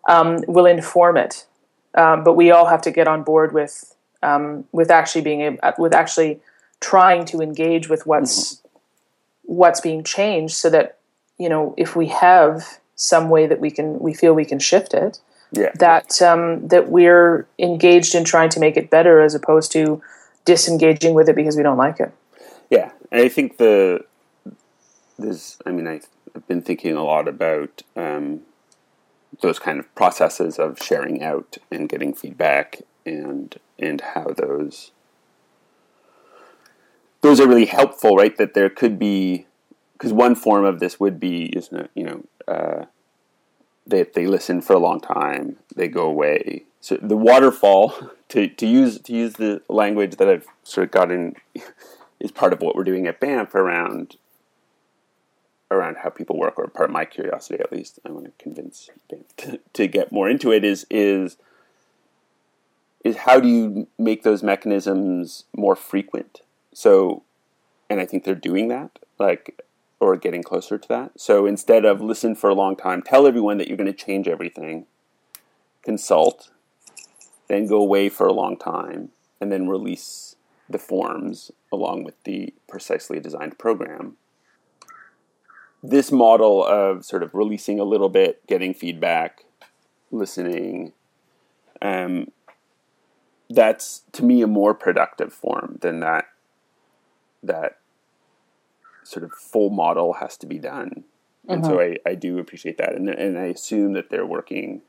um, 0.08 0.44
will 0.48 0.66
inform 0.66 1.18
it. 1.18 1.46
Um, 1.94 2.24
but 2.24 2.34
we 2.34 2.52
all 2.52 2.66
have 2.66 2.82
to 2.84 2.92
get 2.92 3.08
on 3.08 3.24
board 3.24 3.54
with 3.54 3.96
um, 4.24 4.66
with 4.72 4.90
actually 4.90 5.22
being 5.22 5.42
able, 5.42 5.60
with 5.78 5.94
actually 5.94 6.40
trying 6.80 7.26
to 7.26 7.42
engage 7.42 7.90
with 7.90 8.06
what's 8.06 8.56
mm-hmm. 8.56 9.56
what's 9.56 9.82
being 9.82 10.04
changed 10.04 10.56
so 10.56 10.70
that 10.70 10.98
you 11.38 11.50
know 11.50 11.74
if 11.78 11.96
we 11.96 12.08
have 12.08 12.80
some 12.96 13.30
way 13.30 13.46
that 13.48 13.60
we 13.60 13.72
can 13.72 14.00
we 14.00 14.14
feel 14.14 14.34
we 14.34 14.46
can 14.46 14.60
shift 14.60 14.94
it 14.94 15.20
yeah. 15.52 15.72
that 15.80 16.22
um, 16.22 16.68
that 16.68 16.90
we're 16.90 17.48
engaged 17.60 18.16
in 18.16 18.24
trying 18.24 18.50
to 18.50 18.60
make 18.60 18.78
it 18.78 18.90
better 18.90 19.22
as 19.22 19.36
opposed 19.36 19.72
to 19.72 20.02
disengaging 20.46 21.14
with 21.14 21.28
it 21.28 21.36
because 21.36 21.58
we 21.58 21.64
don't 21.64 21.78
like 21.78 22.00
it 22.00 22.12
yeah 22.70 22.92
and 23.12 23.22
i 23.22 23.28
think 23.28 23.58
the 23.58 24.04
there's 25.18 25.58
i 25.66 25.72
mean 25.72 25.88
i've 25.88 26.08
been 26.48 26.62
thinking 26.62 26.96
a 26.96 27.04
lot 27.04 27.28
about 27.28 27.82
um, 27.96 28.42
those 29.42 29.60
kind 29.60 29.80
of 29.80 29.96
processes 29.96 30.60
of 30.60 30.78
sharing 30.82 31.24
out 31.24 31.58
and 31.72 31.90
getting 31.90 32.14
feedback 32.14 32.82
and 33.06 33.60
and 33.80 34.02
how 34.02 34.28
those 34.38 34.92
those 37.26 37.40
are 37.40 37.48
really 37.48 37.66
helpful, 37.66 38.16
right? 38.16 38.38
That 38.38 38.54
there 38.54 38.70
could 38.70 39.00
be 39.00 39.48
because 39.94 40.14
one 40.14 40.36
form 40.36 40.64
of 40.66 40.80
this 40.80 41.00
would 41.00 41.20
be 41.20 41.46
is 41.46 41.70
you 41.96 42.04
know 42.04 42.24
uh, 42.48 42.86
they 43.88 44.04
they 44.04 44.28
listen 44.28 44.62
for 44.62 44.74
a 44.74 44.80
long 44.80 45.00
time, 45.00 45.58
they 45.76 45.88
go 45.88 46.06
away. 46.06 46.66
So 46.82 46.98
the 47.02 47.18
waterfall 47.18 48.12
to, 48.30 48.48
to 48.48 48.68
use 48.68 49.00
to 49.02 49.14
use 49.14 49.34
the 49.34 49.62
language 49.68 50.18
that 50.18 50.30
I've 50.30 50.48
sort 50.64 50.86
of 50.86 50.92
gotten 50.92 51.36
is 52.20 52.32
part 52.32 52.54
of 52.54 52.62
what 52.62 52.76
we're 52.76 52.84
doing 52.84 53.08
at 53.08 53.20
Banff 53.20 53.56
around 53.56 54.18
around 55.72 55.98
how 56.04 56.10
people 56.10 56.38
work, 56.38 56.60
or 56.60 56.68
part 56.68 56.90
of 56.90 56.94
my 56.94 57.06
curiosity 57.06 57.60
at 57.60 57.72
least. 57.72 58.00
I 58.06 58.12
want 58.12 58.26
to 58.26 58.32
convince 58.38 58.90
Banff 59.10 59.36
to, 59.38 59.60
to 59.74 59.88
get 59.88 60.12
more 60.12 60.30
into 60.30 60.52
it. 60.52 60.64
Is 60.64 60.86
is 60.92 61.38
is 63.04 63.18
how 63.18 63.40
do 63.40 63.48
you 63.48 63.88
make 63.98 64.24
those 64.24 64.44
mechanisms 64.44 65.46
more 65.56 65.76
frequent? 65.76 66.42
So, 66.76 67.24
and 67.90 68.02
I 68.02 68.06
think 68.06 68.26
they're 68.26 68.36
doing 68.36 68.68
that, 68.68 69.00
like, 69.18 69.62
or 70.02 70.18
getting 70.18 70.44
closer 70.44 70.78
to 70.78 70.88
that. 70.90 71.12
So 71.16 71.46
instead 71.46 71.86
of 71.86 72.02
listen 72.02 72.36
for 72.36 72.50
a 72.50 72.54
long 72.54 72.76
time, 72.76 73.02
tell 73.02 73.26
everyone 73.26 73.58
that 73.60 73.70
you're 73.70 73.78
going 73.78 73.92
to 73.92 73.94
change 73.94 74.28
everything, 74.28 74.86
consult, 75.84 76.52
then 77.48 77.66
go 77.66 77.78
away 77.78 78.10
for 78.10 78.28
a 78.28 78.34
long 78.34 78.58
time, 78.58 79.12
and 79.40 79.54
then 79.54 79.70
release 79.70 80.36
the 80.70 80.78
forms 80.78 81.50
along 81.72 82.04
with 82.04 82.22
the 82.26 82.54
precisely 82.68 83.22
designed 83.22 83.58
program. 83.58 84.18
This 85.82 86.12
model 86.12 86.62
of 86.66 87.06
sort 87.06 87.24
of 87.24 87.34
releasing 87.34 87.80
a 87.80 87.86
little 87.86 88.10
bit, 88.10 88.46
getting 88.48 88.74
feedback, 88.74 89.46
listening, 90.12 90.92
um, 91.82 92.32
that's 93.50 94.02
to 94.12 94.26
me 94.26 94.42
a 94.42 94.48
more 94.48 94.74
productive 94.74 95.32
form 95.32 95.78
than 95.82 96.02
that 96.02 96.26
that 97.48 97.78
sort 99.04 99.24
of 99.24 99.32
full 99.34 99.70
model 99.70 100.14
has 100.14 100.38
to 100.38 100.46
be 100.48 100.60
done. 100.60 101.04
And 101.48 101.64
so 101.66 101.80
I, 101.80 101.98
I 102.06 102.16
do 102.16 102.40
appreciate 102.40 102.78
that. 102.78 102.94
And, 102.96 103.08
and 103.10 103.38
I 103.38 103.46
assume 103.46 103.94
that 103.94 104.10
they're 104.10 104.26
working, 104.26 104.82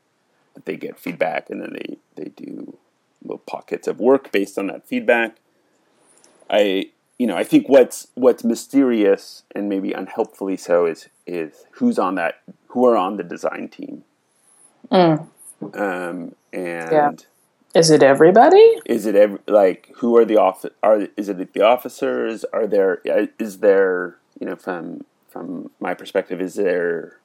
that 0.55 0.65
they 0.65 0.75
get 0.75 0.99
feedback 0.99 1.49
and 1.49 1.61
then 1.61 1.73
they, 1.73 1.97
they 2.15 2.29
do 2.29 2.77
little 3.23 3.37
pockets 3.39 3.87
of 3.87 3.99
work 3.99 4.31
based 4.31 4.57
on 4.57 4.67
that 4.67 4.87
feedback. 4.87 5.37
I, 6.49 6.89
you 7.19 7.27
know, 7.27 7.35
I 7.35 7.43
think 7.43 7.69
what's, 7.69 8.07
what's 8.15 8.43
mysterious 8.43 9.43
and 9.53 9.69
maybe 9.69 9.93
unhelpfully 9.93 10.57
so 10.57 10.85
is, 10.85 11.09
is 11.27 11.65
who's 11.71 11.99
on 11.99 12.15
that, 12.15 12.41
who 12.69 12.85
are 12.85 12.97
on 12.97 13.17
the 13.17 13.23
design 13.23 13.69
team. 13.69 14.03
Um, 15.73 16.35
and 16.53 16.91
Yeah. 16.91 17.11
Is 17.75 17.89
it 17.91 18.01
everybody? 18.01 18.79
is 18.85 19.05
it 19.05 19.15
every, 19.15 19.39
like 19.47 19.91
who 19.97 20.17
are 20.17 20.25
the 20.25 20.37
off 20.37 20.65
are 20.81 21.07
is 21.15 21.29
it 21.29 21.53
the 21.53 21.61
officers? 21.61 22.43
Are 22.53 22.65
there 22.65 23.01
is 23.37 23.59
there 23.59 24.17
you 24.39 24.47
know 24.47 24.55
from 24.55 25.05
from 25.27 25.69
my 25.79 25.93
perspective 25.93 26.41
is 26.41 26.55
there 26.55 27.19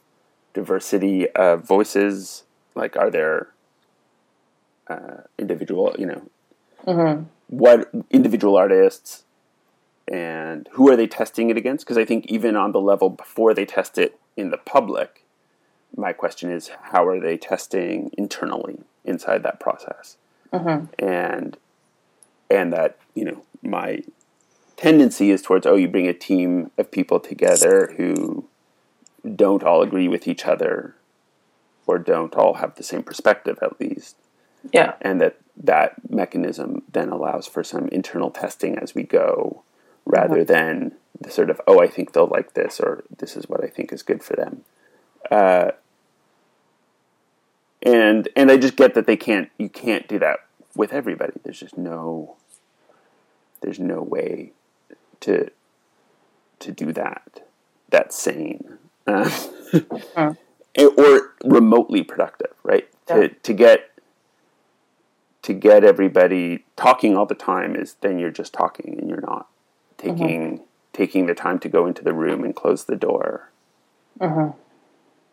diversity 0.53 1.28
of 1.30 1.64
voices? 1.66 2.45
Like 2.74 2.97
are 2.97 3.11
there 3.11 3.49
uh, 4.88 5.22
individual 5.38 5.95
you 5.99 6.07
know 6.07 6.22
what 7.49 7.90
individual 8.11 8.57
artists? 8.57 9.24
And 10.09 10.68
who 10.72 10.90
are 10.90 10.97
they 10.97 11.07
testing 11.07 11.49
it 11.51 11.57
against? 11.57 11.84
Because 11.86 11.97
i 11.97 12.05
think 12.05 12.26
even 12.26 12.57
on 12.57 12.72
the 12.72 12.80
level 12.80 13.09
before 13.09 13.55
they 13.55 13.64
test 13.64 13.97
it 13.97 14.18
in 14.36 14.51
the 14.51 14.59
public 14.59 15.24
my 15.97 16.12
question 16.12 16.51
is 16.51 16.70
how 16.93 17.07
are 17.07 17.20
they 17.20 17.36
testing 17.36 18.11
internally 18.18 18.80
inside 19.05 19.43
that 19.43 19.61
process 19.61 20.16
and 20.98 21.57
and 22.50 22.72
that 22.72 22.98
you 23.14 23.24
know 23.24 23.42
my 23.62 24.03
tendency 24.76 25.30
is 25.30 25.42
towards 25.42 25.66
oh 25.66 25.76
you 25.76 25.88
bring 25.88 26.09
a 26.09 26.12
team 26.12 26.70
of 26.78 26.90
people 26.90 27.20
together 27.20 27.94
who 27.96 28.48
don't 29.36 29.62
all 29.62 29.82
agree 29.82 30.09
with 30.09 30.26
each 30.26 30.44
other 30.44 30.96
or 31.86 31.98
don't 31.98 32.34
all 32.34 32.55
have 32.55 32.74
the 32.74 32.82
same 32.82 33.03
perspective 33.03 33.59
at 33.62 33.80
least. 33.80 34.16
Yeah. 34.72 34.94
and 35.00 35.20
that 35.20 35.38
that 35.57 36.09
mechanism 36.09 36.82
then 36.92 37.09
allows 37.09 37.48
for 37.48 37.64
some 37.64 37.88
internal 37.88 38.30
testing 38.30 38.78
as 38.78 38.94
we 38.94 39.03
go 39.03 39.64
rather 40.05 40.44
than 40.44 40.92
the 41.20 41.30
sort 41.30 41.50
of 41.50 41.61
oh 41.66 41.80
i 41.80 41.88
think 41.88 42.12
they'll 42.12 42.26
like 42.26 42.55
this 42.55 42.78
or 42.80 43.05
this 43.18 43.36
is 43.36 43.48
what 43.48 43.62
i 43.62 43.66
think 43.66 43.92
is 43.92 44.03
good 44.03 44.22
for 44.22 44.36
them. 44.36 44.64
Uh, 45.30 45.72
and 48.22 48.28
and 48.36 48.50
i 48.50 48.56
just 48.56 48.76
get 48.76 48.94
that 48.94 49.06
they 49.06 49.16
can't 49.16 49.50
you 49.58 49.68
can't 49.68 50.06
do 50.08 50.18
that 50.18 50.40
with 50.74 50.92
everybody. 50.92 51.32
There's 51.42 51.60
just 51.60 51.76
no 51.76 52.36
there's 53.60 53.78
no 53.78 54.02
way 54.02 54.52
to 55.20 55.50
to 56.60 56.72
do 56.72 56.92
that 56.92 57.42
that's 57.90 58.16
sane 58.16 58.78
uh, 59.06 59.30
or 60.96 61.34
remotely 61.44 62.02
productive 62.02 62.52
right? 62.62 62.88
Yeah. 63.08 63.14
to 63.16 63.28
to 63.28 63.52
get 63.52 63.90
to 65.42 65.52
get 65.52 65.84
everybody 65.84 66.64
talking 66.76 67.16
all 67.16 67.26
the 67.26 67.34
time 67.34 67.74
is 67.74 67.96
then 68.00 68.18
you're 68.18 68.30
just 68.30 68.52
talking 68.52 68.96
and 68.98 69.08
you're 69.10 69.20
not 69.20 69.48
taking 69.98 70.60
taking 70.92 71.26
the 71.26 71.34
time 71.34 71.58
to 71.58 71.68
go 71.68 71.86
into 71.86 72.02
the 72.02 72.12
room 72.12 72.44
and 72.44 72.54
close 72.54 72.84
the 72.84 72.96
door 72.96 73.50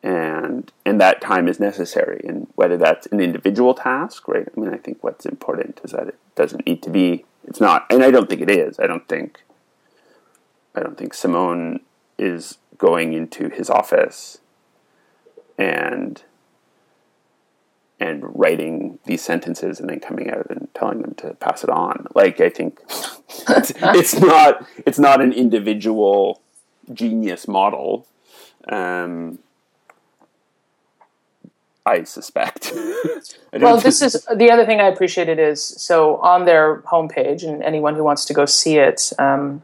and 0.01 0.71
and 0.85 0.99
that 1.01 1.21
time 1.21 1.47
is 1.47 1.59
necessary. 1.59 2.21
And 2.27 2.47
whether 2.55 2.77
that's 2.77 3.07
an 3.07 3.19
individual 3.19 3.73
task 3.73 4.27
right? 4.27 4.47
I 4.55 4.59
mean 4.59 4.73
i 4.73 4.77
think 4.77 5.03
what's 5.03 5.25
important 5.25 5.81
is 5.83 5.91
that 5.91 6.07
it 6.07 6.19
doesn't 6.35 6.65
need 6.65 6.81
to 6.83 6.89
be. 6.89 7.25
It's 7.45 7.59
not 7.59 7.85
and 7.89 8.03
i 8.03 8.11
don't 8.11 8.29
think 8.29 8.41
it 8.41 8.49
is. 8.49 8.79
I 8.79 8.87
don't 8.87 9.07
think 9.07 9.41
i 10.75 10.79
don't 10.79 10.97
think 10.97 11.13
Simon 11.13 11.81
is 12.17 12.57
going 12.77 13.13
into 13.13 13.49
his 13.49 13.69
office 13.69 14.39
and 15.57 16.23
and 18.01 18.23
writing 18.33 18.97
these 19.05 19.21
sentences 19.21 19.81
and 19.81 19.89
then 19.89 19.99
coming 19.99 20.31
out 20.31 20.47
and 20.49 20.69
telling 20.73 21.01
them 21.01 21.13
to 21.15 21.33
pass 21.35 21.63
it 21.63 21.69
on. 21.69 22.07
Like 22.15 22.39
i 22.39 22.49
think 22.49 22.79
it's, 23.49 23.73
it's 23.75 24.15
not 24.15 24.65
it's 24.85 24.99
not 24.99 25.21
an 25.21 25.33
individual 25.33 26.41
genius 26.93 27.47
model. 27.47 28.07
Um, 28.67 29.39
I 31.89 32.03
suspect. 32.03 32.71
I 32.75 33.57
Well, 33.57 33.77
thi- 33.79 33.83
this 33.89 34.01
is 34.01 34.25
the 34.35 34.51
other 34.51 34.65
thing 34.65 34.79
I 34.79 34.87
appreciated 34.87 35.39
is 35.39 35.61
so 35.63 36.17
on 36.17 36.45
their 36.45 36.81
homepage, 36.93 37.43
and 37.47 37.63
anyone 37.63 37.95
who 37.95 38.03
wants 38.03 38.25
to 38.25 38.33
go 38.33 38.45
see 38.45 38.77
it, 38.77 39.11
um, 39.19 39.61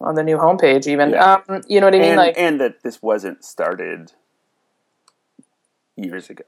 on 0.00 0.14
the 0.14 0.22
new 0.22 0.36
homepage. 0.38 0.86
Even 0.86 1.10
Yeah. 1.10 1.40
um, 1.48 1.62
you 1.68 1.80
know 1.80 1.86
what 1.86 1.94
I 1.94 1.98
mean? 1.98 2.08
and, 2.10 2.16
like, 2.16 2.34
and 2.36 2.60
that 2.60 2.82
this 2.82 3.02
wasn't 3.02 3.44
started 3.44 4.12
years 5.96 6.30
ago, 6.30 6.44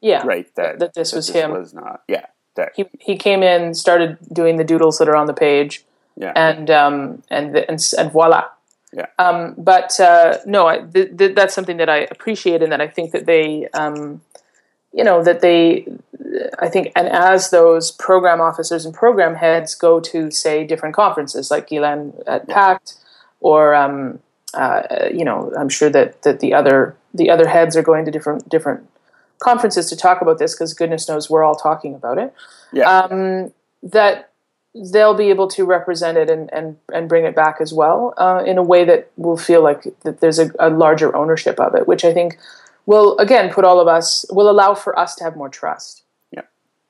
yeah, 0.00 0.22
right? 0.24 0.52
That 0.56 0.78
that 0.78 0.94
this 0.94 1.12
was 1.12 1.28
him. 1.30 1.52
Was 1.52 1.74
not. 1.74 2.02
Yeah. 2.08 2.26
That. 2.56 2.72
He 2.74 2.86
he 2.98 3.16
came 3.16 3.42
in, 3.42 3.74
started 3.74 4.18
doing 4.32 4.56
the 4.56 4.64
doodles 4.64 4.98
that 4.98 5.08
are 5.08 5.16
on 5.16 5.26
the 5.26 5.32
page, 5.34 5.84
yeah. 6.16 6.32
and 6.34 6.70
um, 6.70 7.22
and 7.30 7.54
the, 7.54 7.68
and, 7.70 7.80
and 7.96 8.10
voila. 8.12 8.44
Yeah. 8.92 9.06
Um, 9.20 9.54
but 9.56 9.98
uh, 10.00 10.38
no, 10.46 10.66
I, 10.66 10.78
th- 10.80 11.16
th- 11.16 11.34
that's 11.36 11.54
something 11.54 11.76
that 11.76 11.88
I 11.88 11.98
appreciate, 12.10 12.60
and 12.60 12.72
that 12.72 12.80
I 12.80 12.88
think 12.88 13.12
that 13.12 13.24
they, 13.24 13.68
um, 13.68 14.20
you 14.92 15.04
know, 15.04 15.22
that 15.22 15.40
they, 15.40 15.86
I 16.58 16.68
think, 16.68 16.92
and 16.96 17.08
as 17.08 17.50
those 17.50 17.90
program 17.92 18.40
officers 18.40 18.84
and 18.84 18.94
program 18.94 19.36
heads 19.36 19.74
go 19.74 20.00
to 20.00 20.30
say 20.30 20.64
different 20.64 20.94
conferences, 20.94 21.50
like 21.50 21.68
Gilan 21.68 22.22
at 22.26 22.48
PACT, 22.48 22.94
or 23.40 23.74
um, 23.74 24.18
uh, 24.54 24.82
you 25.12 25.24
know, 25.24 25.52
I'm 25.56 25.68
sure 25.68 25.90
that 25.90 26.22
that 26.22 26.40
the 26.40 26.54
other 26.54 26.96
the 27.14 27.30
other 27.30 27.48
heads 27.48 27.76
are 27.76 27.82
going 27.82 28.04
to 28.04 28.10
different 28.10 28.48
different 28.48 28.86
conferences 29.40 29.88
to 29.88 29.96
talk 29.96 30.20
about 30.20 30.38
this 30.38 30.54
because 30.54 30.74
goodness 30.74 31.08
knows 31.08 31.30
we're 31.30 31.42
all 31.42 31.54
talking 31.54 31.94
about 31.94 32.18
it 32.18 32.32
yeah. 32.72 32.88
um, 32.88 33.52
that 33.82 34.30
they'll 34.92 35.16
be 35.16 35.30
able 35.30 35.48
to 35.48 35.64
represent 35.64 36.16
it 36.16 36.30
and, 36.30 36.52
and, 36.52 36.76
and 36.92 37.08
bring 37.08 37.24
it 37.24 37.34
back 37.34 37.56
as 37.60 37.72
well 37.72 38.14
uh, 38.18 38.42
in 38.46 38.56
a 38.56 38.62
way 38.62 38.84
that 38.84 39.10
will 39.16 39.36
feel 39.36 39.62
like 39.62 39.82
that 40.02 40.20
there's 40.20 40.38
a, 40.38 40.50
a 40.60 40.70
larger 40.70 41.14
ownership 41.16 41.58
of 41.58 41.74
it, 41.74 41.88
which 41.88 42.04
I 42.04 42.12
think 42.12 42.38
will 42.90 43.16
again 43.18 43.46
put 43.56 43.64
all 43.64 43.78
of 43.80 43.88
us 43.88 44.24
will 44.30 44.50
allow 44.54 44.74
for 44.74 44.92
us 44.98 45.14
to 45.16 45.24
have 45.24 45.34
more 45.36 45.48
trust. 45.48 46.02
Yeah. 46.36 46.42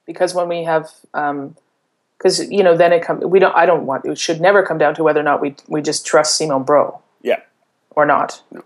Because 0.06 0.34
when 0.34 0.48
we 0.48 0.64
have, 0.64 0.86
because 1.12 2.36
you 2.50 2.62
know, 2.66 2.76
then 2.76 2.92
it 2.96 3.02
come 3.06 3.20
we 3.34 3.38
don't. 3.38 3.54
I 3.62 3.66
don't 3.66 3.84
want 3.86 4.04
it 4.06 4.18
should 4.18 4.40
never 4.40 4.62
come 4.68 4.78
down 4.78 4.94
to 4.96 5.02
whether 5.04 5.20
or 5.20 5.28
not 5.30 5.40
we 5.44 5.54
we 5.68 5.82
just 5.82 6.06
trust 6.06 6.36
Simon 6.38 6.62
Brault 6.64 6.94
yeah. 7.22 7.40
or 7.90 8.04
not. 8.06 8.42
No. 8.50 8.62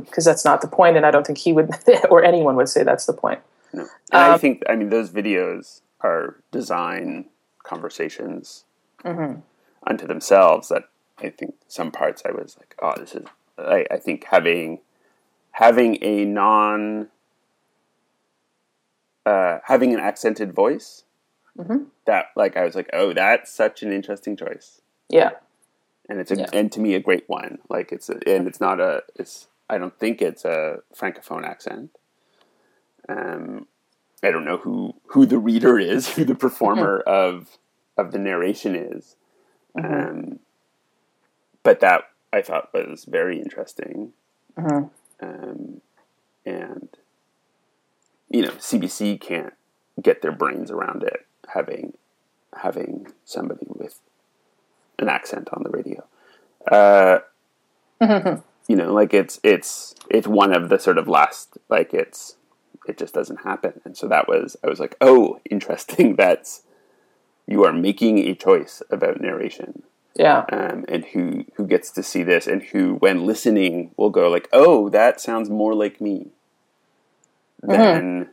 Because 0.00 0.24
that's 0.24 0.44
not 0.44 0.60
the 0.60 0.68
point, 0.68 0.96
and 0.96 1.04
I 1.06 1.10
don't 1.10 1.26
think 1.26 1.38
he 1.38 1.52
would 1.52 1.70
or 2.10 2.24
anyone 2.24 2.54
would 2.56 2.68
say 2.68 2.82
that's 2.84 3.06
the 3.06 3.12
point. 3.24 3.40
No. 3.72 3.82
And 4.12 4.22
I 4.22 4.32
Um, 4.34 4.38
think, 4.38 4.62
I 4.68 4.76
mean, 4.76 4.90
those 4.90 5.10
videos 5.10 5.80
are 6.00 6.36
design 6.52 7.26
conversations 7.64 8.64
Mm-hmm. 9.04 9.40
unto 9.86 10.06
themselves 10.06 10.68
that 10.68 10.84
I 11.18 11.28
think 11.30 11.54
some 11.68 11.90
parts 11.92 12.22
I 12.26 12.32
was 12.32 12.56
like, 12.58 12.74
oh, 12.82 12.94
this 12.98 13.14
is, 13.14 13.24
I, 13.56 13.86
I 13.88 13.98
think 13.98 14.24
having, 14.24 14.80
having 15.56 15.96
a 16.02 16.24
non 16.26 17.08
uh, 19.24 19.58
having 19.64 19.92
an 19.94 20.00
accented 20.00 20.52
voice. 20.52 21.04
Mm-hmm. 21.58 21.84
That 22.04 22.26
like 22.36 22.56
I 22.56 22.64
was 22.64 22.74
like, 22.74 22.90
oh, 22.92 23.12
that's 23.14 23.50
such 23.50 23.82
an 23.82 23.90
interesting 23.90 24.36
choice, 24.36 24.82
Yeah. 25.08 25.30
and 26.08 26.20
it's 26.20 26.30
a 26.30 26.36
Yeah. 26.36 26.46
and 26.52 26.70
to 26.72 26.80
me 26.80 26.94
a 26.94 27.00
great 27.00 27.24
one. 27.28 27.58
Like 27.70 27.92
it's 27.92 28.10
a, 28.10 28.18
and 28.26 28.46
it's 28.46 28.60
not 28.60 28.78
a 28.78 29.02
it's 29.14 29.48
I 29.70 29.78
don't 29.78 29.98
think 29.98 30.20
it's 30.20 30.44
a 30.44 30.80
francophone 30.94 31.44
accent. 31.44 31.90
Um, 33.08 33.66
I 34.22 34.30
don't 34.30 34.44
know 34.44 34.58
who 34.58 34.94
who 35.06 35.24
the 35.24 35.38
reader 35.38 35.78
is, 35.78 36.08
who 36.14 36.24
the 36.26 36.34
performer 36.34 37.00
of 37.00 37.56
of 37.96 38.12
the 38.12 38.18
narration 38.18 38.74
is. 38.76 39.16
Um, 39.82 40.40
but 41.62 41.80
that 41.80 42.02
I 42.34 42.42
thought 42.42 42.68
was 42.74 43.06
very 43.06 43.40
interesting. 43.40 44.12
Mhm. 44.58 44.90
Um, 45.20 45.80
and 46.44 46.88
you 48.28 48.42
know, 48.42 48.50
CBC 48.52 49.20
can't 49.20 49.54
get 50.02 50.22
their 50.22 50.32
brains 50.32 50.70
around 50.70 51.02
it 51.02 51.26
having 51.48 51.94
having 52.54 53.06
somebody 53.24 53.66
with 53.68 54.00
an 54.98 55.08
accent 55.08 55.48
on 55.52 55.62
the 55.62 55.70
radio. 55.70 56.04
Uh, 56.70 57.18
you 58.68 58.76
know, 58.76 58.92
like 58.92 59.14
it's 59.14 59.40
it's 59.42 59.94
it's 60.10 60.26
one 60.26 60.54
of 60.54 60.68
the 60.68 60.78
sort 60.78 60.98
of 60.98 61.08
last 61.08 61.58
like 61.68 61.94
it's 61.94 62.36
it 62.86 62.98
just 62.98 63.14
doesn't 63.14 63.42
happen. 63.42 63.80
And 63.84 63.96
so 63.96 64.08
that 64.08 64.28
was 64.28 64.56
I 64.64 64.68
was 64.68 64.80
like, 64.80 64.96
oh, 65.00 65.40
interesting. 65.50 66.16
That's 66.16 66.62
you 67.46 67.64
are 67.64 67.72
making 67.72 68.18
a 68.18 68.34
choice 68.34 68.82
about 68.90 69.20
narration 69.20 69.82
Yeah. 70.18 70.44
um, 70.50 70.84
and 70.88 71.04
who 71.12 71.44
who 71.56 71.66
gets 71.66 71.90
to 71.92 72.02
see 72.02 72.22
this 72.22 72.46
and 72.46 72.62
who 72.62 72.94
when 72.94 73.26
listening 73.26 73.90
will 73.98 74.10
go 74.10 74.28
like 74.28 74.48
oh 74.52 74.88
that 74.88 75.20
sounds 75.20 75.50
more 75.50 75.74
like 75.74 76.00
me 76.00 76.30
than 77.62 78.28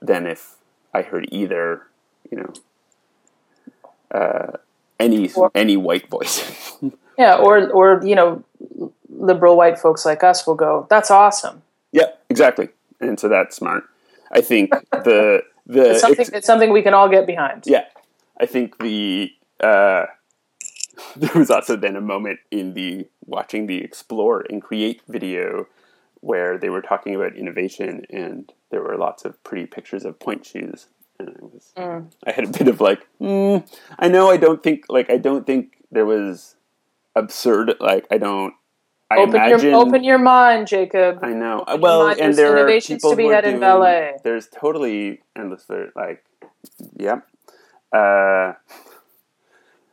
than 0.00 0.26
if 0.26 0.56
i 0.94 1.02
heard 1.02 1.26
either 1.32 1.82
you 2.30 2.38
know 2.38 2.52
uh, 4.10 4.52
any 4.98 5.30
Or- 5.32 5.50
any 5.54 5.76
white 5.76 6.08
voice 6.08 6.76
Yeah. 7.18 7.36
Or, 7.36 7.68
or, 7.70 8.00
you 8.02 8.14
know, 8.14 8.42
liberal 9.10 9.54
white 9.54 9.78
folks 9.78 10.06
like 10.06 10.24
us 10.24 10.46
will 10.46 10.54
go, 10.54 10.86
that's 10.88 11.10
awesome. 11.10 11.62
yeah 11.92 12.06
exactly 12.30 12.68
and 13.00 13.18
so 13.20 13.28
that's 13.28 13.56
smart 13.56 13.84
i 14.32 14.40
think 14.40 14.70
the 14.92 15.42
the 15.66 15.90
It's 15.90 16.00
something, 16.00 16.20
it's- 16.22 16.36
it's 16.38 16.46
something 16.46 16.70
we 16.72 16.82
can 16.82 16.94
all 16.94 17.08
get 17.08 17.26
behind. 17.26 17.64
Yeah, 17.66 17.84
I 18.40 18.46
think 18.46 18.78
the 18.78 19.30
uh, 19.60 20.06
there 21.16 21.34
was 21.34 21.50
also 21.50 21.76
then 21.76 21.96
a 21.96 22.00
moment 22.00 22.40
in 22.50 22.74
the 22.74 23.06
watching 23.24 23.66
the 23.66 23.78
explore 23.78 24.44
and 24.48 24.62
create 24.62 25.02
video 25.08 25.66
where 26.20 26.58
they 26.58 26.68
were 26.68 26.82
talking 26.82 27.14
about 27.14 27.34
innovation 27.36 28.04
and 28.10 28.52
there 28.70 28.82
were 28.82 28.96
lots 28.96 29.24
of 29.24 29.42
pretty 29.42 29.66
pictures 29.66 30.04
of 30.04 30.18
pointe 30.18 30.44
shoes 30.44 30.86
and 31.18 31.30
I 31.30 31.44
was 31.44 31.72
I 32.26 32.32
had 32.32 32.44
a 32.44 32.48
bit 32.48 32.68
of 32.68 32.80
like 32.80 33.06
mm, 33.20 33.66
I 33.98 34.08
know 34.08 34.30
I 34.30 34.36
don't 34.36 34.62
think 34.62 34.84
like 34.88 35.10
I 35.10 35.16
don't 35.16 35.46
think 35.46 35.84
there 35.90 36.06
was 36.06 36.56
absurd 37.16 37.74
like 37.80 38.06
I 38.10 38.18
don't 38.18 38.54
I 39.10 39.18
Open 39.18 39.34
imagine 39.34 39.70
your, 39.70 39.80
open 39.80 40.04
your 40.04 40.18
mind, 40.18 40.68
Jacob. 40.68 41.18
I 41.20 41.32
know. 41.32 41.64
Open 41.66 41.80
well, 41.80 42.06
and 42.06 42.18
There's 42.18 42.36
there 42.36 42.56
are 42.56 42.80
people 42.80 43.10
to 43.10 43.16
be 43.16 43.24
who 43.24 43.30
had 43.30 43.44
in 43.44 43.54
doing, 43.54 43.60
ballet. 43.60 44.16
There's 44.22 44.46
totally 44.46 45.22
endless. 45.34 45.66
Like, 45.96 46.24
yeah. 46.96 47.16
Uh, 47.92 48.52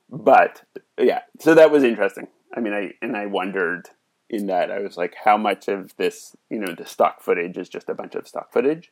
but 0.10 0.64
yeah, 1.00 1.22
so 1.40 1.54
that 1.56 1.72
was 1.72 1.84
interesting. 1.84 2.28
I 2.56 2.60
mean, 2.60 2.74
I 2.74 2.92
and 3.02 3.16
I 3.16 3.26
wondered 3.26 3.90
in 4.30 4.48
that 4.48 4.72
I 4.72 4.80
was 4.80 4.98
like, 4.98 5.16
how 5.24 5.38
much 5.38 5.68
of 5.68 5.96
this, 5.98 6.36
you 6.50 6.60
know, 6.60 6.74
the 6.74 6.86
stock 6.86 7.22
footage 7.22 7.58
is 7.58 7.70
just 7.70 7.90
a 7.90 7.94
bunch 7.94 8.16
of 8.16 8.28
stock 8.28 8.52
footage, 8.52 8.92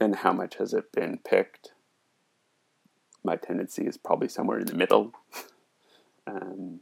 and 0.00 0.16
how 0.16 0.32
much 0.32 0.56
has 0.56 0.72
it 0.72 0.92
been 0.92 1.18
picked? 1.18 1.72
My 3.24 3.36
tendency 3.36 3.86
is 3.86 3.96
probably 3.96 4.28
somewhere 4.28 4.58
in 4.58 4.66
the 4.66 4.74
middle. 4.74 5.12
Um, 6.28 6.80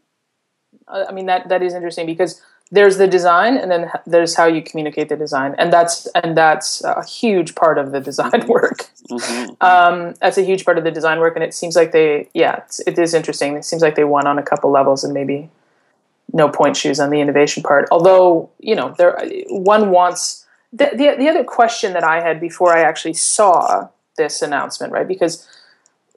I 0.88 1.12
mean 1.12 1.26
that 1.26 1.48
that 1.48 1.62
is 1.62 1.74
interesting 1.74 2.06
because 2.06 2.40
there's 2.70 2.96
the 2.96 3.06
design 3.06 3.56
and 3.56 3.70
then 3.70 3.90
there's 4.06 4.34
how 4.34 4.46
you 4.46 4.62
communicate 4.62 5.08
the 5.08 5.16
design 5.16 5.54
and 5.58 5.72
that's 5.72 6.06
and 6.14 6.36
that's 6.36 6.82
a 6.82 7.04
huge 7.04 7.54
part 7.54 7.78
of 7.78 7.92
the 7.92 8.00
design 8.00 8.44
work. 8.48 8.88
Um, 9.60 10.14
that's 10.20 10.38
a 10.38 10.42
huge 10.42 10.64
part 10.64 10.78
of 10.78 10.84
the 10.84 10.90
design 10.90 11.18
work 11.20 11.34
and 11.34 11.44
it 11.44 11.52
seems 11.52 11.76
like 11.76 11.92
they 11.92 12.28
yeah 12.34 12.62
it 12.86 12.98
is 12.98 13.14
interesting. 13.14 13.56
It 13.56 13.64
seems 13.64 13.82
like 13.82 13.96
they 13.96 14.04
won 14.04 14.26
on 14.26 14.38
a 14.38 14.42
couple 14.42 14.70
levels 14.70 15.04
and 15.04 15.12
maybe 15.12 15.50
no 16.32 16.48
pointe 16.48 16.76
shoes 16.76 16.98
on 16.98 17.10
the 17.10 17.20
innovation 17.20 17.62
part. 17.62 17.88
Although 17.90 18.50
you 18.60 18.74
know 18.74 18.94
there 18.96 19.18
one 19.48 19.90
wants 19.90 20.46
the, 20.72 20.90
the 20.94 21.16
the 21.18 21.28
other 21.28 21.44
question 21.44 21.92
that 21.92 22.04
I 22.04 22.20
had 22.20 22.40
before 22.40 22.76
I 22.76 22.80
actually 22.80 23.14
saw 23.14 23.88
this 24.16 24.42
announcement 24.42 24.92
right 24.92 25.06
because 25.06 25.46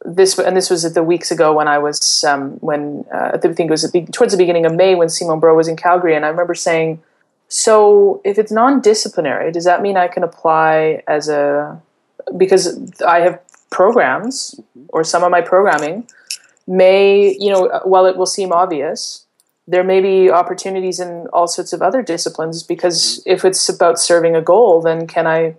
this 0.05 0.37
and 0.37 0.55
this 0.55 0.69
was 0.69 0.85
at 0.85 0.93
the 0.93 1.03
weeks 1.03 1.31
ago 1.31 1.53
when 1.53 1.67
I 1.67 1.77
was 1.77 2.23
um, 2.23 2.51
when 2.59 3.05
uh, 3.13 3.31
I 3.33 3.37
think 3.37 3.59
it 3.59 3.69
was 3.69 3.89
the, 3.91 4.05
towards 4.05 4.31
the 4.31 4.37
beginning 4.37 4.65
of 4.65 4.73
May 4.73 4.95
when 4.95 5.09
Simon 5.09 5.39
Brault 5.39 5.57
was 5.57 5.67
in 5.67 5.75
Calgary, 5.75 6.15
and 6.15 6.23
I 6.23 6.29
remember 6.29 6.53
saying, 6.53 7.01
"So 7.47 8.21
if 8.23 8.37
it's 8.37 8.51
non-disciplinary, 8.51 9.51
does 9.51 9.65
that 9.65 9.81
mean 9.81 9.97
I 9.97 10.07
can 10.07 10.23
apply 10.23 11.03
as 11.07 11.29
a 11.29 11.81
because 12.35 13.01
I 13.01 13.19
have 13.21 13.39
programs 13.69 14.59
or 14.89 15.03
some 15.03 15.23
of 15.23 15.31
my 15.31 15.41
programming 15.41 16.07
may 16.65 17.35
you 17.39 17.51
know 17.51 17.81
while 17.83 18.05
it 18.05 18.17
will 18.17 18.25
seem 18.25 18.51
obvious." 18.51 19.23
There 19.69 19.83
may 19.83 19.99
be 19.99 20.31
opportunities 20.31 20.97
in 20.97 21.27
all 21.33 21.45
sorts 21.45 21.73
of 21.73 21.81
other 21.81 22.01
disciplines 22.01 22.63
because 22.63 23.21
if 23.25 23.43
it's 23.43 23.67
about 23.67 23.99
serving 23.99 24.33
a 24.33 24.41
goal, 24.41 24.81
then 24.81 25.07
can 25.07 25.27
I, 25.27 25.55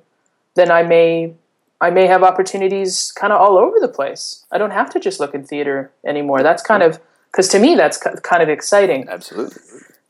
then 0.55 0.71
I 0.71 0.83
may 0.83 1.35
I 1.81 1.91
may 1.91 2.07
have 2.07 2.23
opportunities 2.23 3.12
kind 3.12 3.33
of 3.33 3.41
all 3.41 3.57
over 3.57 3.79
the 3.79 3.89
place. 3.89 4.45
I 4.51 4.59
don't 4.59 4.73
have 4.73 4.91
to 4.91 5.01
just 5.01 5.21
look 5.21 5.35
in 5.35 5.45
theater 5.45 5.93
anymore. 6.05 6.43
That's 6.43 6.62
kind 6.62 6.83
of 6.83 7.01
because 7.31 7.49
to 7.51 7.59
me 7.59 7.75
that's 7.75 7.99
kind 7.99 8.43
of 8.43 8.49
exciting. 8.49 9.09
absolutely. 9.09 9.62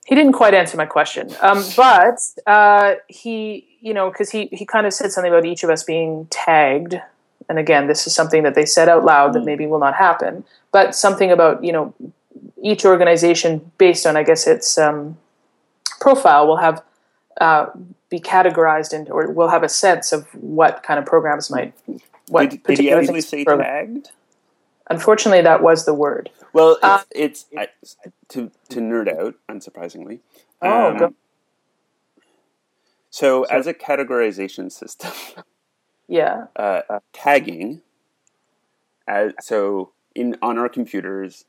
He 0.06 0.14
didn't 0.14 0.32
quite 0.32 0.54
answer 0.54 0.78
my 0.78 0.86
question, 0.86 1.34
um, 1.42 1.62
but 1.76 2.18
uh, 2.46 2.94
he, 3.08 3.67
you 3.80 3.94
know, 3.94 4.10
because 4.10 4.30
he 4.30 4.46
he 4.52 4.64
kind 4.64 4.86
of 4.86 4.92
said 4.92 5.12
something 5.12 5.32
about 5.32 5.44
each 5.44 5.62
of 5.62 5.70
us 5.70 5.82
being 5.82 6.26
tagged. 6.30 7.00
And 7.48 7.58
again, 7.58 7.86
this 7.86 8.06
is 8.06 8.14
something 8.14 8.42
that 8.42 8.54
they 8.54 8.66
said 8.66 8.88
out 8.88 9.04
loud 9.04 9.32
that 9.32 9.44
maybe 9.44 9.66
will 9.66 9.78
not 9.78 9.94
happen, 9.94 10.44
but 10.72 10.94
something 10.94 11.30
about 11.30 11.64
you 11.64 11.72
know 11.72 11.94
each 12.62 12.84
organization 12.84 13.70
based 13.78 14.06
on 14.06 14.16
I 14.16 14.22
guess 14.22 14.46
its 14.46 14.76
um, 14.78 15.16
profile 16.00 16.46
will 16.46 16.56
have 16.56 16.82
uh, 17.40 17.66
be 18.10 18.20
categorized 18.20 18.92
into 18.92 19.12
or 19.12 19.30
will 19.30 19.48
have 19.48 19.62
a 19.62 19.68
sense 19.68 20.12
of 20.12 20.26
what 20.34 20.82
kind 20.82 20.98
of 20.98 21.06
programs 21.06 21.50
might 21.50 21.72
what 22.28 22.50
Did, 22.50 22.62
did 22.62 22.78
he 22.78 22.90
actually 22.92 23.20
say 23.20 23.44
program- 23.44 23.66
tagged? 23.94 24.10
Unfortunately, 24.90 25.42
that 25.42 25.62
was 25.62 25.84
the 25.84 25.92
word. 25.92 26.30
Well, 26.54 26.78
it's, 26.82 27.06
it's 27.10 27.46
I, 27.56 27.68
to 28.30 28.50
to 28.70 28.80
nerd 28.80 29.08
out, 29.14 29.34
unsurprisingly. 29.50 30.20
Oh, 30.62 30.96
Um, 30.96 31.14
go- 33.10 33.16
so, 33.18 33.42
as 33.44 33.66
a 33.66 33.74
categorization 33.74 34.70
system, 34.70 35.12
Yeah. 36.08 36.46
uh, 36.56 36.82
uh, 36.88 37.00
tagging. 37.12 37.82
As, 39.06 39.32
so, 39.40 39.92
in 40.14 40.36
on 40.42 40.58
our 40.58 40.68
computers, 40.68 41.44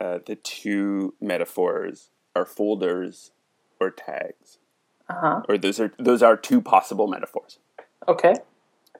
uh, 0.00 0.18
the 0.26 0.36
two 0.36 1.14
metaphors 1.20 2.10
are 2.34 2.44
folders 2.46 3.30
or 3.80 3.90
tags, 3.90 4.58
Uh 5.08 5.14
huh. 5.14 5.42
or 5.48 5.58
those 5.58 5.78
are 5.80 5.92
those 5.98 6.22
are 6.22 6.36
two 6.36 6.60
possible 6.60 7.06
metaphors. 7.06 7.58
Okay. 8.08 8.34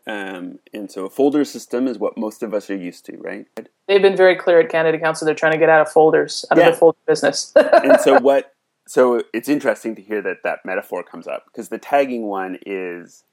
Um, 0.06 0.58
and 0.74 0.90
so, 0.90 1.04
a 1.06 1.10
folder 1.10 1.44
system 1.44 1.86
is 1.88 1.98
what 1.98 2.16
most 2.18 2.42
of 2.42 2.54
us 2.54 2.68
are 2.70 2.76
used 2.76 3.04
to, 3.06 3.16
right? 3.18 3.46
They've 3.88 4.02
been 4.02 4.16
very 4.16 4.36
clear 4.36 4.60
at 4.60 4.68
Canada 4.68 4.98
Council. 4.98 5.26
They're 5.26 5.34
trying 5.34 5.52
to 5.52 5.58
get 5.58 5.68
out 5.68 5.80
of 5.80 5.90
folders, 5.92 6.44
out 6.50 6.58
Yeah. 6.58 6.68
of 6.68 6.74
the 6.74 6.78
folder 6.78 6.98
business. 7.06 7.52
and 7.56 8.00
so 8.00 8.18
what 8.28 8.52
so 8.86 9.22
it's 9.32 9.48
interesting 9.48 9.94
to 9.94 10.02
hear 10.02 10.20
that 10.22 10.38
that 10.44 10.60
metaphor 10.64 11.02
comes 11.02 11.26
up 11.26 11.44
because 11.46 11.68
the 11.68 11.78
tagging 11.78 12.26
one 12.26 12.58
is 12.66 13.24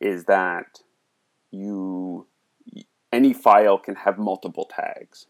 is 0.00 0.24
that 0.24 0.80
you 1.50 2.26
any 3.12 3.32
file 3.32 3.78
can 3.78 3.94
have 3.94 4.18
multiple 4.18 4.68
tags 4.70 5.26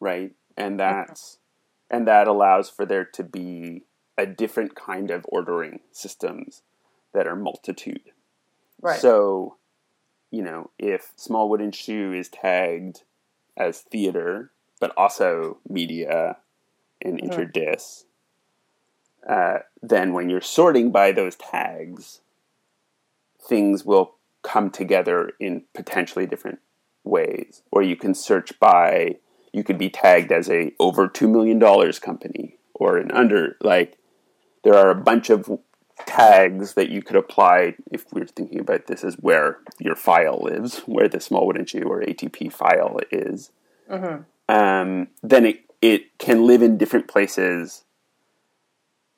right? 0.00 0.32
And 0.56 0.78
that's 0.80 1.38
and 1.90 2.06
that 2.06 2.28
allows 2.28 2.68
for 2.68 2.84
there 2.84 3.04
to 3.04 3.22
be 3.22 3.84
a 4.16 4.26
different 4.26 4.74
kind 4.74 5.10
of 5.10 5.24
ordering 5.28 5.80
systems 5.92 6.62
that 7.14 7.26
are 7.26 7.36
multitude. 7.36 8.12
Right. 8.80 9.00
so 9.00 9.56
you 10.30 10.40
know 10.42 10.70
if 10.78 11.10
small 11.16 11.48
wooden 11.48 11.72
shoe 11.72 12.12
is 12.12 12.28
tagged 12.28 13.02
as 13.56 13.80
theater 13.80 14.52
but 14.78 14.92
also 14.96 15.58
media 15.68 16.36
and 17.02 17.20
interdis 17.20 18.04
uh, 19.28 19.58
then 19.82 20.12
when 20.12 20.30
you're 20.30 20.40
sorting 20.40 20.90
by 20.90 21.12
those 21.12 21.36
tags 21.36 22.20
things 23.48 23.84
will 23.84 24.14
come 24.42 24.70
together 24.70 25.32
in 25.40 25.62
potentially 25.74 26.26
different 26.26 26.60
ways. 27.04 27.62
Or 27.70 27.82
you 27.82 27.96
can 27.96 28.14
search 28.14 28.58
by 28.58 29.16
you 29.52 29.64
could 29.64 29.78
be 29.78 29.90
tagged 29.90 30.30
as 30.30 30.48
a 30.50 30.72
over 30.78 31.08
$2 31.08 31.28
million 31.30 31.58
company 31.94 32.56
or 32.74 32.98
an 32.98 33.10
under 33.10 33.56
like 33.62 33.96
there 34.62 34.74
are 34.74 34.90
a 34.90 34.94
bunch 34.94 35.30
of 35.30 35.58
tags 36.06 36.74
that 36.74 36.90
you 36.90 37.02
could 37.02 37.16
apply 37.16 37.74
if 37.90 38.04
we 38.12 38.20
are 38.20 38.26
thinking 38.26 38.60
about 38.60 38.86
this 38.86 39.02
as 39.02 39.14
where 39.14 39.58
your 39.78 39.96
file 39.96 40.40
lives, 40.42 40.78
where 40.80 41.08
the 41.08 41.18
Smallwood 41.18 41.56
and 41.56 41.84
or 41.84 42.02
ATP 42.02 42.52
file 42.52 43.00
is, 43.10 43.50
mm-hmm. 43.90 44.22
um, 44.54 45.08
then 45.22 45.46
it, 45.46 45.60
it 45.80 46.18
can 46.18 46.46
live 46.46 46.62
in 46.62 46.76
different 46.76 47.08
places, 47.08 47.84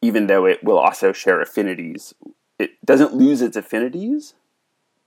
even 0.03 0.27
though 0.27 0.47
it 0.47 0.63
will 0.63 0.79
also 0.79 1.13
share 1.13 1.41
affinities. 1.41 2.15
It 2.59 2.85
doesn't 2.85 3.15
lose 3.15 3.43
its 3.43 3.57
affinities, 3.57 4.35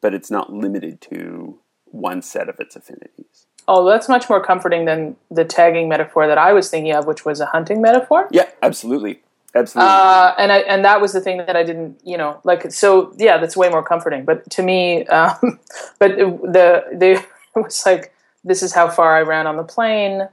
but 0.02 0.14
it's 0.14 0.32
not 0.32 0.52
limited 0.52 1.02
to 1.02 1.60
one 1.86 2.22
set 2.22 2.50
of 2.50 2.60
its 2.60 2.76
affinities. 2.76 3.46
Oh, 3.68 3.88
that's 3.88 4.10
much 4.10 4.30
more 4.30 4.44
comforting 4.44 4.86
than 4.86 5.16
the 5.32 5.46
tagging 5.46 5.88
metaphor 5.88 6.28
that 6.28 6.38
I 6.38 6.52
was 6.54 6.70
thinking 6.70 6.94
of, 6.94 7.06
which 7.06 7.24
was 7.24 7.40
a 7.40 7.46
hunting 7.46 7.82
metaphor. 7.82 8.28
Yeah, 8.32 8.50
absolutely. 8.62 9.22
Absolutely. 9.56 9.94
Uh, 9.94 10.34
and 10.38 10.52
I 10.52 10.58
and 10.60 10.84
that 10.84 11.00
was 11.00 11.14
the 11.14 11.22
thing 11.22 11.38
that 11.38 11.56
I 11.56 11.64
didn't, 11.64 12.02
you 12.04 12.18
know, 12.18 12.42
like 12.44 12.72
so. 12.72 13.14
Yeah, 13.18 13.38
that's 13.38 13.56
way 13.56 13.70
more 13.70 13.84
comforting. 13.84 14.26
But 14.26 14.50
to 14.52 14.64
me, 14.64 15.06
um, 15.06 15.60
but 16.00 16.18
the 16.18 16.84
the 16.92 17.24
it 17.56 17.64
was 17.64 17.86
like 17.86 18.14
this 18.44 18.64
is 18.64 18.74
how 18.74 18.90
far 18.90 19.16
I 19.16 19.22
ran 19.22 19.46
on 19.46 19.58
the 19.58 19.64
plane. 19.64 20.28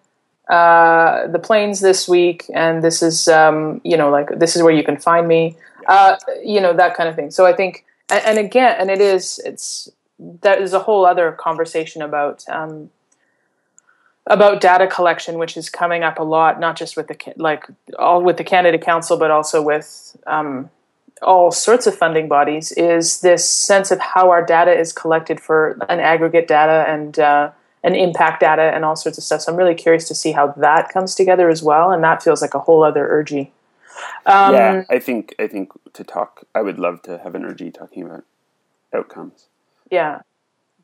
Uh, 0.51 1.29
the 1.29 1.39
planes 1.39 1.79
this 1.79 2.09
week, 2.09 2.45
and 2.53 2.83
this 2.83 3.05
is 3.05 3.29
um, 3.29 3.81
you 3.85 3.97
know 3.97 4.11
like 4.11 4.37
this 4.41 4.57
is 4.57 4.65
where 4.65 4.75
you 4.75 4.83
can 4.83 4.97
find 4.97 5.29
me. 5.29 5.57
Uh, 5.87 6.17
you 6.43 6.61
know 6.61 6.73
that 6.73 6.97
kind 6.97 7.09
of 7.09 7.15
thing. 7.15 7.31
So 7.31 7.47
I 7.47 7.53
think, 7.53 7.85
and, 8.11 8.25
and 8.25 8.39
again, 8.39 8.75
and 8.81 8.91
it 8.91 9.01
is 9.01 9.41
it's 9.45 9.89
that 10.43 10.61
is 10.61 10.73
a 10.73 10.81
whole 10.81 11.07
other 11.07 11.31
conversation 11.31 12.03
about 12.03 12.45
um, 12.49 12.91
about 14.27 14.61
data 14.61 14.89
collection, 14.89 15.39
which 15.39 15.57
is 15.57 15.71
coming 15.71 16.03
up 16.03 16.19
a 16.19 16.25
lot, 16.25 16.59
not 16.59 16.77
just 16.77 16.97
with 16.97 17.07
the 17.07 17.17
like 17.37 17.65
all 17.97 18.21
with 18.21 18.37
the 18.37 18.45
Canada 18.45 18.77
Council, 18.77 19.17
but 19.17 19.31
also 19.31 19.63
with 19.63 20.17
um, 20.27 20.69
all 21.23 21.53
sorts 21.53 21.87
of 21.87 21.95
funding 21.95 22.27
bodies. 22.27 22.73
Is 22.73 23.21
this 23.21 23.49
sense 23.49 23.93
of 23.93 24.01
how 24.01 24.31
our 24.31 24.45
data 24.45 24.77
is 24.77 24.93
collected 24.93 25.39
for 25.39 25.79
an 25.89 26.01
aggregate 26.01 26.49
data 26.49 26.85
and 26.89 27.17
uh, 27.21 27.53
an 27.83 27.95
impact 27.95 28.41
data 28.41 28.63
and 28.75 28.85
all 28.85 28.97
sorts 28.97 29.19
of 29.19 29.25
stuff. 29.25 29.43
So 29.43 29.53
I'm 29.53 29.59
really 29.59 29.75
curious 29.75 30.07
to 30.09 30.15
see 30.15 30.33
how 30.33 30.49
that 30.59 30.91
comes 30.91 31.15
together 31.15 31.49
as 31.49 31.63
well, 31.63 31.93
and 31.93 32.03
that 32.05 32.23
feels 32.23 32.43
like 32.43 32.55
a 32.55 32.59
whole 32.59 32.83
other 32.83 33.09
urgy. 33.09 33.51
Um, 34.27 34.55
yeah, 34.55 34.85
I 34.91 34.99
think 34.99 35.35
I 35.39 35.47
think 35.47 35.73
to 35.95 36.05
talk, 36.05 36.45
I 36.55 36.63
would 36.63 36.79
love 36.79 37.03
to 37.03 37.19
have 37.19 37.35
an 37.35 37.43
urgy 37.43 37.73
talking 37.73 38.03
about 38.03 38.25
outcomes. 38.95 39.47
Yeah, 39.91 40.21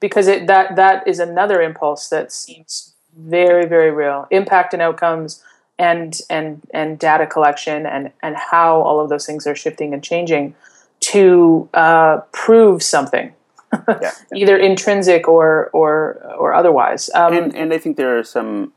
because 0.01 0.27
it 0.27 0.47
that 0.47 0.77
that 0.77 1.07
is 1.07 1.19
another 1.19 1.61
impulse 1.61 2.09
that 2.09 2.33
seems 2.33 2.95
very 3.17 3.67
very 3.67 3.91
real 3.91 4.27
impact 4.31 4.75
and 4.75 4.83
outcomes 4.83 5.43
and 5.79 6.21
and 6.29 6.67
and 6.73 6.99
data 6.99 7.27
collection 7.27 7.87
and 7.87 8.11
and 8.23 8.37
how 8.37 8.81
all 8.83 9.01
of 9.01 9.09
those 9.09 9.27
things 9.27 9.47
are 9.47 9.55
shifting 9.55 9.93
and 9.93 10.03
changing 10.03 10.55
to 11.01 11.69
uh, 11.75 12.19
prove 12.33 12.83
something 12.83 13.33
yeah. 13.73 14.13
either 14.35 14.57
intrinsic 14.57 15.29
or 15.29 15.71
or 15.73 16.23
or 16.39 16.55
otherwise 16.55 17.11
um, 17.15 17.33
and, 17.33 17.57
and 17.57 17.73
i 17.73 17.79
think 17.79 17.97
there 17.97 18.19
are 18.19 18.25
some 18.25 18.73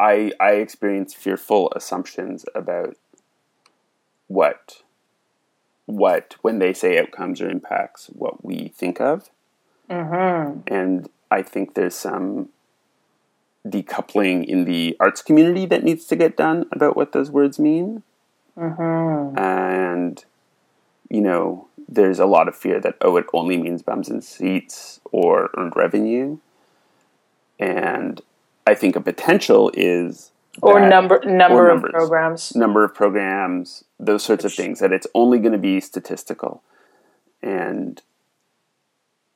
i 0.00 0.32
i 0.40 0.52
experience 0.52 1.14
fearful 1.14 1.72
assumptions 1.74 2.44
about 2.54 2.96
what 4.28 4.82
what 5.86 6.34
when 6.42 6.58
they 6.58 6.72
say 6.72 6.98
outcomes 6.98 7.40
or 7.40 7.48
impacts 7.48 8.06
what 8.12 8.44
we 8.44 8.68
think 8.76 9.00
of 9.00 9.30
mm-hmm. 9.88 10.60
and 10.66 11.08
i 11.30 11.42
think 11.42 11.74
there's 11.74 11.94
some 11.94 12.48
decoupling 13.70 14.44
in 14.44 14.64
the 14.64 14.96
arts 15.00 15.22
community 15.22 15.66
that 15.66 15.84
needs 15.84 16.06
to 16.06 16.16
get 16.16 16.36
done 16.36 16.66
about 16.72 16.96
what 16.96 17.12
those 17.12 17.30
words 17.30 17.58
mean. 17.58 18.02
Mm-hmm. 18.56 19.38
And, 19.38 20.24
you 21.10 21.20
know, 21.20 21.68
there's 21.88 22.18
a 22.18 22.26
lot 22.26 22.48
of 22.48 22.56
fear 22.56 22.80
that, 22.80 22.96
oh, 23.00 23.16
it 23.16 23.26
only 23.32 23.56
means 23.56 23.82
bums 23.82 24.08
and 24.08 24.22
seats 24.22 25.00
or 25.12 25.50
earned 25.56 25.74
revenue. 25.76 26.38
And 27.58 28.20
I 28.66 28.74
think 28.74 28.96
a 28.96 29.00
potential 29.00 29.70
is. 29.74 30.32
Or 30.62 30.80
number 30.80 31.20
number 31.24 31.66
or 31.66 31.74
numbers, 31.74 31.90
of 31.90 31.94
programs. 31.94 32.56
Number 32.56 32.82
of 32.82 32.94
programs, 32.94 33.84
those 34.00 34.24
sorts 34.24 34.44
of 34.44 34.52
things, 34.52 34.80
that 34.80 34.92
it's 34.92 35.06
only 35.14 35.38
going 35.38 35.52
to 35.52 35.58
be 35.58 35.80
statistical. 35.80 36.62
And 37.42 38.00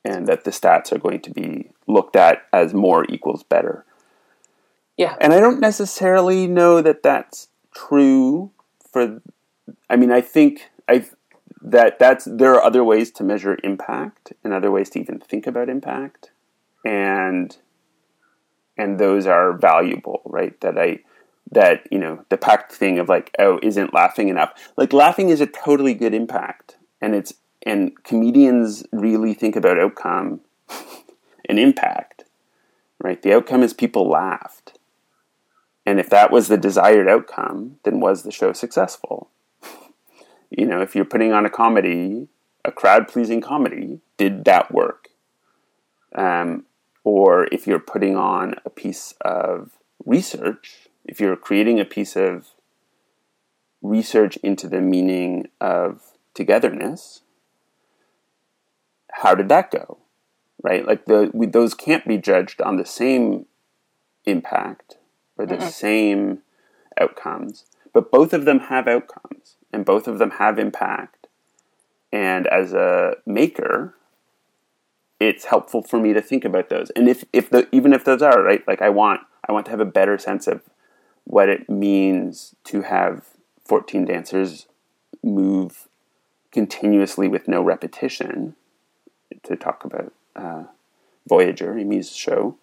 and 0.03 0.27
that 0.27 0.43
the 0.43 0.51
stats 0.51 0.91
are 0.91 0.97
going 0.97 1.21
to 1.21 1.29
be 1.29 1.69
looked 1.87 2.15
at 2.15 2.43
as 2.51 2.73
more 2.73 3.05
equals 3.07 3.43
better. 3.43 3.85
Yeah. 4.97 5.15
And 5.21 5.31
I 5.31 5.39
don't 5.39 5.59
necessarily 5.59 6.47
know 6.47 6.81
that 6.81 7.03
that's 7.03 7.49
true 7.73 8.51
for 8.91 9.21
I 9.89 9.95
mean 9.95 10.11
I 10.11 10.21
think 10.21 10.69
I 10.87 11.05
that 11.61 11.99
that's 11.99 12.25
there 12.25 12.53
are 12.53 12.63
other 12.63 12.83
ways 12.83 13.11
to 13.11 13.23
measure 13.23 13.57
impact 13.63 14.33
and 14.43 14.53
other 14.53 14.71
ways 14.71 14.89
to 14.91 14.99
even 14.99 15.19
think 15.19 15.45
about 15.45 15.69
impact 15.69 16.31
and 16.85 17.57
and 18.77 18.99
those 18.99 19.27
are 19.27 19.53
valuable, 19.53 20.21
right? 20.25 20.59
That 20.61 20.77
I 20.77 20.99
that, 21.51 21.85
you 21.91 21.99
know, 21.99 22.25
the 22.29 22.37
pact 22.37 22.71
thing 22.71 22.97
of 22.97 23.09
like, 23.09 23.35
oh, 23.37 23.59
isn't 23.61 23.93
laughing 23.93 24.29
enough. 24.29 24.71
Like 24.77 24.93
laughing 24.93 25.29
is 25.29 25.41
a 25.41 25.45
totally 25.45 25.93
good 25.93 26.13
impact. 26.13 26.77
And 27.01 27.13
it's 27.13 27.33
and 27.63 27.91
comedians 28.03 28.83
really 28.91 29.33
think 29.33 29.55
about 29.55 29.79
outcome 29.79 30.41
and 31.49 31.59
impact. 31.59 32.23
Right? 32.99 33.21
The 33.21 33.33
outcome 33.33 33.63
is 33.63 33.73
people 33.73 34.09
laughed. 34.09 34.77
And 35.85 35.99
if 35.99 36.09
that 36.11 36.31
was 36.31 36.47
the 36.47 36.57
desired 36.57 37.07
outcome, 37.07 37.77
then 37.83 37.99
was 37.99 38.21
the 38.23 38.31
show 38.31 38.53
successful? 38.53 39.29
You 40.51 40.65
know, 40.65 40.81
if 40.81 40.95
you're 40.95 41.05
putting 41.05 41.31
on 41.31 41.45
a 41.45 41.49
comedy, 41.49 42.27
a 42.65 42.71
crowd 42.71 43.07
pleasing 43.07 43.41
comedy, 43.41 44.01
did 44.17 44.43
that 44.45 44.71
work? 44.71 45.09
Um, 46.13 46.65
or 47.03 47.47
if 47.51 47.65
you're 47.65 47.79
putting 47.79 48.17
on 48.17 48.55
a 48.65 48.69
piece 48.69 49.13
of 49.21 49.71
research, 50.05 50.89
if 51.05 51.19
you're 51.19 51.37
creating 51.37 51.79
a 51.79 51.85
piece 51.85 52.15
of 52.15 52.49
research 53.81 54.37
into 54.37 54.67
the 54.67 54.81
meaning 54.81 55.47
of 55.59 56.01
togetherness, 56.33 57.21
how 59.13 59.33
did 59.33 59.49
that 59.49 59.71
go? 59.71 59.99
Right? 60.61 60.85
Like 60.85 61.05
the, 61.05 61.31
we, 61.33 61.47
those 61.47 61.73
can't 61.73 62.05
be 62.05 62.17
judged 62.17 62.61
on 62.61 62.75
the 62.75 62.85
same 62.85 63.45
impact 64.25 64.97
or 65.37 65.45
the 65.45 65.55
mm 65.55 65.71
same 65.71 66.39
outcomes, 66.99 67.65
but 67.93 68.11
both 68.11 68.33
of 68.33 68.43
them 68.45 68.59
have 68.59 68.87
outcomes 68.87 69.55
and 69.73 69.85
both 69.85 70.07
of 70.07 70.19
them 70.19 70.31
have 70.31 70.59
impact. 70.59 71.27
And 72.11 72.47
as 72.47 72.73
a 72.73 73.15
maker, 73.25 73.95
it's 75.19 75.45
helpful 75.45 75.81
for 75.81 75.99
me 75.99 76.13
to 76.13 76.21
think 76.21 76.43
about 76.45 76.69
those. 76.69 76.89
And 76.91 77.07
if, 77.07 77.23
if 77.31 77.49
the 77.49 77.67
even 77.71 77.93
if 77.93 78.03
those 78.03 78.21
are 78.21 78.41
right, 78.41 78.67
like 78.67 78.81
I 78.81 78.89
want 78.89 79.21
I 79.47 79.51
want 79.51 79.65
to 79.65 79.71
have 79.71 79.79
a 79.79 79.85
better 79.85 80.17
sense 80.17 80.47
of 80.47 80.61
what 81.23 81.49
it 81.49 81.69
means 81.69 82.55
to 82.65 82.81
have 82.81 83.27
14 83.65 84.05
dancers 84.05 84.67
move 85.23 85.87
continuously 86.51 87.27
with 87.27 87.47
no 87.47 87.61
repetition. 87.61 88.55
To 89.43 89.55
talk 89.55 89.85
about 89.85 90.13
uh, 90.35 90.65
Voyager, 91.27 91.77
Amy's 91.77 92.13
show. 92.15 92.57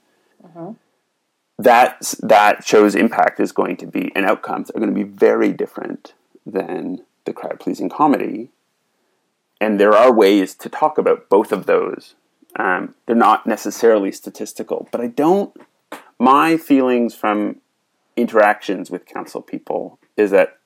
Mm-hmm 0.44 0.72
that 1.58 2.14
that 2.22 2.64
show's 2.64 2.94
impact 2.94 3.40
is 3.40 3.52
going 3.52 3.76
to 3.76 3.86
be 3.86 4.12
and 4.14 4.24
outcomes 4.24 4.70
are 4.70 4.78
going 4.78 4.94
to 4.94 5.04
be 5.04 5.08
very 5.08 5.52
different 5.52 6.14
than 6.48 7.04
the 7.24 7.32
crowd 7.32 7.60
pleasing 7.60 7.88
comedy. 7.88 8.50
And 9.60 9.78
there 9.78 9.94
are 9.94 10.12
ways 10.12 10.54
to 10.56 10.68
talk 10.68 10.98
about 10.98 11.28
both 11.28 11.52
of 11.52 11.66
those. 11.66 12.14
Um, 12.56 12.94
they're 13.06 13.14
not 13.14 13.46
necessarily 13.46 14.10
statistical, 14.12 14.88
but 14.90 15.00
I 15.00 15.08
don't. 15.08 15.54
My 16.18 16.56
feelings 16.56 17.14
from 17.14 17.60
interactions 18.16 18.90
with 18.90 19.06
council 19.06 19.42
people 19.42 19.98
is 20.16 20.30
that 20.30 20.58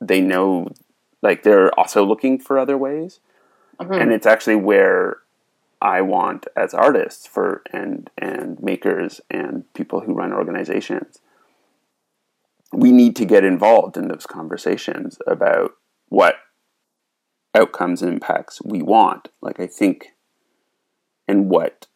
they 0.00 0.20
know, 0.20 0.68
like, 1.22 1.42
they're 1.42 1.72
also 1.78 2.04
looking 2.04 2.38
for 2.38 2.58
other 2.58 2.76
ways. 2.76 3.20
Mm-hmm. 3.80 3.92
And 3.92 4.12
it's 4.12 4.26
actually 4.26 4.56
where 4.56 5.18
I 5.80 6.00
want 6.00 6.46
as 6.56 6.74
artists 6.74 7.26
for 7.26 7.62
and 7.72 8.10
and 8.18 8.60
makers 8.60 9.20
and 9.30 9.72
people 9.74 10.00
who 10.00 10.12
run 10.12 10.32
organizations. 10.32 11.20
We 12.72 12.92
need 12.92 13.16
to 13.16 13.24
get 13.24 13.44
involved 13.44 13.96
in 13.96 14.08
those 14.08 14.26
conversations 14.26 15.18
about 15.26 15.72
what 16.08 16.36
outcomes 17.54 18.02
and 18.02 18.12
impacts 18.12 18.60
we 18.62 18.82
want. 18.82 19.28
Like 19.40 19.58
I 19.58 19.66
think 19.66 20.12
and 21.28 21.50
what 21.50 21.86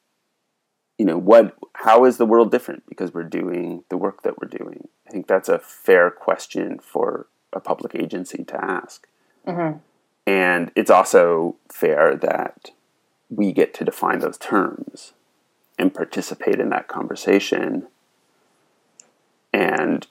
you 0.99 1.07
know 1.07 1.19
what 1.19 1.57
how 1.75 2.05
is 2.05 2.19
the 2.19 2.27
world 2.27 2.51
different 2.51 2.85
because 2.89 3.13
we're 3.13 3.25
doing 3.25 3.83
the 3.89 3.97
work 3.97 4.23
that 4.23 4.39
we're 4.39 4.47
doing 4.47 4.87
i 5.09 5.11
think 5.11 5.27
that's 5.27 5.49
a 5.49 5.59
fair 5.59 6.11
question 6.11 6.79
for 6.79 7.27
a 7.53 7.59
public 7.59 7.95
agency 7.95 8.45
to 8.45 8.63
ask 8.63 9.09
mm-hmm. 9.47 9.79
and 10.27 10.71
it's 10.77 10.91
also 10.91 11.57
fair 11.71 12.15
that 12.15 12.71
we 13.31 13.53
get 13.53 13.73
to 13.73 13.85
define 13.85 14.19
those 14.21 14.39
terms 14.39 15.15
and 15.79 15.95
participate 15.95 16.61
in 16.61 16.69
that 16.69 16.87
conversation 16.87 17.89
and 19.53 20.07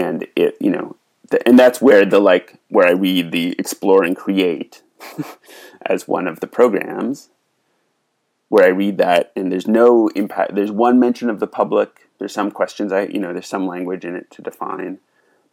and 0.00 0.26
it 0.34 0.56
you 0.60 0.70
know 0.70 0.96
the, 1.30 1.46
and 1.46 1.58
that's 1.58 1.80
where 1.80 2.04
the 2.04 2.18
like 2.18 2.54
where 2.68 2.86
I 2.86 2.92
read 2.92 3.32
the 3.32 3.54
explore 3.58 4.02
and 4.02 4.16
create 4.16 4.82
as 5.86 6.08
one 6.08 6.26
of 6.26 6.40
the 6.40 6.46
programs 6.46 7.28
where 8.48 8.64
I 8.64 8.68
read 8.68 8.98
that 8.98 9.32
and 9.36 9.52
there's 9.52 9.68
no 9.68 10.08
impact. 10.08 10.54
There's 10.54 10.72
one 10.72 10.98
mention 10.98 11.30
of 11.30 11.38
the 11.38 11.46
public. 11.46 12.08
There's 12.18 12.32
some 12.32 12.50
questions 12.50 12.92
I 12.92 13.02
you 13.04 13.18
know 13.18 13.32
there's 13.32 13.46
some 13.46 13.66
language 13.66 14.04
in 14.04 14.16
it 14.16 14.30
to 14.32 14.42
define, 14.42 14.98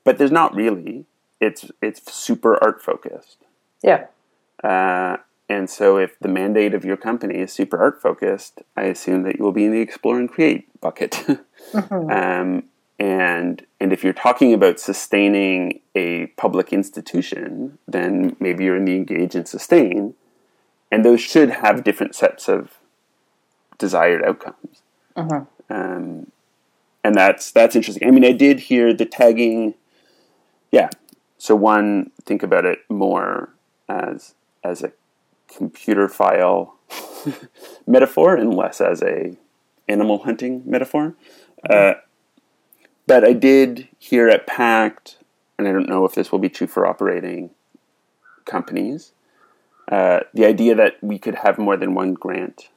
but 0.04 0.18
there's 0.18 0.32
not 0.32 0.56
really. 0.56 1.06
It's 1.40 1.70
it's 1.82 2.12
super 2.12 2.62
art 2.64 2.82
focused. 2.82 3.38
Yeah. 3.84 4.08
Uh, 4.64 5.18
and 5.50 5.70
so, 5.70 5.98
if 5.98 6.20
the 6.20 6.28
mandate 6.28 6.74
of 6.74 6.84
your 6.84 6.98
company 6.98 7.36
is 7.36 7.54
super 7.54 7.78
art 7.78 8.02
focused, 8.02 8.64
I 8.76 8.84
assume 8.84 9.24
that 9.24 9.38
you 9.38 9.46
will 9.46 9.54
be 9.54 9.64
in 9.64 9.72
the 9.72 9.80
explore 9.80 10.20
and 10.20 10.30
create 10.30 10.68
bucket. 10.82 11.12
mm-hmm. 11.72 12.10
um, 12.10 12.64
and 13.00 13.66
and 13.80 13.94
if 13.94 14.04
you're 14.04 14.14
talking 14.14 14.54
about 14.54 14.80
sustaining 14.80 15.82
a 15.94 16.28
public 16.38 16.74
institution, 16.74 17.78
then 17.88 18.36
maybe 18.40 18.64
you're 18.64 18.76
in 18.76 18.86
the 18.86 18.96
engage 18.96 19.36
and 19.36 19.48
sustain, 19.48 20.16
and 20.92 21.06
those 21.06 21.22
should 21.22 21.50
have 21.50 21.84
different 21.84 22.16
sets 22.16 22.48
of 22.48 22.80
desired 23.78 24.24
outcomes. 24.24 24.82
Mm-hmm. 25.16 25.74
Um, 25.74 26.32
and 27.04 27.16
that's 27.16 27.52
that's 27.52 27.76
interesting. 27.76 28.08
I 28.08 28.12
mean, 28.12 28.26
I 28.26 28.32
did 28.32 28.62
hear 28.62 28.94
the 28.94 29.06
tagging. 29.06 29.76
Yeah. 30.72 30.90
So 31.38 31.56
one, 31.56 32.12
think 32.24 32.42
about 32.42 32.66
it 32.66 32.80
more 32.90 33.54
as 33.88 34.34
as 34.64 34.82
a 34.82 34.92
computer 35.48 36.10
file 36.10 36.76
metaphor 37.88 38.36
and 38.36 38.54
less 38.54 38.82
as 38.82 39.04
a 39.04 39.38
animal 39.88 40.24
hunting 40.24 40.64
metaphor. 40.66 41.16
Uh, 41.70 41.94
but 43.08 43.24
I 43.24 43.34
did 43.34 43.88
hear 43.98 44.28
at 44.28 44.46
PACT, 44.46 45.18
and 45.58 45.68
I 45.68 45.72
don't 45.72 45.90
know 45.90 46.06
if 46.06 46.14
this 46.14 46.32
will 46.32 46.40
be 46.40 46.50
true 46.50 46.68
for 46.68 46.86
operating 46.86 47.52
companies, 48.46 49.14
uh, 49.92 50.20
the 50.34 50.46
idea 50.46 50.76
that 50.76 51.02
we 51.02 51.18
could 51.18 51.36
have 51.36 51.58
more 51.58 51.78
than 51.78 51.96
one 51.96 52.14
grant 52.14 52.70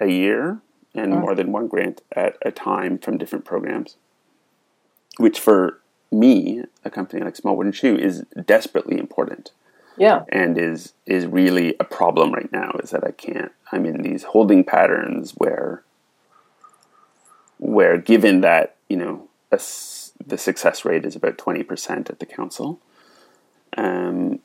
a 0.00 0.08
year 0.08 0.60
and 0.94 1.12
more 1.12 1.34
than 1.34 1.52
one 1.52 1.68
grant 1.68 2.02
at 2.14 2.36
a 2.42 2.50
time 2.50 2.98
from 2.98 3.18
different 3.18 3.44
programs, 3.44 3.96
which 5.18 5.38
for 5.38 5.80
me, 6.10 6.64
a 6.84 6.90
company 6.90 7.22
like 7.22 7.36
Small 7.36 7.56
Wooden 7.56 7.72
Shoe, 7.72 7.96
is 7.96 8.24
desperately 8.46 8.98
important. 8.98 9.52
Yeah. 9.98 10.24
And 10.30 10.58
is 10.58 10.94
is 11.06 11.26
really 11.26 11.74
a 11.80 11.84
problem 11.84 12.32
right 12.32 12.52
now 12.52 12.72
is 12.82 12.90
that 12.90 13.02
i 13.02 13.12
can't 13.12 13.50
i'm 13.72 13.86
in 13.86 14.02
these 14.02 14.24
holding 14.24 14.62
patterns 14.62 15.32
where 15.38 15.82
where 17.58 17.96
given 17.96 18.42
that 18.42 18.76
you 18.90 18.96
know 18.98 19.26
a, 19.52 19.60
the 20.24 20.38
success 20.38 20.84
rate 20.84 21.04
is 21.04 21.16
about 21.16 21.38
20% 21.38 22.10
at 22.10 22.18
the 22.18 22.26
council. 22.26 22.80
Um, 23.76 24.40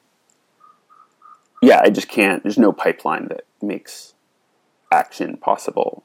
yeah 1.61 1.79
i 1.83 1.89
just 1.89 2.09
can't 2.09 2.43
there's 2.43 2.57
no 2.57 2.73
pipeline 2.73 3.27
that 3.27 3.45
makes 3.61 4.13
action 4.91 5.37
possible 5.37 6.03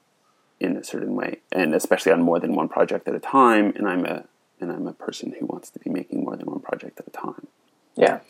in 0.58 0.76
a 0.76 0.84
certain 0.84 1.14
way. 1.14 1.40
And 1.52 1.74
especially 1.74 2.12
on 2.12 2.22
more 2.22 2.40
than 2.40 2.54
one 2.54 2.68
project 2.68 3.08
at 3.08 3.14
a 3.14 3.18
time 3.18 3.72
and 3.76 3.88
i'm 3.88 4.06
a 4.06 4.24
and 4.60 4.72
i'm 4.72 4.86
a 4.86 4.92
person 4.92 5.34
who 5.38 5.46
wants 5.46 5.70
to 5.70 5.78
be 5.78 5.90
making 5.90 6.24
more 6.24 6.36
than 6.36 6.46
one 6.46 6.60
project 6.60 6.98
at 7.00 7.06
a 7.06 7.10
time. 7.10 7.46
Yeah. 7.94 8.20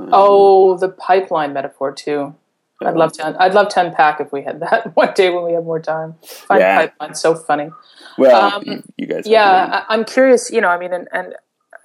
Oh, 0.00 0.76
the 0.76 0.88
pipeline 0.88 1.52
metaphor 1.52 1.92
too. 1.92 2.34
I'd 2.80 2.94
love 2.94 3.12
to. 3.14 3.36
I'd 3.42 3.54
love 3.54 3.68
to 3.70 3.80
unpack 3.80 4.20
if 4.20 4.32
we 4.32 4.42
had 4.42 4.60
that 4.60 4.94
one 4.96 5.12
day 5.14 5.30
when 5.30 5.44
we 5.44 5.52
have 5.52 5.64
more 5.64 5.80
time. 5.80 6.14
Find 6.22 6.60
yeah. 6.60 6.78
pipeline 6.78 7.14
so 7.14 7.34
funny. 7.34 7.70
Well, 8.16 8.54
um, 8.56 8.84
you 8.96 9.06
guys. 9.06 9.26
Yeah, 9.26 9.84
I, 9.88 9.94
am 9.94 10.04
curious. 10.04 10.50
You 10.50 10.60
know, 10.60 10.68
I 10.68 10.78
mean, 10.78 10.92
and, 10.92 11.08
and 11.12 11.34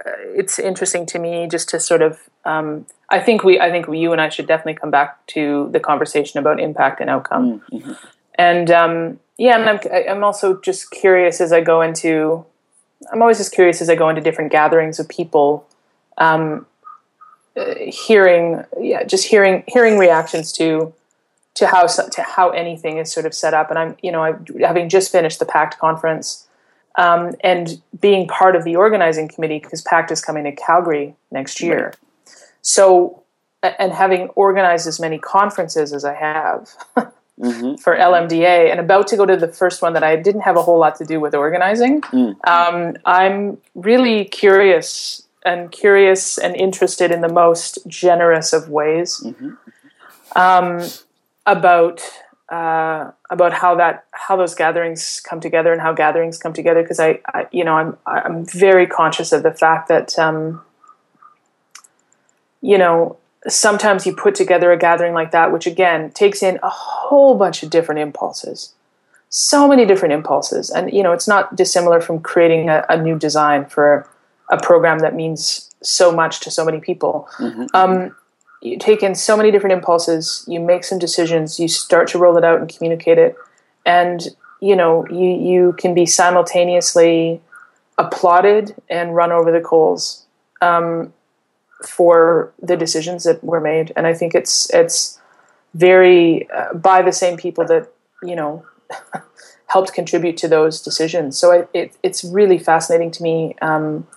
uh, 0.05 0.11
it's 0.35 0.59
interesting 0.59 1.05
to 1.07 1.19
me 1.19 1.47
just 1.47 1.69
to 1.69 1.79
sort 1.79 2.01
of. 2.01 2.19
Um, 2.45 2.85
I 3.09 3.19
think 3.19 3.43
we. 3.43 3.59
I 3.59 3.71
think 3.71 3.87
we, 3.87 3.99
you 3.99 4.11
and 4.11 4.21
I 4.21 4.29
should 4.29 4.47
definitely 4.47 4.75
come 4.75 4.91
back 4.91 5.25
to 5.27 5.69
the 5.71 5.79
conversation 5.79 6.39
about 6.39 6.59
impact 6.59 7.01
and 7.01 7.09
outcome. 7.09 7.61
Mm-hmm. 7.71 7.93
And 8.35 8.69
um, 8.71 9.19
yeah, 9.37 9.59
and 9.59 9.69
I'm. 9.69 10.07
I'm 10.09 10.23
also 10.23 10.59
just 10.61 10.91
curious 10.91 11.41
as 11.41 11.51
I 11.51 11.61
go 11.61 11.81
into. 11.81 12.45
I'm 13.11 13.21
always 13.21 13.39
just 13.39 13.51
curious 13.51 13.81
as 13.81 13.89
I 13.89 13.95
go 13.95 14.09
into 14.09 14.21
different 14.21 14.51
gatherings 14.51 14.99
of 14.99 15.09
people. 15.09 15.67
Um, 16.19 16.67
uh, 17.55 17.75
hearing 17.87 18.63
yeah 18.79 19.03
just 19.03 19.27
hearing 19.27 19.63
hearing 19.67 19.99
reactions 19.99 20.51
to 20.51 20.91
to 21.53 21.67
how 21.67 21.85
to 21.85 22.21
how 22.23 22.49
anything 22.49 22.97
is 22.97 23.11
sort 23.13 23.27
of 23.27 23.33
set 23.33 23.53
up 23.53 23.69
and 23.69 23.77
i'm 23.77 23.95
you 24.01 24.11
know 24.11 24.23
I, 24.23 24.33
having 24.59 24.89
just 24.89 25.11
finished 25.11 25.37
the 25.37 25.45
PACT 25.45 25.77
conference 25.77 26.47
um, 26.95 27.35
and 27.43 27.81
being 27.99 28.27
part 28.27 28.55
of 28.55 28.63
the 28.63 28.75
organizing 28.75 29.27
committee 29.27 29.59
because 29.59 29.81
PACT 29.81 30.11
is 30.11 30.21
coming 30.21 30.43
to 30.43 30.51
calgary 30.51 31.15
next 31.31 31.61
year 31.61 31.85
right. 31.85 31.95
so 32.63 33.21
and 33.61 33.91
having 33.93 34.29
organized 34.29 34.87
as 34.87 34.99
many 34.99 35.19
conferences 35.19 35.93
as 35.93 36.03
i 36.03 36.13
have 36.15 36.71
mm-hmm. 37.39 37.75
for 37.83 37.95
LMDA 37.95 38.71
and 38.71 38.79
about 38.79 39.07
to 39.09 39.15
go 39.15 39.27
to 39.27 39.37
the 39.37 39.47
first 39.47 39.83
one 39.83 39.93
that 39.93 40.03
i 40.03 40.15
didn't 40.15 40.41
have 40.41 40.57
a 40.57 40.61
whole 40.63 40.79
lot 40.79 40.95
to 40.95 41.05
do 41.05 41.19
with 41.19 41.35
organizing 41.35 42.01
mm-hmm. 42.01 42.31
um, 42.49 42.97
i'm 43.05 43.59
really 43.75 44.25
curious 44.25 45.27
and 45.45 45.71
curious 45.71 46.37
and 46.37 46.55
interested 46.55 47.11
in 47.11 47.21
the 47.21 47.29
most 47.29 47.79
generous 47.87 48.53
of 48.53 48.69
ways 48.69 49.21
mm-hmm. 49.23 49.51
um, 50.35 50.87
about 51.45 52.01
uh, 52.49 53.11
about 53.29 53.53
how 53.53 53.75
that 53.75 54.05
how 54.11 54.35
those 54.35 54.53
gatherings 54.53 55.21
come 55.27 55.39
together 55.39 55.71
and 55.71 55.81
how 55.81 55.93
gatherings 55.93 56.37
come 56.37 56.53
together 56.53 56.81
because 56.81 56.99
I, 56.99 57.19
I, 57.33 57.47
you 57.51 57.63
know 57.63 57.73
I'm 57.73 57.97
I'm 58.05 58.45
very 58.45 58.85
conscious 58.85 59.31
of 59.31 59.43
the 59.43 59.51
fact 59.51 59.87
that 59.87 60.17
um, 60.19 60.61
you 62.61 62.77
know 62.77 63.17
sometimes 63.47 64.05
you 64.05 64.15
put 64.15 64.35
together 64.35 64.71
a 64.71 64.77
gathering 64.77 65.13
like 65.13 65.31
that 65.31 65.51
which 65.51 65.65
again 65.65 66.11
takes 66.11 66.43
in 66.43 66.59
a 66.61 66.69
whole 66.69 67.35
bunch 67.35 67.63
of 67.63 67.69
different 67.69 67.99
impulses. 67.99 68.73
So 69.29 69.67
many 69.67 69.85
different 69.85 70.13
impulses. 70.13 70.69
And 70.69 70.93
you 70.93 71.01
know 71.01 71.11
it's 71.11 71.27
not 71.27 71.55
dissimilar 71.55 72.01
from 72.01 72.19
creating 72.19 72.69
a, 72.69 72.85
a 72.87 73.01
new 73.01 73.17
design 73.17 73.65
for 73.65 74.07
a 74.49 74.59
program 74.61 74.99
that 74.99 75.15
means 75.15 75.73
so 75.81 76.11
much 76.11 76.39
to 76.41 76.51
so 76.51 76.65
many 76.65 76.79
people. 76.79 77.27
Mm-hmm. 77.37 77.65
Um, 77.73 78.15
you 78.61 78.77
take 78.77 79.03
in 79.03 79.13
so 79.13 79.35
many 79.35 79.51
different 79.51 79.73
impulses, 79.73 80.45
you 80.47 80.59
make 80.59 80.83
some 80.85 80.97
decisions, 80.97 81.59
you 81.59 81.67
start 81.67 82.07
to 82.09 82.17
roll 82.17 82.37
it 82.37 82.45
out 82.45 82.59
and 82.61 82.73
communicate 82.73 83.17
it, 83.17 83.35
and 83.85 84.27
you 84.61 84.75
know 84.75 85.05
you 85.07 85.29
you 85.29 85.73
can 85.73 85.93
be 85.93 86.05
simultaneously 86.05 87.41
applauded 87.97 88.73
and 88.89 89.15
run 89.15 89.31
over 89.31 89.51
the 89.51 89.59
coals 89.59 90.25
um, 90.61 91.13
for 91.85 92.53
the 92.61 92.77
decisions 92.77 93.23
that 93.23 93.43
were 93.43 93.59
made. 93.59 93.91
And 93.95 94.07
I 94.07 94.13
think 94.13 94.33
it's 94.33 94.73
it's 94.73 95.19
very 95.73 96.49
uh, 96.49 96.73
by 96.73 97.01
the 97.01 97.11
same 97.11 97.37
people 97.37 97.65
that 97.65 97.91
you 98.23 98.35
know 98.35 98.65
helped 99.67 99.93
contribute 99.93 100.37
to 100.37 100.47
those 100.47 100.81
decisions. 100.81 101.37
So 101.37 101.51
it, 101.51 101.69
it, 101.73 101.97
it's 102.03 102.23
really 102.23 102.57
fascinating 102.57 103.11
to 103.11 103.23
me. 103.23 103.55
Um, 103.61 104.07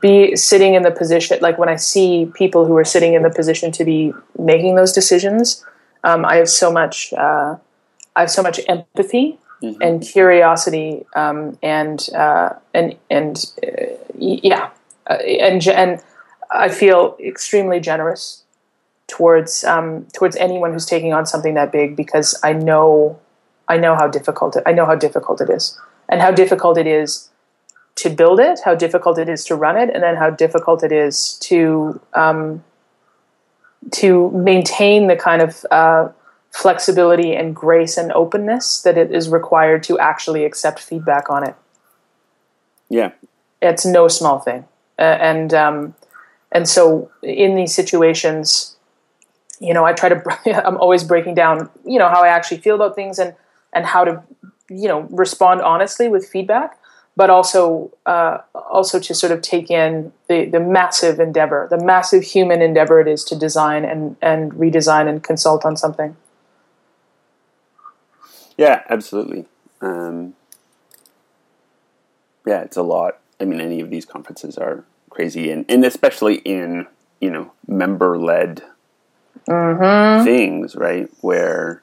be 0.00 0.34
sitting 0.34 0.74
in 0.74 0.82
the 0.82 0.90
position 0.90 1.38
like 1.40 1.58
when 1.58 1.68
i 1.68 1.76
see 1.76 2.30
people 2.34 2.66
who 2.66 2.76
are 2.76 2.84
sitting 2.84 3.14
in 3.14 3.22
the 3.22 3.30
position 3.30 3.70
to 3.70 3.84
be 3.84 4.12
making 4.38 4.74
those 4.74 4.92
decisions 4.92 5.64
um, 6.04 6.24
i 6.24 6.36
have 6.36 6.48
so 6.48 6.72
much 6.72 7.12
uh, 7.12 7.56
i 8.16 8.20
have 8.20 8.30
so 8.30 8.42
much 8.42 8.60
empathy 8.68 9.38
mm-hmm. 9.62 9.80
and 9.80 10.02
curiosity 10.02 11.04
um, 11.14 11.56
and 11.62 12.08
uh, 12.14 12.50
and 12.74 12.96
and 13.10 13.46
uh, 13.62 13.86
yeah 14.16 14.70
uh, 15.08 15.14
and 15.14 15.66
and 15.68 16.02
i 16.50 16.68
feel 16.68 17.16
extremely 17.20 17.78
generous 17.78 18.42
towards 19.06 19.64
um, 19.64 20.04
towards 20.12 20.36
anyone 20.36 20.72
who's 20.72 20.86
taking 20.86 21.12
on 21.12 21.26
something 21.26 21.54
that 21.54 21.70
big 21.70 21.94
because 21.94 22.38
i 22.42 22.52
know 22.52 23.18
i 23.68 23.76
know 23.76 23.94
how 23.94 24.08
difficult 24.08 24.56
it, 24.56 24.64
i 24.66 24.72
know 24.72 24.84
how 24.84 24.96
difficult 24.96 25.40
it 25.40 25.48
is 25.48 25.78
and 26.08 26.20
how 26.20 26.32
difficult 26.32 26.76
it 26.76 26.88
is 26.88 27.29
to 28.00 28.08
build 28.08 28.40
it, 28.40 28.60
how 28.64 28.74
difficult 28.74 29.18
it 29.18 29.28
is 29.28 29.44
to 29.44 29.54
run 29.54 29.76
it, 29.76 29.90
and 29.92 30.02
then 30.02 30.16
how 30.16 30.30
difficult 30.30 30.82
it 30.82 30.90
is 30.90 31.34
to 31.40 32.00
um, 32.14 32.64
to 33.92 34.30
maintain 34.30 35.06
the 35.06 35.16
kind 35.16 35.42
of 35.42 35.66
uh, 35.70 36.08
flexibility 36.50 37.34
and 37.34 37.54
grace 37.54 37.98
and 37.98 38.10
openness 38.12 38.80
that 38.82 38.96
it 38.96 39.12
is 39.12 39.28
required 39.28 39.82
to 39.82 39.98
actually 39.98 40.46
accept 40.46 40.78
feedback 40.78 41.28
on 41.28 41.46
it. 41.46 41.54
Yeah, 42.88 43.12
it's 43.60 43.84
no 43.84 44.08
small 44.08 44.38
thing, 44.38 44.64
uh, 44.98 45.02
and 45.02 45.52
um, 45.52 45.94
and 46.50 46.66
so 46.66 47.10
in 47.22 47.54
these 47.54 47.74
situations, 47.74 48.76
you 49.60 49.74
know, 49.74 49.84
I 49.84 49.92
try 49.92 50.08
to. 50.08 50.22
I'm 50.66 50.78
always 50.78 51.04
breaking 51.04 51.34
down, 51.34 51.68
you 51.84 51.98
know, 51.98 52.08
how 52.08 52.24
I 52.24 52.28
actually 52.28 52.62
feel 52.62 52.76
about 52.76 52.94
things 52.94 53.18
and 53.18 53.34
and 53.74 53.84
how 53.84 54.04
to, 54.04 54.22
you 54.70 54.88
know, 54.88 55.02
respond 55.10 55.60
honestly 55.60 56.08
with 56.08 56.26
feedback 56.26 56.79
but 57.16 57.30
also 57.30 57.90
uh, 58.06 58.38
also 58.54 58.98
to 58.98 59.14
sort 59.14 59.32
of 59.32 59.42
take 59.42 59.70
in 59.70 60.12
the, 60.28 60.46
the 60.46 60.60
massive 60.60 61.20
endeavor, 61.20 61.66
the 61.70 61.82
massive 61.82 62.22
human 62.22 62.62
endeavor 62.62 63.00
it 63.00 63.08
is 63.08 63.24
to 63.24 63.36
design 63.36 63.84
and, 63.84 64.16
and 64.22 64.52
redesign 64.52 65.08
and 65.08 65.22
consult 65.22 65.64
on 65.64 65.76
something. 65.76 66.16
Yeah, 68.56 68.82
absolutely. 68.88 69.46
Um, 69.80 70.34
yeah, 72.46 72.62
it's 72.62 72.76
a 72.76 72.82
lot. 72.82 73.18
I 73.40 73.44
mean, 73.44 73.60
any 73.60 73.80
of 73.80 73.90
these 73.90 74.04
conferences 74.04 74.58
are 74.58 74.84
crazy, 75.08 75.50
and, 75.50 75.64
and 75.68 75.84
especially 75.84 76.36
in 76.36 76.86
you 77.20 77.30
know 77.30 77.52
member 77.66 78.18
led 78.18 78.62
Mm-hmm. 79.48 80.24
things, 80.24 80.76
right? 80.76 81.08
Where 81.20 81.82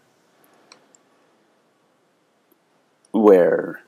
where 3.11 3.82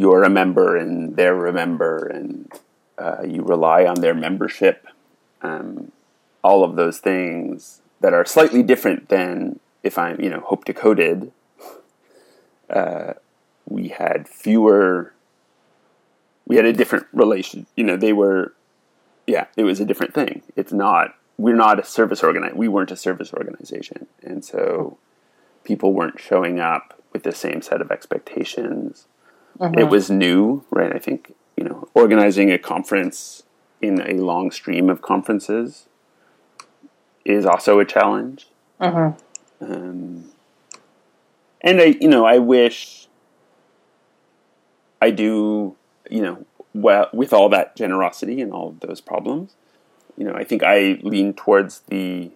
you're 0.00 0.24
a 0.24 0.30
member 0.30 0.76
and 0.76 1.14
they're 1.16 1.46
a 1.46 1.52
member, 1.52 2.06
and 2.06 2.50
uh, 2.96 3.22
you 3.22 3.42
rely 3.42 3.84
on 3.84 4.00
their 4.00 4.14
membership. 4.14 4.86
Um, 5.42 5.92
all 6.42 6.64
of 6.64 6.76
those 6.76 6.98
things 6.98 7.82
that 8.00 8.14
are 8.14 8.24
slightly 8.24 8.62
different 8.62 9.10
than 9.10 9.60
if 9.82 9.98
I'm, 9.98 10.18
you 10.18 10.30
know, 10.30 10.40
Hope 10.40 10.64
Decoded. 10.64 11.32
Uh, 12.70 13.12
we 13.68 13.88
had 13.88 14.26
fewer. 14.26 15.12
We 16.46 16.56
had 16.56 16.64
a 16.64 16.72
different 16.72 17.06
relation. 17.12 17.66
You 17.76 17.84
know, 17.84 17.96
they 17.96 18.14
were. 18.14 18.54
Yeah, 19.26 19.46
it 19.56 19.64
was 19.64 19.80
a 19.80 19.84
different 19.84 20.14
thing. 20.14 20.42
It's 20.56 20.72
not 20.72 21.14
we're 21.36 21.56
not 21.56 21.78
a 21.78 21.84
service 21.84 22.20
organi- 22.20 22.54
we 22.54 22.68
weren't 22.68 22.90
a 22.90 22.96
service 22.96 23.32
organization 23.32 24.06
and 24.22 24.44
so 24.44 24.98
people 25.64 25.94
weren't 25.94 26.20
showing 26.20 26.60
up 26.60 27.02
with 27.12 27.22
the 27.22 27.32
same 27.32 27.62
set 27.62 27.80
of 27.80 27.90
expectations 27.90 29.06
it 29.60 29.88
was 29.88 30.10
new 30.10 30.64
right? 30.70 30.94
I 30.94 30.98
think 30.98 31.34
you 31.56 31.64
know 31.64 31.88
organizing 31.94 32.50
a 32.50 32.58
conference 32.58 33.42
in 33.80 34.00
a 34.00 34.14
long 34.14 34.50
stream 34.50 34.90
of 34.90 35.02
conferences 35.02 35.86
is 37.24 37.46
also 37.46 37.78
a 37.78 37.84
challenge. 37.84 38.46
Um, 39.60 40.30
and 41.60 41.82
i 41.82 41.96
you 42.00 42.08
know 42.08 42.24
i 42.24 42.38
wish 42.38 43.06
i 45.02 45.10
do 45.10 45.76
you 46.10 46.22
know 46.22 46.46
well 46.72 47.10
with 47.12 47.34
all 47.34 47.50
that 47.50 47.76
generosity 47.76 48.40
and 48.40 48.50
all 48.52 48.70
of 48.70 48.80
those 48.80 49.02
problems 49.02 49.54
you 50.20 50.26
know, 50.26 50.34
I 50.34 50.44
think 50.44 50.62
I 50.62 51.00
lean 51.02 51.32
towards 51.32 51.80
the 51.88 52.30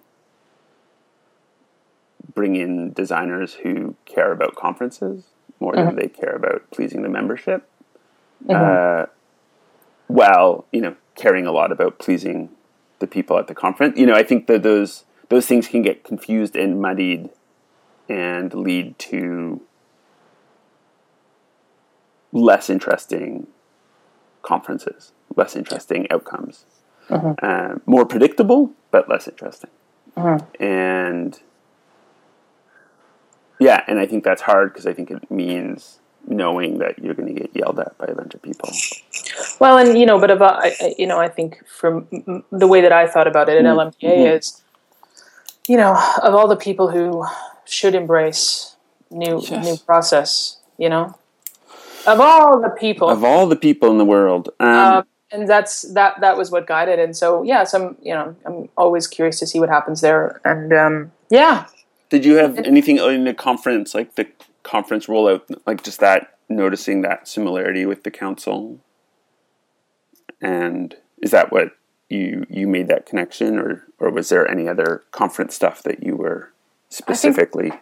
bring 2.35 2.57
in 2.57 2.95
designers 2.95 3.53
who 3.55 3.95
care 4.07 4.33
about 4.33 4.57
conferences 4.57 5.27
more 5.61 5.75
than 5.87 5.97
they 5.97 6.09
care 6.09 6.35
about 6.35 6.71
pleasing 6.71 7.03
the 7.03 7.09
membership. 7.09 7.69
Uh, 8.57 9.07
while 10.07 10.67
you 10.73 10.81
know 10.81 10.97
caring 11.15 11.47
a 11.47 11.53
lot 11.53 11.73
about 11.73 11.99
pleasing 11.99 12.51
the 12.99 13.07
people 13.07 13.39
at 13.39 13.47
the 13.47 13.55
conference, 13.55 13.99
you 13.99 14.07
know, 14.07 14.15
I 14.15 14.23
think 14.23 14.47
that 14.47 14.63
those 14.63 15.05
those 15.29 15.47
things 15.47 15.69
can 15.69 15.83
get 15.83 16.05
confused 16.05 16.55
and 16.57 16.81
muddied 16.81 17.31
and 18.09 18.53
lead 18.53 18.99
to 18.99 19.63
less 22.33 22.69
interesting 22.69 23.47
conferences, 24.43 25.13
less 25.37 25.57
interesting 25.57 26.07
outcomes. 26.11 26.67
Uh, 27.43 27.77
more 27.87 28.05
predictable 28.07 28.73
but 28.91 29.09
less 29.09 29.27
interesting. 29.29 29.71
And 30.61 31.41
yeah, 33.59 33.85
and 33.87 33.99
I 33.99 34.07
think 34.07 34.25
that's 34.25 34.43
hard 34.43 34.73
because 34.73 34.87
I 34.87 34.93
think 34.93 35.11
it 35.11 35.31
means 35.31 35.99
knowing 36.27 36.79
that 36.79 36.99
you're 36.99 37.15
going 37.15 37.33
to 37.35 37.41
get 37.41 37.51
yelled 37.55 37.79
at 37.79 37.97
by 37.99 38.07
a 38.07 38.15
bunch 38.15 38.35
of 38.35 38.43
people. 38.43 38.71
Well, 39.61 39.79
and 39.79 39.99
you 39.99 40.07
know, 40.07 40.19
but 40.19 40.31
of, 40.31 40.43
uh, 40.43 40.61
I, 40.63 40.95
you 40.99 41.07
know, 41.07 41.21
I 41.21 41.29
think 41.29 41.67
from 41.67 42.09
the 42.51 42.67
way 42.67 42.81
that 42.81 42.93
I 42.93 43.07
thought 43.07 43.27
about 43.27 43.49
it 43.49 43.59
at 43.59 43.65
LMDA 43.65 44.37
is, 44.37 44.63
you 45.69 45.77
know, 45.77 45.93
of 46.23 46.35
all 46.35 46.49
the 46.49 46.57
people 46.57 46.91
who 46.91 47.27
should 47.65 47.95
embrace 47.95 48.77
new 49.11 49.41
Yes. 49.49 49.65
new 49.65 49.77
process, 49.77 50.59
you 50.79 50.89
know, 50.89 51.15
of 52.07 52.21
all 52.21 52.61
the 52.61 52.71
people, 52.71 53.09
Of 53.09 53.25
all 53.25 53.47
the 53.47 53.57
people 53.57 53.91
in 53.91 53.99
the 53.99 54.05
world, 54.05 54.51
um, 54.61 54.69
uh, 54.69 55.03
and 55.31 55.49
that's 55.49 55.83
that 55.95 56.21
that 56.21 56.37
was 56.37 56.51
what 56.51 56.67
guided. 56.67 56.99
And 56.99 57.17
so, 57.17 57.43
yeah, 57.43 57.65
so 57.65 57.89
I'm 57.89 57.97
you 58.03 58.15
know 58.15 58.37
I'm 58.45 58.69
always 58.77 59.07
curious 59.07 59.39
to 59.41 59.47
see 59.47 59.61
what 59.61 59.69
happens 59.69 60.01
there. 60.01 60.41
And 60.45 60.73
um, 60.73 61.13
yeah, 61.31 61.67
did 62.15 62.25
you 62.25 62.37
have 62.37 62.59
anything 62.59 62.99
in 62.99 63.25
the 63.25 63.35
conference, 63.35 63.93
like 63.93 64.15
the 64.15 64.29
conference 64.63 65.07
rollout, 65.07 65.43
like 65.67 65.83
just 65.83 65.99
that 65.99 66.39
noticing 66.49 67.03
that 67.03 67.27
similarity 67.27 67.85
with 67.87 68.05
the 68.05 68.11
council? 68.13 68.79
And 70.41 70.95
is 71.21 71.33
that 71.33 71.51
what 71.51 71.73
you 72.09 72.47
you 72.49 72.69
made 72.69 72.87
that 72.87 73.05
connection, 73.05 73.59
or 73.59 73.83
or 73.99 74.11
was 74.11 74.29
there 74.29 74.49
any 74.49 74.69
other 74.69 75.03
conference 75.11 75.57
stuff 75.57 75.83
that 75.83 76.05
you 76.05 76.15
were 76.15 76.53
specifically 76.89 77.73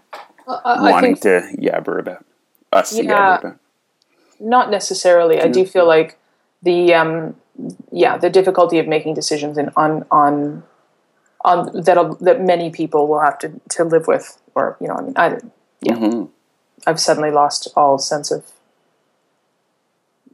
I, 0.48 0.90
wanting 0.90 1.16
think 1.16 1.20
to 1.22 1.54
yabber 1.60 1.98
about 1.98 2.24
us 2.72 2.96
to 2.96 3.04
Yeah. 3.04 3.12
yabber 3.12 3.38
about? 3.40 3.58
not 4.40 4.70
necessarily. 4.70 5.42
I 5.42 5.48
do 5.48 5.66
feel 5.66 5.86
like 5.86 6.18
the 6.62 6.94
um, 6.94 7.36
yeah 7.90 8.16
the 8.16 8.30
difficulty 8.30 8.78
of 8.78 8.88
making 8.88 9.12
decisions 9.12 9.58
in, 9.58 9.68
on 9.76 10.06
on 10.10 10.62
on 11.44 11.70
that 11.82 12.16
that 12.20 12.40
many 12.40 12.70
people 12.70 13.06
will 13.08 13.20
have 13.20 13.38
to 13.38 13.60
to 13.70 13.84
live 13.84 14.06
with, 14.06 14.38
or 14.54 14.76
you 14.80 14.88
know, 14.88 14.94
I 14.94 15.02
mean, 15.02 15.12
I 15.16 15.38
yeah, 15.80 15.94
Mhm. 15.96 16.28
I've 16.86 17.00
suddenly 17.00 17.30
lost 17.30 17.68
all 17.76 17.98
sense 17.98 18.30
of 18.30 18.44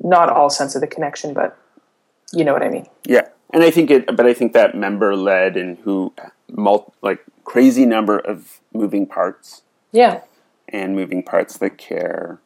not 0.00 0.28
all 0.30 0.50
sense 0.50 0.74
of 0.74 0.80
the 0.80 0.86
connection, 0.86 1.34
but 1.34 1.56
you 2.32 2.44
know 2.44 2.52
what 2.52 2.62
I 2.62 2.68
mean. 2.68 2.86
Yeah, 3.04 3.28
and 3.50 3.62
I 3.62 3.70
think 3.70 3.90
it, 3.90 4.06
but 4.16 4.26
I 4.26 4.34
think 4.34 4.52
that 4.52 4.74
member 4.74 5.16
led 5.16 5.56
and 5.56 5.78
who, 5.78 6.12
mul- 6.50 6.92
like 7.02 7.24
crazy 7.44 7.86
number 7.86 8.18
of 8.18 8.60
moving 8.72 9.06
parts 9.06 9.62
Yeah, 9.92 10.20
and 10.68 10.94
moving 10.94 11.22
parts 11.22 11.56
that 11.58 11.78
care, 11.78 12.38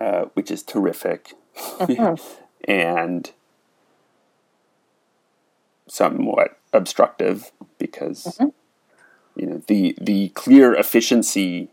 uh, 0.00 0.26
which 0.34 0.50
is 0.50 0.62
terrific, 0.62 1.32
Mm-hmm. 1.56 2.14
and 2.70 3.30
somewhat 5.88 6.58
obstructive 6.76 7.52
because 7.78 8.24
Mm-hmm. 8.24 8.48
you 9.40 9.46
know 9.46 9.62
the 9.66 9.96
the 10.00 10.28
clear 10.30 10.74
efficiency. 10.74 11.70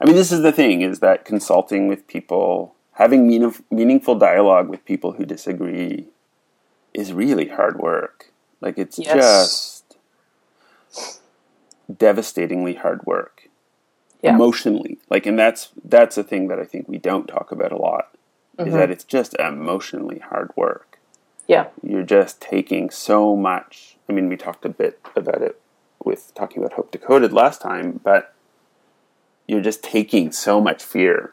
I 0.00 0.06
mean, 0.06 0.16
this 0.16 0.32
is 0.32 0.42
the 0.42 0.52
thing: 0.52 0.82
is 0.82 1.00
that 1.00 1.24
consulting 1.24 1.88
with 1.88 2.06
people, 2.06 2.74
having 2.92 3.26
meaning, 3.28 3.54
meaningful 3.70 4.16
dialogue 4.16 4.68
with 4.68 4.84
people 4.84 5.12
who 5.12 5.24
disagree, 5.24 6.08
is 6.94 7.12
really 7.12 7.48
hard 7.48 7.78
work. 7.78 8.32
Like 8.60 8.78
it's 8.78 8.98
Yes. 8.98 9.14
just 9.14 9.96
devastatingly 11.96 12.74
hard 12.74 13.04
work 13.06 13.48
Yeah. 14.22 14.34
emotionally 14.34 14.98
like 15.08 15.26
and 15.26 15.38
that's 15.38 15.70
that's 15.84 16.16
a 16.16 16.22
thing 16.22 16.46
that 16.48 16.58
i 16.60 16.64
think 16.64 16.86
we 16.88 16.98
don't 16.98 17.26
talk 17.26 17.50
about 17.52 17.72
a 17.72 17.76
lot 17.76 18.08
Mm-hmm. 18.58 18.68
is 18.68 18.74
that 18.74 18.90
it's 18.90 19.04
just 19.04 19.34
emotionally 19.38 20.18
hard 20.18 20.50
work 20.56 20.89
yeah, 21.50 21.66
you're 21.82 22.10
just 22.18 22.40
taking 22.40 22.90
so 22.90 23.18
much 23.36 23.96
i 24.08 24.12
mean 24.14 24.28
we 24.28 24.36
talked 24.36 24.64
a 24.64 24.68
bit 24.82 24.94
about 25.16 25.42
it 25.48 25.54
with 26.04 26.32
talking 26.34 26.58
about 26.62 26.74
hope 26.78 26.90
decoded 26.90 27.32
last 27.32 27.60
time 27.60 28.00
but 28.10 28.22
you're 29.48 29.60
just 29.70 29.82
taking 29.82 30.32
so 30.32 30.60
much 30.60 30.82
fear 30.82 31.32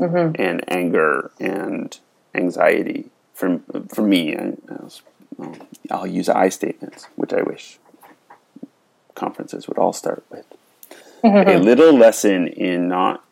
Mm-hmm. 0.00 0.42
and 0.42 0.56
anger 0.80 1.30
and 1.38 1.88
anxiety 2.34 3.10
from 3.34 3.62
for 3.94 4.02
me 4.02 4.34
I, 4.36 4.52
i'll 5.90 6.06
use 6.06 6.28
i 6.28 6.48
statements 6.48 7.06
which 7.14 7.32
i 7.32 7.42
wish 7.42 7.78
conferences 9.14 9.68
would 9.68 9.78
all 9.78 9.92
start 9.92 10.24
with 10.30 10.46
a 11.22 11.58
little 11.70 11.92
lesson 11.92 12.48
in 12.48 12.88
not 12.88 13.22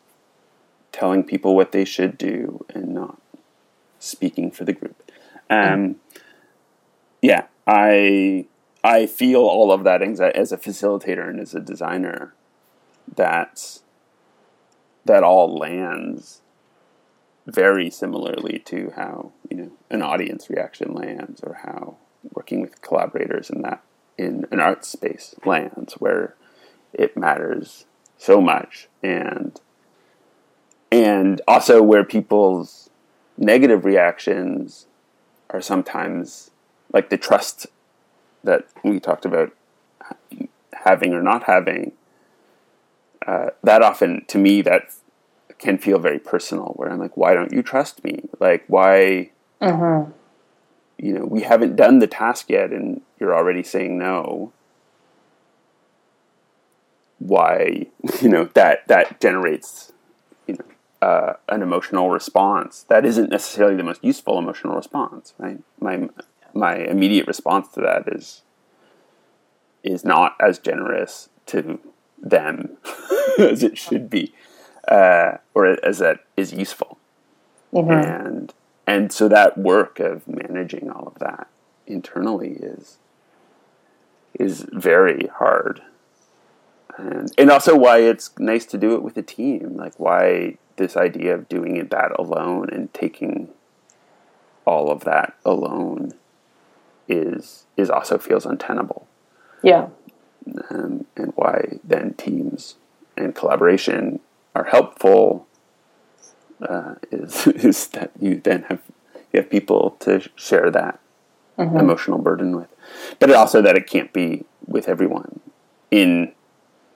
telling 0.91 1.23
people 1.23 1.55
what 1.55 1.71
they 1.71 1.83
should 1.83 2.17
do 2.17 2.63
and 2.73 2.93
not 2.93 3.17
speaking 3.99 4.51
for 4.51 4.63
the 4.63 4.73
group. 4.73 5.10
Um, 5.51 5.97
yeah, 7.21 7.47
I 7.67 8.45
I 8.83 9.05
feel 9.05 9.41
all 9.41 9.71
of 9.71 9.83
that 9.83 10.01
anxiety 10.01 10.39
as 10.39 10.51
a 10.51 10.57
facilitator 10.57 11.29
and 11.29 11.39
as 11.39 11.53
a 11.53 11.59
designer. 11.59 12.33
That 13.13 13.79
that 15.05 15.23
all 15.23 15.57
lands 15.57 16.41
very 17.45 17.89
similarly 17.89 18.59
to 18.65 18.93
how 18.95 19.33
you 19.49 19.57
know 19.57 19.71
an 19.89 20.01
audience 20.01 20.49
reaction 20.49 20.93
lands, 20.93 21.41
or 21.43 21.59
how 21.63 21.97
working 22.33 22.61
with 22.61 22.81
collaborators 22.81 23.49
in 23.49 23.61
that 23.63 23.83
in 24.17 24.45
an 24.51 24.61
art 24.61 24.85
space 24.85 25.35
lands, 25.45 25.95
where 25.95 26.35
it 26.93 27.17
matters 27.17 27.85
so 28.17 28.39
much 28.39 28.87
and 29.03 29.59
and 30.91 31.41
also 31.47 31.81
where 31.81 32.03
people's 32.03 32.89
negative 33.37 33.83
reactions 33.83 34.87
are 35.51 35.61
sometimes 35.61 36.51
like 36.93 37.09
the 37.09 37.17
trust 37.17 37.67
that 38.43 38.67
we 38.83 38.99
talked 38.99 39.25
about 39.25 39.53
having 40.73 41.13
or 41.13 41.21
not 41.21 41.43
having 41.43 41.91
uh, 43.27 43.51
that 43.63 43.83
often 43.83 44.25
to 44.27 44.37
me 44.37 44.61
that 44.61 44.93
can 45.59 45.77
feel 45.77 45.99
very 45.99 46.17
personal 46.17 46.73
where 46.75 46.89
i'm 46.89 46.99
like 46.99 47.15
why 47.15 47.33
don't 47.35 47.53
you 47.53 47.61
trust 47.61 48.03
me? 48.03 48.23
Like 48.39 48.63
why 48.67 49.29
you 50.97 51.13
know 51.13 51.25
we 51.25 51.41
haven't 51.41 51.75
done 51.75 51.99
the 51.99 52.07
task 52.07 52.49
yet 52.49 52.71
and 52.71 53.01
you're 53.19 53.35
already 53.35 53.63
saying 53.63 53.97
no. 53.97 54.51
Why 57.19 57.87
you 58.21 58.29
know 58.29 58.45
that 58.53 58.87
that 58.87 59.21
generates 59.21 59.91
uh, 61.01 61.33
an 61.49 61.61
emotional 61.61 62.09
response 62.09 62.83
that 62.89 63.05
isn't 63.05 63.29
necessarily 63.29 63.75
the 63.75 63.83
most 63.83 64.03
useful 64.03 64.37
emotional 64.37 64.75
response 64.75 65.33
right 65.37 65.59
my 65.79 66.07
my 66.53 66.75
immediate 66.75 67.27
response 67.27 67.69
to 67.69 67.81
that 67.81 68.03
is 68.07 68.43
is 69.83 70.05
not 70.05 70.35
as 70.39 70.59
generous 70.59 71.29
to 71.47 71.79
them 72.21 72.77
as 73.39 73.63
it 73.63 73.77
should 73.77 74.09
be, 74.09 74.33
uh, 74.87 75.37
or 75.53 75.85
as 75.85 75.99
that 75.99 76.19
is 76.37 76.53
useful. 76.53 76.97
Mm-hmm. 77.73 77.91
And 77.91 78.53
and 78.87 79.11
so 79.11 79.27
that 79.27 79.57
work 79.57 79.99
of 79.99 80.27
managing 80.27 80.89
all 80.89 81.07
of 81.07 81.19
that 81.19 81.47
internally 81.87 82.51
is 82.51 82.97
is 84.39 84.65
very 84.71 85.27
hard. 85.27 85.81
And 86.97 87.31
and 87.37 87.49
also 87.49 87.75
why 87.75 87.99
it's 87.99 88.31
nice 88.37 88.65
to 88.67 88.77
do 88.77 88.93
it 88.95 89.01
with 89.01 89.17
a 89.17 89.23
team. 89.23 89.77
Like 89.77 89.99
why 89.99 90.57
this 90.77 90.95
idea 90.97 91.33
of 91.35 91.49
doing 91.49 91.75
it 91.77 91.89
that 91.91 92.11
alone 92.17 92.69
and 92.71 92.93
taking 92.93 93.49
all 94.65 94.91
of 94.91 95.03
that 95.03 95.35
alone 95.45 96.13
is 97.07 97.65
is 97.77 97.89
also 97.89 98.17
feels 98.17 98.45
untenable. 98.45 99.07
Yeah. 99.63 99.87
Um, 100.69 101.05
and 101.15 101.33
why 101.35 101.79
then 101.83 102.13
teams 102.13 102.75
and 103.15 103.35
collaboration 103.35 104.19
are 104.55 104.65
helpful 104.65 105.47
uh, 106.61 106.95
is 107.11 107.47
is 107.47 107.87
that 107.87 108.11
you 108.19 108.39
then 108.43 108.63
have 108.63 108.81
you 109.31 109.39
have 109.41 109.49
people 109.49 109.97
to 110.01 110.29
share 110.35 110.69
that 110.71 110.99
Mm-hmm. 111.57 111.77
emotional 111.77 112.17
burden 112.17 112.55
with, 112.55 112.69
but 113.19 113.29
also 113.31 113.61
that 113.61 113.75
it 113.75 113.85
can't 113.85 114.11
be 114.13 114.45
with 114.65 114.87
everyone 114.87 115.41
in 115.91 116.31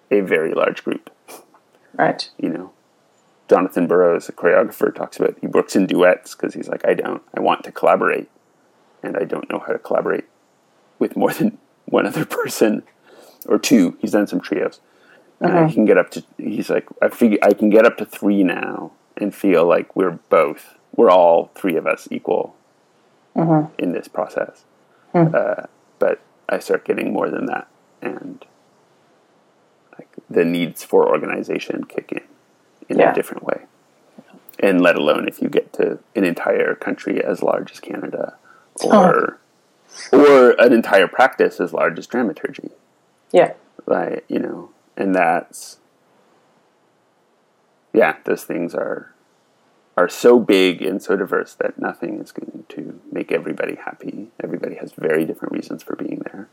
a 0.10 0.22
very 0.22 0.54
large 0.54 0.84
group. 0.84 1.12
Right. 1.94 2.28
You 2.40 2.50
know, 2.50 2.72
Jonathan 3.50 3.88
Burrows, 3.88 4.28
a 4.28 4.32
choreographer, 4.32 4.94
talks 4.94 5.20
about 5.20 5.38
he 5.40 5.48
works 5.48 5.76
in 5.76 5.86
duets 5.86 6.34
because 6.34 6.54
he's 6.54 6.68
like, 6.68 6.86
I 6.86 6.94
don't, 6.94 7.22
I 7.36 7.42
want 7.42 7.64
to 7.66 7.72
collaborate, 7.72 8.30
and 9.04 9.16
I 9.18 9.24
don't 9.24 9.50
know 9.52 9.60
how 9.60 9.74
to 9.74 9.80
collaborate 9.80 10.26
with 10.98 11.16
more 11.16 11.32
than 11.32 11.58
one 11.86 12.08
other 12.08 12.26
person 12.26 12.84
or 13.48 13.60
two. 13.60 13.98
He's 14.00 14.12
done 14.12 14.28
some 14.28 14.42
trios. 14.42 14.80
Uh, 15.42 15.68
he 15.68 15.74
can 15.74 15.86
get 15.86 15.98
up 15.98 16.10
to. 16.12 16.24
He's 16.38 16.70
like, 16.70 16.88
I 17.02 17.10
figure 17.10 17.38
I 17.44 17.54
can 17.54 17.70
get 17.70 17.86
up 17.86 17.98
to 17.98 18.06
three 18.06 18.42
now 18.44 18.94
and 19.18 19.36
feel 19.36 19.66
like 19.68 19.96
we're 19.96 20.20
both, 20.30 20.76
we're 20.96 21.10
all 21.10 21.52
three 21.56 21.76
of 21.76 21.86
us 21.86 22.08
equal 22.10 22.56
in 23.78 23.92
this 23.92 24.08
process. 24.08 24.64
Uh, 25.14 25.68
but 26.00 26.22
I 26.50 26.60
start 26.60 26.86
getting 26.86 27.14
more 27.14 27.30
than 27.30 27.46
that, 27.46 27.68
and 28.02 28.44
like 29.98 30.10
the 30.30 30.46
needs 30.46 30.84
for 30.84 31.08
organization 31.08 31.84
kick 31.84 32.12
in 32.12 32.22
in 32.90 33.00
Yeah. 33.00 33.12
a 33.12 33.14
different 33.14 33.44
way. 33.44 33.66
And 34.60 34.82
let 34.82 34.96
alone 34.96 35.28
if 35.28 35.42
you 35.42 35.50
get 35.50 35.74
to 35.74 36.00
an 36.16 36.24
entire 36.24 36.76
country 36.76 37.24
as 37.24 37.42
large 37.44 37.72
as 37.72 37.80
Canada, 37.80 38.36
or 38.84 39.40
or 40.12 40.52
an 40.60 40.74
entire 40.74 41.08
practice 41.08 41.60
as 41.62 41.72
large 41.74 41.98
as 41.98 42.06
dramaturgy 42.08 42.72
Yeah. 43.32 43.54
like 43.86 44.26
you 44.28 44.40
know 44.40 44.70
and 44.98 45.16
that's 45.16 45.78
yeah 47.94 48.18
those 48.26 48.44
things 48.44 48.76
are 48.76 49.14
are 49.96 50.10
so 50.10 50.38
big 50.40 50.82
and 50.82 51.02
so 51.02 51.16
diverse 51.16 51.54
that 51.54 51.80
nothing 51.80 52.20
is 52.20 52.34
going 52.34 52.66
to 52.68 53.00
make 53.10 53.32
everybody 53.32 53.76
happy 53.76 54.28
everybody 54.44 54.76
has 54.76 54.92
very 54.92 55.24
different 55.24 55.54
reasons 55.54 55.82
for 55.82 55.96
being 55.96 56.20
there 56.26 56.50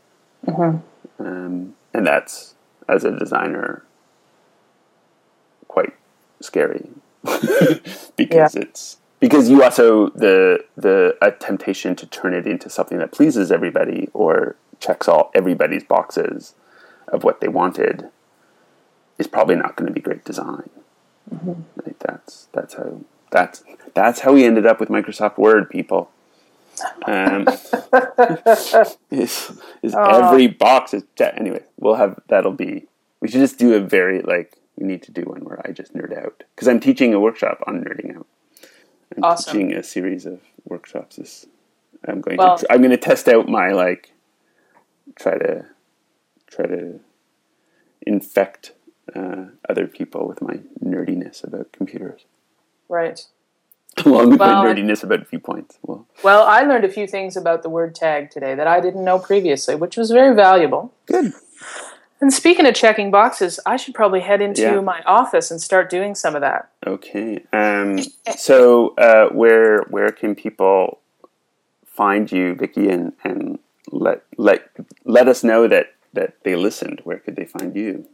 um, 1.19 1.75
and 1.93 2.07
that's 2.07 2.55
as 2.87 3.03
a 3.03 3.11
designer 3.17 3.83
quite 5.67 5.93
scary 6.43 6.89
because 8.15 8.55
it's 8.55 8.97
because 9.19 9.49
you 9.49 9.63
also 9.63 10.09
the 10.09 10.63
the 10.75 11.17
a 11.21 11.31
temptation 11.31 11.95
to 11.95 12.05
turn 12.05 12.33
it 12.33 12.45
into 12.45 12.69
something 12.69 12.97
that 12.97 13.11
pleases 13.11 13.51
everybody 13.51 14.09
or 14.13 14.55
checks 14.79 15.07
all 15.07 15.31
everybody's 15.33 15.83
boxes 15.83 16.55
of 17.07 17.23
what 17.23 17.39
they 17.39 17.47
wanted 17.47 18.09
is 19.17 19.27
probably 19.27 19.55
not 19.55 19.75
going 19.75 19.87
to 19.87 19.93
be 19.93 20.01
great 20.01 20.25
design. 20.25 20.69
Like 21.85 21.99
that's 21.99 22.47
that's 22.51 22.73
how 22.73 22.99
that's 23.31 23.63
that's 23.93 24.19
how 24.21 24.33
we 24.33 24.45
ended 24.45 24.65
up 24.65 24.79
with 24.79 24.89
Microsoft 24.89 25.37
Word, 25.37 25.69
people. 25.69 26.11
Um, 27.05 27.47
is 29.11 29.51
is 29.81 29.95
every 29.95 30.47
box 30.47 30.93
is 30.93 31.03
anyway? 31.19 31.63
We'll 31.79 31.95
have 31.95 32.19
that'll 32.27 32.51
be. 32.51 32.87
We 33.21 33.29
should 33.29 33.39
just 33.39 33.57
do 33.57 33.73
a 33.73 33.79
very 33.79 34.21
like 34.21 34.57
we 34.77 34.85
need 34.85 35.03
to 35.03 35.11
do 35.11 35.21
one 35.23 35.43
where 35.43 35.61
I 35.65 35.71
just 35.71 35.93
nerd 35.93 36.17
out 36.17 36.43
because 36.55 36.67
I'm 36.67 36.79
teaching 36.79 37.13
a 37.13 37.19
workshop 37.19 37.63
on 37.67 37.83
nerding 37.83 38.15
out. 38.17 38.27
I'm 39.15 39.23
Awesome. 39.23 39.53
teaching 39.53 39.73
a 39.73 39.83
series 39.83 40.25
of 40.25 40.41
workshops. 40.65 41.17
This 41.17 41.45
I'm 42.07 42.21
going 42.21 42.37
Well- 42.37 42.57
to 42.57 42.71
I'm 42.71 42.79
going 42.79 42.91
to 42.91 42.97
test 42.97 43.27
out 43.27 43.47
my 43.47 43.69
like 43.71 44.11
try 45.15 45.37
to 45.37 45.65
try 46.47 46.65
to 46.65 46.99
infect 48.05 48.73
uh, 49.15 49.45
other 49.69 49.87
people 49.87 50.27
with 50.27 50.41
my 50.41 50.59
nerdiness 50.83 51.43
about 51.43 51.71
computers, 51.71 52.25
Right. 52.89 53.25
along 54.05 54.31
with 54.31 54.39
Well, 54.39 54.63
my 54.63 54.73
nerdiness 54.73 55.03
about 55.03 55.27
viewpoints. 55.27 55.77
Well, 55.85 56.07
Well, 56.23 56.43
I 56.43 56.61
learned 56.63 56.85
a 56.85 56.89
few 56.89 57.05
things 57.07 57.35
about 57.37 57.63
the 57.63 57.69
word 57.69 57.95
tag 57.95 58.31
today 58.31 58.55
that 58.55 58.65
I 58.67 58.79
didn't 58.79 59.03
know 59.03 59.19
previously, 59.19 59.75
which 59.75 59.97
was 59.97 60.09
very 60.11 60.35
valuable. 60.35 60.93
good. 61.05 61.33
And 62.23 62.31
speaking 62.31 62.65
of 62.65 62.73
checking 62.73 63.11
boxes, 63.11 63.59
I 63.65 63.75
should 63.75 63.93
probably 63.93 64.21
head 64.21 64.41
into 64.41 64.61
Yeah. 64.61 64.79
my 64.79 65.01
office 65.05 65.51
and 65.51 65.61
start 65.61 65.89
doing 65.89 66.15
some 66.15 66.35
of 66.35 66.41
that. 66.41 66.69
Okay. 66.87 67.43
Um, 67.51 67.99
so, 68.37 68.93
uh, 68.97 69.27
where 69.33 69.81
where 69.89 70.09
can 70.09 70.33
people 70.33 70.99
find 71.85 72.31
you, 72.31 72.55
Vicki, 72.55 72.87
and, 72.89 73.11
and 73.25 73.59
let 73.91 74.21
let 74.37 74.69
let 75.03 75.27
us 75.27 75.43
know 75.43 75.67
that 75.67 75.87
that 76.13 76.35
they 76.45 76.55
listened? 76.55 77.01
Where 77.03 77.17
could 77.17 77.35
they 77.35 77.43
find 77.43 77.75
you? 77.75 78.07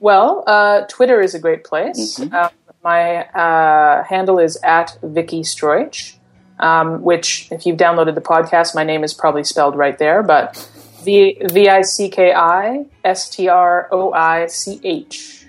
Well, 0.00 0.42
uh, 0.48 0.80
Twitter 0.88 1.20
is 1.20 1.32
a 1.32 1.38
great 1.38 1.62
place. 1.62 2.18
Um, 2.18 2.50
my 2.82 3.26
uh, 3.28 4.02
handle 4.02 4.40
is 4.40 4.58
at 4.64 4.98
Vicki 5.04 5.42
Stroich, 5.42 6.16
um, 6.58 7.00
which, 7.02 7.46
if 7.52 7.64
you've 7.64 7.76
downloaded 7.76 8.16
the 8.16 8.20
podcast, 8.20 8.74
my 8.74 8.82
name 8.82 9.04
is 9.04 9.14
probably 9.14 9.44
spelled 9.44 9.76
right 9.76 9.96
there, 9.98 10.24
but 10.24 10.68
V 11.04 11.38
V 11.42 11.68
I 11.68 11.82
C 11.82 12.08
K 12.08 12.32
I 12.32 12.86
S 13.04 13.28
T 13.30 13.48
R 13.48 13.88
O 13.90 14.12
I 14.12 14.46
C 14.46 14.80
H. 14.84 15.46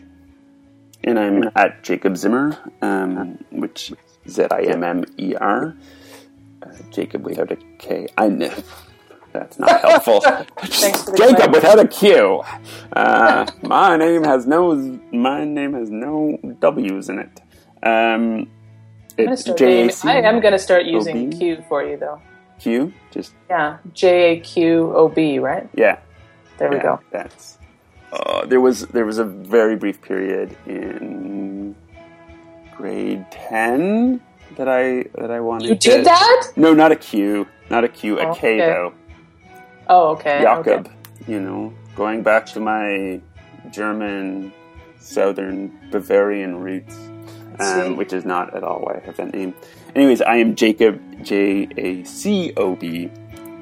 And 1.03 1.19
I'm 1.19 1.49
at 1.55 1.83
Jacob 1.83 2.17
Zimmer, 2.17 2.57
um, 2.81 3.43
which 3.51 3.93
Z 4.27 4.47
I 4.51 4.61
M 4.61 4.83
M 4.83 5.05
E 5.17 5.35
R. 5.35 5.75
Uh, 6.61 6.67
Jacob 6.91 7.25
without 7.25 7.51
a 7.51 7.57
K. 7.77 8.07
I 8.17 8.29
know. 8.29 8.53
That's 9.33 9.57
not 9.57 9.81
helpful. 9.81 10.21
Thanks 10.59 11.03
for 11.03 11.11
the 11.11 11.17
Jacob 11.17 11.37
claim. 11.37 11.51
without 11.51 11.79
a 11.79 11.87
Q. 11.87 12.43
Uh, 12.95 13.47
my 13.63 13.97
name 13.97 14.23
has 14.23 14.45
no. 14.45 14.75
My 15.11 15.43
name 15.43 15.73
has 15.73 15.89
no 15.89 16.37
W's 16.59 17.09
in 17.09 17.19
it. 17.19 17.41
Um, 17.81 18.49
it's 19.17 19.43
J 19.43 19.87
A 19.87 19.91
C 19.91 20.07
I 20.07 20.21
am 20.21 20.39
going 20.39 20.53
to 20.53 20.59
start 20.59 20.85
using? 20.85 21.31
Q 21.31 21.63
for 21.67 21.83
you, 21.83 21.97
though. 21.97 22.21
Q. 22.63 22.93
Just 23.11 23.33
Yeah, 23.49 23.77
J 23.93 24.31
A 24.31 24.39
Q 24.39 24.93
O 24.95 25.09
B, 25.09 25.39
right? 25.39 25.67
yeah. 25.75 25.99
There 26.57 26.69
we 26.69 26.77
Yeah, 26.77 26.83
go. 26.83 26.99
That's. 27.11 27.57
Uh, 28.11 28.45
there 28.45 28.61
was 28.61 28.85
there 28.87 29.05
was 29.05 29.17
a 29.17 29.25
very 29.25 29.75
brief 29.75 30.01
period 30.01 30.55
in 30.65 31.75
grade 32.77 33.25
ten 33.31 34.21
that 34.55 34.69
I 34.69 35.05
that 35.19 35.31
I 35.31 35.39
wanted. 35.39 35.69
You 35.69 35.75
to, 35.75 35.89
did 35.89 36.05
that? 36.05 36.51
No, 36.55 36.73
not 36.73 36.91
a 36.91 36.95
Q, 36.95 37.47
not 37.69 37.83
a 37.83 37.87
Q, 37.89 38.19
a 38.19 38.25
K 38.25 38.29
Okay. 38.29 38.57
though. 38.59 38.93
Oh, 39.89 40.09
okay. 40.11 40.41
Jakob. 40.41 40.87
okay. 40.87 40.91
You 41.27 41.39
know, 41.39 41.73
going 41.95 42.23
back 42.23 42.45
to 42.53 42.59
my 42.59 43.19
German, 43.71 44.53
southern 44.99 45.71
Bavarian 45.91 46.59
roots, 46.59 46.95
um, 47.59 47.97
which 47.97 48.13
is 48.13 48.25
not 48.25 48.55
at 48.55 48.63
all 48.63 48.79
why 48.81 48.95
I 48.95 49.05
have 49.05 49.17
that 49.17 49.33
name. 49.33 49.53
Anyways, 49.95 50.21
I 50.21 50.37
am 50.37 50.55
Jacob 50.55 50.99
J 51.23 51.67
A 51.77 52.03
C 52.03 52.51
O 52.57 52.75
B 52.75 53.11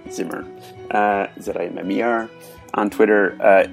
Zimmer 0.10 0.46
uh, 0.90 1.28
Z 1.42 1.52
I 1.56 1.66
M 1.66 1.78
M 1.78 1.92
E 1.92 2.02
R 2.02 2.30
on 2.74 2.90
Twitter. 2.90 3.38
Uh, 3.42 3.68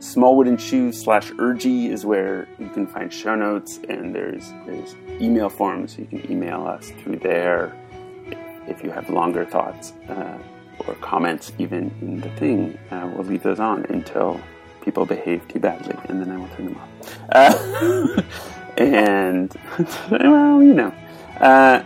Small 0.00 0.36
Wooden 0.36 0.56
Shoes 0.56 1.02
slash 1.02 1.30
Urgy 1.32 1.90
is 1.90 2.06
where 2.06 2.48
you 2.58 2.68
can 2.68 2.86
find 2.86 3.12
show 3.12 3.34
notes, 3.34 3.80
and 3.88 4.14
there's 4.14 4.52
there's 4.64 4.94
email 5.20 5.50
forms. 5.50 5.96
So 5.96 6.02
you 6.02 6.06
can 6.06 6.30
email 6.30 6.66
us 6.66 6.92
through 7.02 7.18
there 7.18 7.76
if 8.66 8.82
you 8.82 8.90
have 8.90 9.10
longer 9.10 9.44
thoughts 9.44 9.92
uh, 10.08 10.38
or 10.86 10.94
comments, 10.96 11.52
even 11.58 11.94
in 12.00 12.20
the 12.20 12.30
thing. 12.36 12.78
Uh, 12.90 13.10
we'll 13.14 13.26
leave 13.26 13.42
those 13.42 13.60
on 13.60 13.84
until 13.90 14.40
people 14.82 15.04
behave 15.04 15.46
too 15.48 15.58
badly, 15.58 15.96
and 16.08 16.22
then 16.22 16.30
I 16.30 16.38
will 16.38 16.48
turn 16.56 16.66
them 16.66 16.76
off. 16.76 17.18
Uh, 17.32 18.22
and 18.78 19.54
well, 20.10 20.62
you 20.62 20.74
know, 20.74 20.94
uh, 21.40 21.82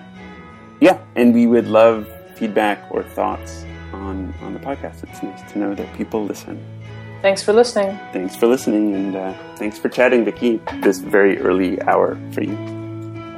yeah. 0.82 0.98
And 1.14 1.32
we 1.32 1.46
would 1.46 1.68
love 1.68 2.09
feedback 2.34 2.84
or 2.90 3.02
thoughts 3.02 3.64
on 3.92 4.34
on 4.42 4.52
the 4.52 4.60
podcast. 4.60 5.04
It's 5.04 5.22
nice 5.22 5.52
to 5.52 5.59
know 5.59 5.74
that 5.74 5.92
people 5.96 6.24
listen. 6.24 6.59
Thanks 7.22 7.40
for 7.40 7.52
listening. 7.52 7.96
Thanks 8.12 8.34
for 8.34 8.48
listening, 8.48 8.94
and 8.94 9.14
uh, 9.14 9.32
thanks 9.56 9.78
for 9.78 9.88
chatting, 9.88 10.24
Vicki. 10.24 10.60
This 10.80 10.98
very 10.98 11.38
early 11.38 11.80
hour 11.82 12.18
for 12.32 12.42
you. 12.42 12.56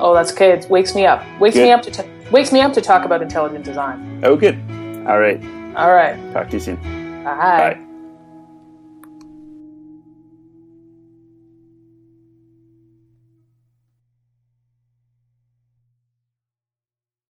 Oh, 0.00 0.14
that's 0.14 0.32
okay. 0.32 0.52
It 0.52 0.70
wakes 0.70 0.94
me 0.94 1.04
up. 1.04 1.22
Wakes 1.38 1.54
Good. 1.54 1.64
me 1.64 1.70
up 1.70 1.82
to 1.82 1.90
t- 1.90 2.10
wakes 2.30 2.50
me 2.50 2.62
up 2.62 2.72
to 2.72 2.80
talk 2.80 3.04
about 3.04 3.20
intelligent 3.20 3.64
design. 3.64 4.20
Oh, 4.24 4.36
good. 4.36 4.56
All 5.06 5.20
right. 5.20 5.38
All 5.76 5.92
right. 5.92 6.16
Talk 6.32 6.48
to 6.48 6.56
you 6.56 6.60
soon. 6.60 6.76
Bye. 7.24 7.74
Bye. 7.74 7.93